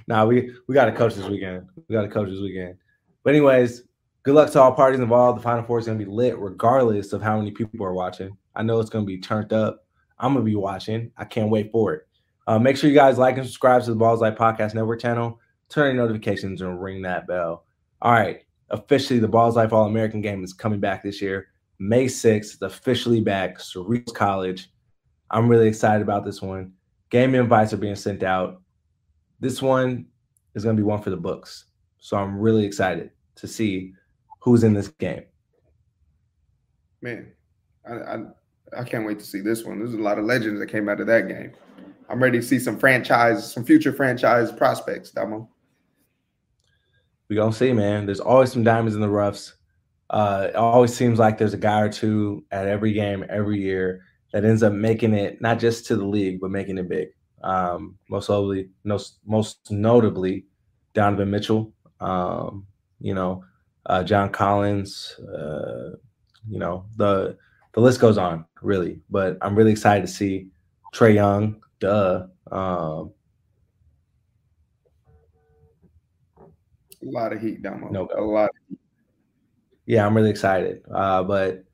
Nah, 0.09 0.27
we 0.27 0.53
we 0.67 0.75
got 0.75 0.87
to 0.87 0.93
coach 0.93 1.15
this 1.15 1.29
weekend. 1.29 1.69
We 1.89 1.95
got 1.95 2.03
to 2.03 2.09
coach 2.09 2.29
this 2.31 2.41
weekend. 2.41 2.77
But 3.23 3.35
anyways, 3.35 3.85
good 4.25 4.35
luck 4.35 4.51
to 4.53 4.61
all 4.61 4.73
parties 4.73 5.01
involved. 5.01 5.39
The 5.39 5.43
Final 5.43 5.63
Four 5.63 5.79
is 5.79 5.87
going 5.87 5.99
to 5.99 6.05
be 6.05 6.11
lit 6.11 6.37
regardless 6.39 7.13
of 7.13 7.23
how 7.23 7.39
many 7.39 7.53
people 7.53 7.87
are 7.87 7.95
watching. 7.95 8.37
I 8.57 8.63
know 8.63 8.81
it's 8.81 8.91
going 8.91 9.05
to 9.05 9.07
be 9.07 9.19
turned 9.19 9.53
up. 9.53 9.85
I'm 10.19 10.33
going 10.33 10.45
to 10.45 10.51
be 10.51 10.57
watching. 10.57 11.13
I 11.17 11.25
can't 11.25 11.49
wait 11.51 11.71
for 11.71 11.95
it. 11.95 12.08
Uh, 12.49 12.59
make 12.59 12.79
sure 12.79 12.89
you 12.89 12.97
guys 12.97 13.19
like 13.19 13.37
and 13.37 13.45
subscribe 13.45 13.85
to 13.85 13.93
the 13.93 14.01
Ballislife 14.01 14.35
Podcast 14.35 14.75
Network 14.75 15.03
channel. 15.03 15.39
Turn 15.69 15.95
your 15.95 16.07
notifications 16.07 16.63
and 16.63 16.83
ring 16.83 17.03
that 17.03 17.27
bell. 17.27 17.67
All 18.01 18.13
right, 18.13 18.43
officially 18.71 19.19
the 19.19 19.29
Ballislife 19.29 19.71
All 19.71 19.85
American 19.85 20.23
game 20.23 20.43
is 20.43 20.55
coming 20.55 20.81
back 20.81 21.03
this 21.03 21.21
year. 21.21 21.49
May 21.79 22.07
6th, 22.07 22.55
it's 22.55 22.63
officially 22.63 23.21
back. 23.21 23.59
Cerritos 23.59 24.15
College. 24.15 24.71
I'm 25.31 25.47
really 25.47 25.69
excited 25.69 26.01
about 26.01 26.25
this 26.25 26.41
one. 26.41 26.73
Game 27.11 27.35
invites 27.35 27.75
are 27.75 27.77
being 27.77 27.95
sent 27.95 28.23
out. 28.23 28.63
This 29.41 29.61
one 29.61 30.07
is 30.55 30.65
going 30.65 30.75
to 30.75 30.81
be 30.81 30.87
one 30.87 31.03
for 31.03 31.11
the 31.11 31.19
books. 31.19 31.67
So 31.99 32.17
I'm 32.17 32.39
really 32.39 32.65
excited 32.65 33.11
to 33.35 33.47
see 33.47 33.93
who's 34.41 34.65
in 34.65 34.73
this 34.73 34.89
game. 34.89 35.25
Man, 37.03 37.31
I, 37.87 37.93
I 37.93 38.19
I 38.81 38.85
can't 38.85 39.07
wait 39.07 39.19
to 39.19 39.25
see 39.25 39.41
this 39.41 39.65
one. 39.65 39.79
There's 39.79 39.93
a 39.93 39.99
lot 39.99 40.19
of 40.19 40.25
legends 40.25 40.61
that 40.61 40.69
came 40.69 40.89
out 40.89 41.01
of 41.01 41.07
that 41.09 41.29
game. 41.29 41.53
I'm 42.09 42.23
ready 42.23 42.39
to 42.39 42.45
see 42.45 42.59
some 42.59 42.79
franchise, 42.79 43.53
some 43.53 43.65
future 43.65 43.93
franchise 43.93 44.51
prospects, 44.53 45.11
Damo. 45.11 45.49
We 47.29 47.37
gonna 47.37 47.53
see, 47.53 47.73
man. 47.73 48.07
There's 48.07 48.21
always 48.21 48.53
some 48.53 48.65
diamonds 48.65 48.95
in 48.95 49.01
the 49.01 49.09
roughs. 49.09 49.55
Uh, 50.11 50.47
it 50.49 50.57
always 50.57 50.95
seems 50.95 51.19
like 51.19 51.37
there's 51.37 51.53
a 51.53 51.59
guy 51.59 51.83
or 51.83 51.91
two 51.91 52.45
at 52.51 52.67
every 52.67 52.93
game 52.93 53.27
every 53.29 53.61
year 53.61 54.03
that 54.33 54.45
ends 54.45 54.63
up 54.63 54.73
making 54.73 55.13
it 55.13 55.41
not 55.43 55.59
just 55.59 55.85
to 55.87 55.97
the 55.97 56.07
league 56.07 56.41
but 56.41 56.51
making 56.51 56.79
it 56.79 56.89
big. 56.89 57.09
Um, 57.43 57.99
most 58.09 58.31
notably, 58.31 58.71
most, 58.85 59.19
most 59.27 59.71
notably, 59.71 60.47
Donovan 60.95 61.31
Mitchell. 61.31 61.73
Um, 62.01 62.67
you 63.01 63.15
know, 63.15 63.45
uh, 63.87 64.03
John 64.03 64.31
Collins. 64.31 65.19
Uh, 65.21 65.97
you 66.49 66.59
know 66.59 66.87
the 66.97 67.37
the 67.75 67.81
list 67.81 68.01
goes 68.01 68.19
on 68.19 68.45
really, 68.63 69.01
but 69.11 69.37
I'm 69.43 69.55
really 69.55 69.73
excited 69.73 70.07
to 70.07 70.13
see 70.13 70.49
Trae 70.95 71.15
Young. 71.15 71.63
Duh. 71.81 72.27
Um, 72.51 73.13
a 77.03 77.07
lot 77.07 77.33
of 77.33 77.41
heat, 77.41 77.63
Damo. 77.63 77.89
No, 77.91 78.09
a 78.17 78.21
lot. 78.21 78.51
Yeah, 79.87 80.07
I'm 80.07 80.17
really 80.17 80.31
excited. 80.31 80.83
Uh, 80.93 81.23
but 81.23 81.65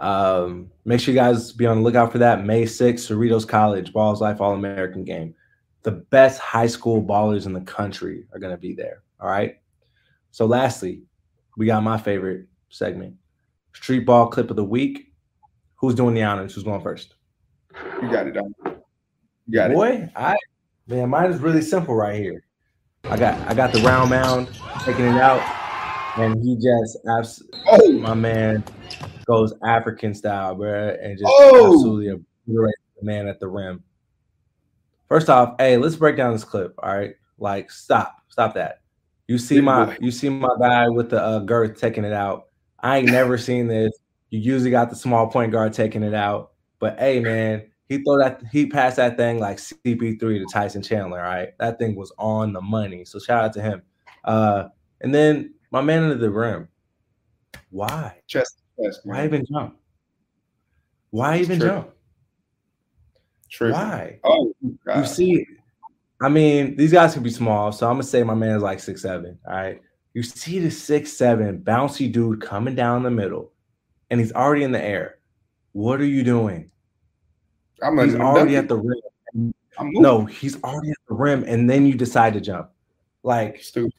um, 0.00 0.70
make 0.84 1.00
sure 1.00 1.14
you 1.14 1.20
guys 1.20 1.52
be 1.52 1.66
on 1.66 1.78
the 1.78 1.82
lookout 1.82 2.12
for 2.12 2.18
that 2.18 2.44
May 2.44 2.64
6th, 2.64 3.10
Cerritos 3.10 3.46
College 3.46 3.92
Ballislife 3.92 4.40
All 4.40 4.54
American 4.54 5.04
game. 5.04 5.34
The 5.82 5.92
best 5.92 6.40
high 6.40 6.66
school 6.66 7.02
ballers 7.02 7.46
in 7.46 7.52
the 7.52 7.60
country 7.60 8.26
are 8.32 8.38
going 8.38 8.54
to 8.54 8.60
be 8.60 8.74
there. 8.74 9.02
All 9.20 9.28
right. 9.28 9.56
So, 10.30 10.46
lastly, 10.46 11.02
we 11.56 11.66
got 11.66 11.82
my 11.82 11.98
favorite 11.98 12.46
segment 12.70 13.14
Streetball 13.74 14.30
Clip 14.30 14.50
of 14.50 14.56
the 14.56 14.64
Week. 14.64 15.12
Who's 15.76 15.94
doing 15.94 16.14
the 16.14 16.22
honors? 16.22 16.54
Who's 16.54 16.64
going 16.64 16.80
first? 16.80 17.14
You 18.00 18.10
got 18.10 18.26
it, 18.26 18.32
Dom. 18.32 18.54
Boy. 19.74 20.10
I 20.16 20.36
man, 20.86 21.10
mine 21.10 21.30
is 21.30 21.40
really 21.40 21.62
simple 21.62 21.94
right 21.94 22.16
here. 22.16 22.44
I 23.04 23.16
got 23.16 23.38
I 23.48 23.54
got 23.54 23.72
the 23.72 23.80
round 23.82 24.10
mound 24.10 24.48
taking 24.84 25.04
it 25.04 25.20
out, 25.20 25.42
and 26.18 26.42
he 26.42 26.56
just 26.56 26.98
abs- 27.06 27.42
oh 27.66 27.92
my 27.92 28.14
man 28.14 28.64
goes 29.26 29.52
African 29.64 30.14
style, 30.14 30.54
bro, 30.54 30.96
and 31.00 31.18
just 31.18 31.30
oh. 31.30 31.74
absolutely 31.74 32.08
obliterates 32.08 32.80
the 32.98 33.06
man 33.06 33.28
at 33.28 33.40
the 33.40 33.48
rim. 33.48 33.82
First 35.08 35.28
off, 35.28 35.54
hey, 35.58 35.76
let's 35.76 35.96
break 35.96 36.16
down 36.16 36.32
this 36.32 36.44
clip. 36.44 36.74
All 36.82 36.96
right, 36.96 37.14
like 37.38 37.70
stop, 37.70 38.16
stop 38.28 38.54
that. 38.54 38.80
You 39.28 39.38
see 39.38 39.60
my 39.60 39.96
you 40.00 40.10
see 40.10 40.28
my 40.28 40.54
guy 40.58 40.88
with 40.88 41.10
the 41.10 41.22
uh, 41.22 41.38
girth 41.40 41.78
taking 41.78 42.04
it 42.04 42.12
out. 42.12 42.46
I 42.80 42.98
ain't 42.98 43.10
never 43.10 43.38
seen 43.38 43.66
this. 43.66 43.92
You 44.30 44.40
usually 44.40 44.70
got 44.70 44.90
the 44.90 44.96
small 44.96 45.28
point 45.28 45.52
guard 45.52 45.72
taking 45.72 46.02
it 46.02 46.14
out, 46.14 46.52
but 46.78 46.98
hey, 46.98 47.20
man, 47.20 47.70
he 47.88 48.02
throw 48.02 48.18
that 48.18 48.42
he 48.50 48.66
passed 48.66 48.96
that 48.96 49.16
thing 49.16 49.38
like 49.38 49.58
CP3 49.58 50.18
to 50.18 50.46
Tyson 50.52 50.82
Chandler. 50.82 51.18
right? 51.18 51.50
that 51.58 51.78
thing 51.78 51.94
was 51.94 52.12
on 52.18 52.52
the 52.52 52.60
money. 52.60 53.04
So 53.04 53.18
shout 53.18 53.44
out 53.44 53.52
to 53.54 53.62
him. 53.62 53.82
Uh, 54.24 54.68
and 55.00 55.14
then 55.14 55.54
my 55.70 55.82
man 55.82 56.02
under 56.04 56.14
the 56.16 56.30
rim. 56.30 56.68
Why? 57.70 58.20
Chest, 58.26 58.62
chest 58.82 59.00
Why 59.04 59.24
even 59.24 59.44
jump? 59.52 59.76
Why 61.10 61.38
even 61.38 61.58
True. 61.58 61.68
jump? 61.68 61.90
True. 63.50 63.72
Why? 63.72 64.18
Oh, 64.24 64.54
God. 64.84 64.98
you 64.98 65.06
see, 65.06 65.46
I 66.20 66.28
mean, 66.28 66.76
these 66.76 66.92
guys 66.92 67.14
can 67.14 67.22
be 67.22 67.30
small, 67.30 67.70
so 67.70 67.86
I'm 67.86 67.94
gonna 67.94 68.04
say 68.04 68.22
my 68.22 68.34
man 68.34 68.56
is 68.56 68.62
like 68.62 68.80
six 68.80 69.02
seven. 69.02 69.38
All 69.46 69.54
right. 69.54 69.80
You 70.14 70.22
see 70.22 70.58
the 70.58 70.70
six 70.70 71.12
seven 71.12 71.58
bouncy 71.58 72.10
dude 72.10 72.40
coming 72.40 72.74
down 72.74 73.02
the 73.02 73.10
middle, 73.10 73.52
and 74.10 74.18
he's 74.18 74.32
already 74.32 74.64
in 74.64 74.72
the 74.72 74.82
air. 74.82 75.18
What 75.72 76.00
are 76.00 76.06
you 76.06 76.22
doing? 76.22 76.70
I'm 77.82 77.98
he's 77.98 78.14
already 78.14 78.56
at 78.56 78.68
the 78.68 78.76
rim. 78.76 79.52
No, 79.80 80.24
he's 80.24 80.62
already 80.62 80.90
at 80.90 80.96
the 81.08 81.14
rim, 81.14 81.44
and 81.46 81.68
then 81.68 81.86
you 81.86 81.94
decide 81.94 82.34
to 82.34 82.40
jump. 82.40 82.70
Like 83.22 83.62
stupid. 83.62 83.92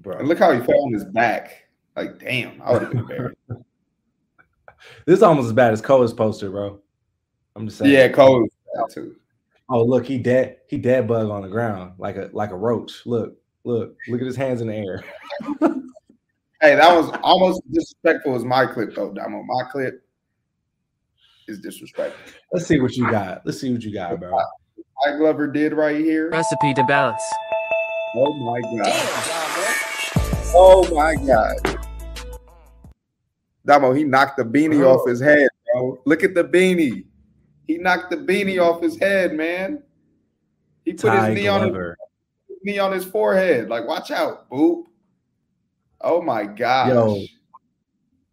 Bro. 0.00 0.18
And 0.18 0.28
look 0.28 0.38
how 0.38 0.52
he 0.52 0.60
fell 0.60 0.84
on 0.84 0.92
his 0.92 1.04
back. 1.04 1.68
Like, 1.96 2.18
damn, 2.18 2.60
I 2.62 2.72
would 2.72 2.82
have 2.82 2.92
been 2.92 3.34
this 5.06 5.18
is 5.18 5.22
almost 5.22 5.46
as 5.46 5.52
bad 5.52 5.72
as 5.72 5.80
Cole's 5.80 6.12
poster, 6.12 6.50
bro. 6.50 6.80
I'm 7.54 7.66
just 7.66 7.78
saying. 7.78 7.92
Yeah, 7.92 8.08
Cole 8.08 8.48
too. 8.90 9.16
Oh, 9.68 9.84
look, 9.84 10.06
he 10.06 10.18
dead. 10.18 10.58
He 10.68 10.78
dead 10.78 11.06
bug 11.06 11.30
on 11.30 11.42
the 11.42 11.48
ground 11.48 11.94
like 11.98 12.16
a 12.16 12.30
like 12.32 12.50
a 12.50 12.56
roach. 12.56 13.06
Look, 13.06 13.36
look, 13.64 13.96
look 14.08 14.20
at 14.20 14.26
his 14.26 14.36
hands 14.36 14.60
in 14.60 14.68
the 14.68 14.74
air. 14.74 15.04
hey, 16.62 16.76
that 16.76 16.94
was 16.94 17.10
almost 17.22 17.60
disrespectful 17.70 18.34
as 18.34 18.44
my 18.44 18.66
clip, 18.66 18.94
though. 18.94 19.12
Damo, 19.12 19.42
my 19.42 19.64
clip 19.70 20.02
is 21.48 21.58
disrespectful. 21.58 22.32
Let's 22.52 22.66
see 22.66 22.80
what 22.80 22.92
you 22.96 23.10
got. 23.10 23.44
Let's 23.44 23.60
see 23.60 23.72
what 23.72 23.82
you 23.82 23.92
got, 23.92 24.18
bro. 24.18 24.30
Mike 25.04 25.18
Glover 25.18 25.48
did 25.48 25.72
right 25.72 25.96
here. 25.96 26.30
Recipe 26.30 26.72
to 26.74 26.84
balance. 26.84 27.22
Oh 28.14 28.32
my 28.34 28.60
god. 28.78 29.52
Oh 30.54 30.94
my 30.94 31.16
god. 31.16 31.80
Damo, 33.66 33.92
he 33.92 34.04
knocked 34.04 34.36
the 34.36 34.44
beanie 34.44 34.84
oh. 34.84 34.98
off 34.98 35.08
his 35.08 35.20
head, 35.20 35.48
bro. 35.72 35.98
Look 36.04 36.22
at 36.22 36.34
the 36.34 36.44
beanie. 36.44 37.04
He 37.66 37.78
knocked 37.78 38.10
the 38.10 38.16
beanie 38.16 38.60
off 38.60 38.82
his 38.82 38.98
head, 38.98 39.34
man. 39.34 39.82
He 40.84 40.92
put 40.92 41.08
Ty 41.08 41.28
his 41.28 41.34
knee 41.36 41.42
Glover. 41.44 41.90
on 41.90 41.96
his 42.48 42.58
knee 42.62 42.78
on 42.78 42.92
his 42.92 43.04
forehead. 43.04 43.68
Like, 43.68 43.86
watch 43.86 44.10
out, 44.10 44.48
boop. 44.50 44.84
Oh 46.02 46.20
my 46.20 46.44
gosh. 46.44 46.88
Yo, 46.88 47.24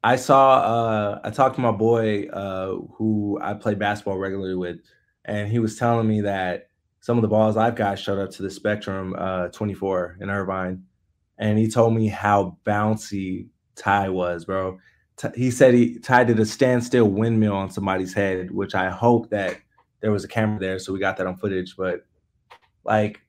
I 0.04 0.16
saw 0.16 0.60
uh 0.60 1.22
I 1.24 1.30
talked 1.30 1.56
to 1.56 1.62
my 1.62 1.72
boy 1.72 2.28
uh 2.28 2.78
who 2.96 3.40
I 3.42 3.54
play 3.54 3.76
basketball 3.76 4.18
regularly 4.18 4.56
with, 4.56 4.80
and 5.26 5.50
he 5.52 5.60
was 5.60 5.78
telling 5.78 6.08
me 6.08 6.22
that 6.22 6.70
some 7.02 7.18
of 7.18 7.22
the 7.22 7.28
balls 7.28 7.58
I've 7.58 7.76
got 7.76 8.00
showed 8.00 8.20
up 8.20 8.32
to 8.32 8.44
the 8.44 8.50
Spectrum 8.50 9.16
uh 9.18 9.50
24 9.50 10.18
in 10.22 10.30
Irvine. 10.30 10.84
And 11.38 11.58
he 11.58 11.70
told 11.70 11.94
me 11.94 12.08
how 12.08 12.58
bouncy 12.66 13.48
Ty 13.76 14.10
was, 14.10 14.46
bro. 14.46 14.78
T- 15.16 15.30
he 15.36 15.52
said 15.52 15.74
he 15.74 15.98
tied 16.00 16.28
did 16.28 16.40
a 16.40 16.46
standstill 16.46 17.06
windmill 17.06 17.56
on 17.56 17.72
somebody's 17.72 18.14
head, 18.14 18.52
which 18.52 18.76
I 18.76 18.90
hope 18.90 19.30
that 19.30 19.58
there 20.02 20.12
was 20.12 20.24
a 20.24 20.28
camera 20.28 20.60
there, 20.60 20.80
so 20.80 20.94
we 20.94 21.00
got 21.00 21.18
that 21.18 21.28
on 21.28 21.38
footage. 21.38 21.76
But 21.78 22.06
like, 22.84 23.22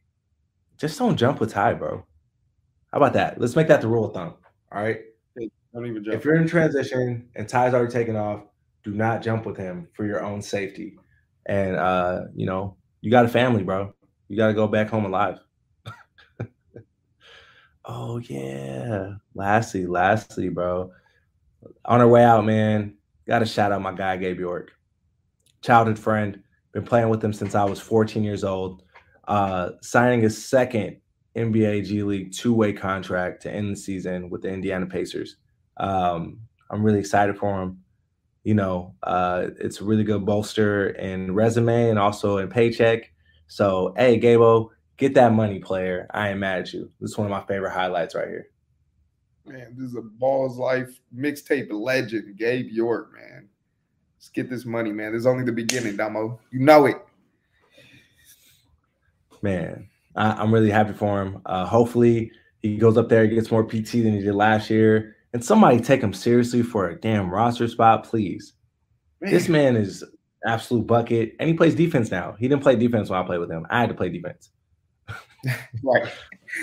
just 0.77 0.99
don't 0.99 1.17
jump 1.17 1.41
with 1.41 1.53
Ty, 1.53 1.75
bro. 1.75 2.05
How 2.93 2.99
about 2.99 3.13
that? 3.15 3.41
Let's 3.41 3.57
make 3.57 3.69
that 3.69 3.81
the 3.81 3.89
rule 3.89 4.07
of 4.07 4.15
thumb. 4.15 4.35
All 4.73 4.83
right. 4.83 5.01
Don't 5.73 5.87
even 5.87 6.03
jump. 6.03 6.17
If 6.17 6.25
you're 6.25 6.37
in 6.37 6.49
transition 6.49 7.29
and 7.37 7.49
Ty's 7.49 7.75
already 7.75 7.93
taken 7.93 8.17
off, 8.17 8.43
do 8.83 8.93
not 8.93 9.23
jump 9.23 9.47
with 9.47 9.57
him 9.57 9.89
for 9.93 10.05
your 10.05 10.25
own 10.25 10.43
safety. 10.43 10.99
And 11.47 11.77
uh, 11.77 12.23
you 12.35 12.47
know, 12.47 12.77
you 13.01 13.11
got 13.11 13.25
a 13.25 13.29
family, 13.29 13.63
bro. 13.63 13.95
You 14.29 14.37
got 14.37 14.49
to 14.49 14.55
go 14.55 14.67
back 14.67 14.89
home 14.89 15.05
alive. 15.05 15.39
oh 17.85 18.19
yeah. 18.19 19.13
Lastly, 19.35 19.87
lastly, 19.87 20.49
bro. 20.49 20.91
On 21.85 22.01
our 22.01 22.09
way 22.09 22.25
out, 22.25 22.45
man. 22.45 22.97
Got 23.27 23.41
to 23.41 23.47
shout 23.47 23.71
out 23.71 23.83
my 23.83 23.93
guy 23.93 24.17
Gabe 24.17 24.41
York, 24.41 24.73
childhood 25.63 25.99
friend. 25.99 26.43
Been 26.73 26.85
playing 26.85 27.11
with 27.11 27.23
him 27.23 27.33
since 27.33 27.55
I 27.55 27.65
was 27.65 27.79
14 27.81 28.25
years 28.25 28.43
old. 28.43 28.83
Uh, 29.29 29.71
signing 29.83 30.21
his 30.21 30.45
second 30.49 30.97
NBA 31.37 31.87
G 31.87 32.03
League 32.03 32.33
two 32.33 32.53
way 32.53 32.73
contract 32.73 33.43
to 33.43 33.53
end 33.53 33.73
the 33.73 33.77
season 33.77 34.31
with 34.31 34.43
the 34.43 34.49
Indiana 34.49 34.87
Pacers. 34.87 35.37
Um, 35.77 36.41
I'm 36.71 36.83
really 36.83 36.99
excited 36.99 37.37
for 37.37 37.63
him. 37.63 37.83
You 38.45 38.55
know, 38.55 38.95
uh, 39.03 39.49
it's 39.59 39.81
a 39.81 39.85
really 39.85 40.05
good 40.05 40.25
bolster 40.25 40.91
in 40.91 41.35
resume 41.35 41.91
and 41.91 41.99
also 41.99 42.39
in 42.39 42.49
paycheck. 42.49 43.13
So, 43.49 43.93
hey, 43.97 44.19
Gabo, 44.19 44.71
get 44.97 45.15
that 45.15 45.33
money, 45.33 45.59
player. 45.59 46.07
I 46.13 46.31
ain't 46.31 46.39
mad 46.39 46.61
at 46.61 46.73
you. 46.73 46.91
This 47.01 47.11
is 47.11 47.19
one 47.19 47.27
of 47.27 47.31
my 47.31 47.43
favorite 47.43 47.73
highlights 47.73 48.15
right 48.15 48.29
here. 48.29 48.47
Man, 49.47 49.75
this 49.77 49.91
is 49.91 49.97
a 49.97 50.03
Ballislife 50.03 50.95
mixtape 51.15 51.69
legend, 51.71 52.37
Gabe 52.39 52.69
York, 52.71 53.13
man. 53.13 53.49
Let's 54.17 54.29
get 54.29 54.49
this 54.49 54.65
money, 54.65 54.93
man. 54.93 55.13
This 55.13 55.21
is 55.21 55.27
only 55.27 55.45
the 55.45 55.53
beginning, 55.53 55.97
Damo. 55.97 56.39
You 56.51 56.61
know 56.61 56.87
it. 56.87 56.97
Man, 59.43 59.89
I, 60.17 60.43
am 60.43 60.53
really 60.53 60.71
happy 60.71 60.93
for 60.93 61.21
him. 61.23 61.41
Uh, 61.47 61.67
hopefully, 61.67 62.33
he 62.63 62.77
goes 62.77 62.97
up 62.97 63.09
there, 63.09 63.27
gets 63.27 63.51
more 63.51 63.65
PT 63.65 63.93
than 63.93 64.15
he 64.15 64.23
did 64.23 64.35
last 64.35 64.71
year, 64.71 65.17
and 65.33 65.45
somebody 65.45 65.81
take 65.81 66.03
him 66.03 66.13
seriously 66.13 66.63
for 66.63 66.89
a 66.89 67.01
damn 67.01 67.31
roster 67.31 67.69
spot, 67.69 68.05
please. 68.05 68.55
Man. 69.21 69.33
This 69.33 69.49
man 69.49 69.77
is 69.77 70.05
absolute 70.47 70.87
bucket, 70.87 71.35
and 71.39 71.49
he 71.49 71.55
plays 71.55 71.75
defense 71.75 72.11
now. 72.11 72.37
He 72.39 72.49
didn't 72.49 72.63
play 72.63 72.77
defense 72.77 73.11
when 73.11 73.21
I 73.21 73.25
played 73.25 73.41
with 73.41 73.51
him. 73.51 73.67
I 73.71 73.81
had 73.81 73.89
to 73.91 73.95
play 73.95 74.09
defense. 74.09 74.51
right. 75.83 76.13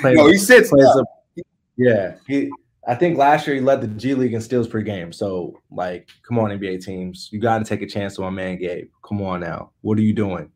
No, 0.04 0.28
he 0.28 0.38
sits 0.38 0.70
plays 0.70 0.86
up. 0.86 1.06
a- 1.38 1.42
yeah, 1.78 2.16
he. 2.28 2.50
I 2.88 2.96
think 2.96 3.18
last 3.18 3.46
year 3.46 3.58
he 3.58 3.62
led 3.62 3.82
the 3.82 3.88
G 3.88 4.14
League 4.14 4.34
in 4.34 4.40
steals 4.40 4.68
per 4.68 4.82
game. 4.82 5.12
So, 5.12 5.60
like, 5.70 6.08
come 6.26 6.40
on, 6.40 6.52
NBA 6.52 6.84
teams, 6.84 7.28
you 7.34 7.40
got 7.40 7.58
to 7.60 7.66
take 7.66 7.82
a 7.82 7.88
chance 7.88 8.18
on 8.18 8.24
my 8.26 8.30
man 8.30 8.58
Gabe. 8.58 8.90
Come 9.08 9.22
on 9.22 9.42
now, 9.42 9.72
what 9.82 9.98
are 9.98 10.04
you 10.04 10.14
doing? 10.14 10.50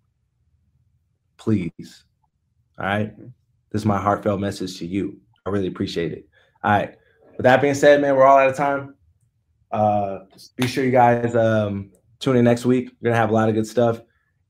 Please, 1.38 2.06
all 2.80 2.86
right. 2.86 3.16
This 3.72 3.82
is 3.82 3.86
my 3.86 4.00
heartfelt 4.00 4.40
message 4.40 4.78
to 4.80 4.86
you. 4.86 5.20
I 5.46 5.50
really 5.50 5.68
appreciate 5.68 6.12
it. 6.12 6.28
All 6.64 6.72
right. 6.72 6.96
With 7.38 7.44
that 7.44 7.62
being 7.62 7.74
said, 7.74 8.02
man, 8.02 8.16
we're 8.16 8.26
all 8.26 8.38
out 8.38 8.50
of 8.50 8.56
time. 8.56 8.96
Uh, 9.72 10.20
be 10.58 10.68
sure 10.68 10.84
you 10.84 10.92
guys 10.92 11.36
um, 11.36 11.92
tune 12.20 12.36
in 12.36 12.44
next 12.44 12.66
week. 12.66 12.92
We're 13.02 13.10
gonna 13.10 13.20
have 13.20 13.30
a 13.30 13.34
lot 13.34 13.50
of 13.50 13.56
good 13.56 13.68
stuff. 13.68 14.02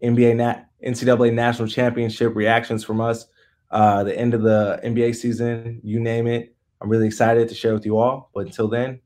NBA 0.03 0.35
Nat 0.37 0.65
NCAA 0.85 1.33
National 1.33 1.67
Championship 1.67 2.35
reactions 2.35 2.83
from 2.83 2.99
us. 3.01 3.27
Uh, 3.69 4.03
the 4.03 4.17
end 4.17 4.33
of 4.33 4.41
the 4.41 4.79
NBA 4.83 5.15
season, 5.15 5.79
you 5.83 5.99
name 5.99 6.27
it. 6.27 6.55
I'm 6.81 6.89
really 6.89 7.07
excited 7.07 7.47
to 7.47 7.55
share 7.55 7.73
with 7.73 7.85
you 7.85 7.97
all. 7.97 8.31
But 8.33 8.47
until 8.47 8.67
then, 8.67 8.99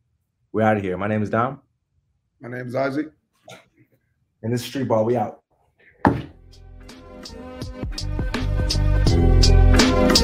we're 0.54 0.64
out 0.64 0.78
of 0.78 0.84
here. 0.84 0.98
My 0.98 1.08
name 1.08 1.22
is 1.22 1.30
Dom, 1.30 1.62
My 2.40 2.50
name 2.50 2.68
is 2.68 2.76
Isaac. 2.76 3.12
and 4.42 4.54
this 4.54 4.66
is 4.66 4.74
Streetball. 4.74 5.06
We 5.06 5.18
out. 5.18 5.42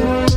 Thank 0.01 0.31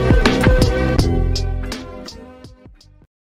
you. 0.00 0.15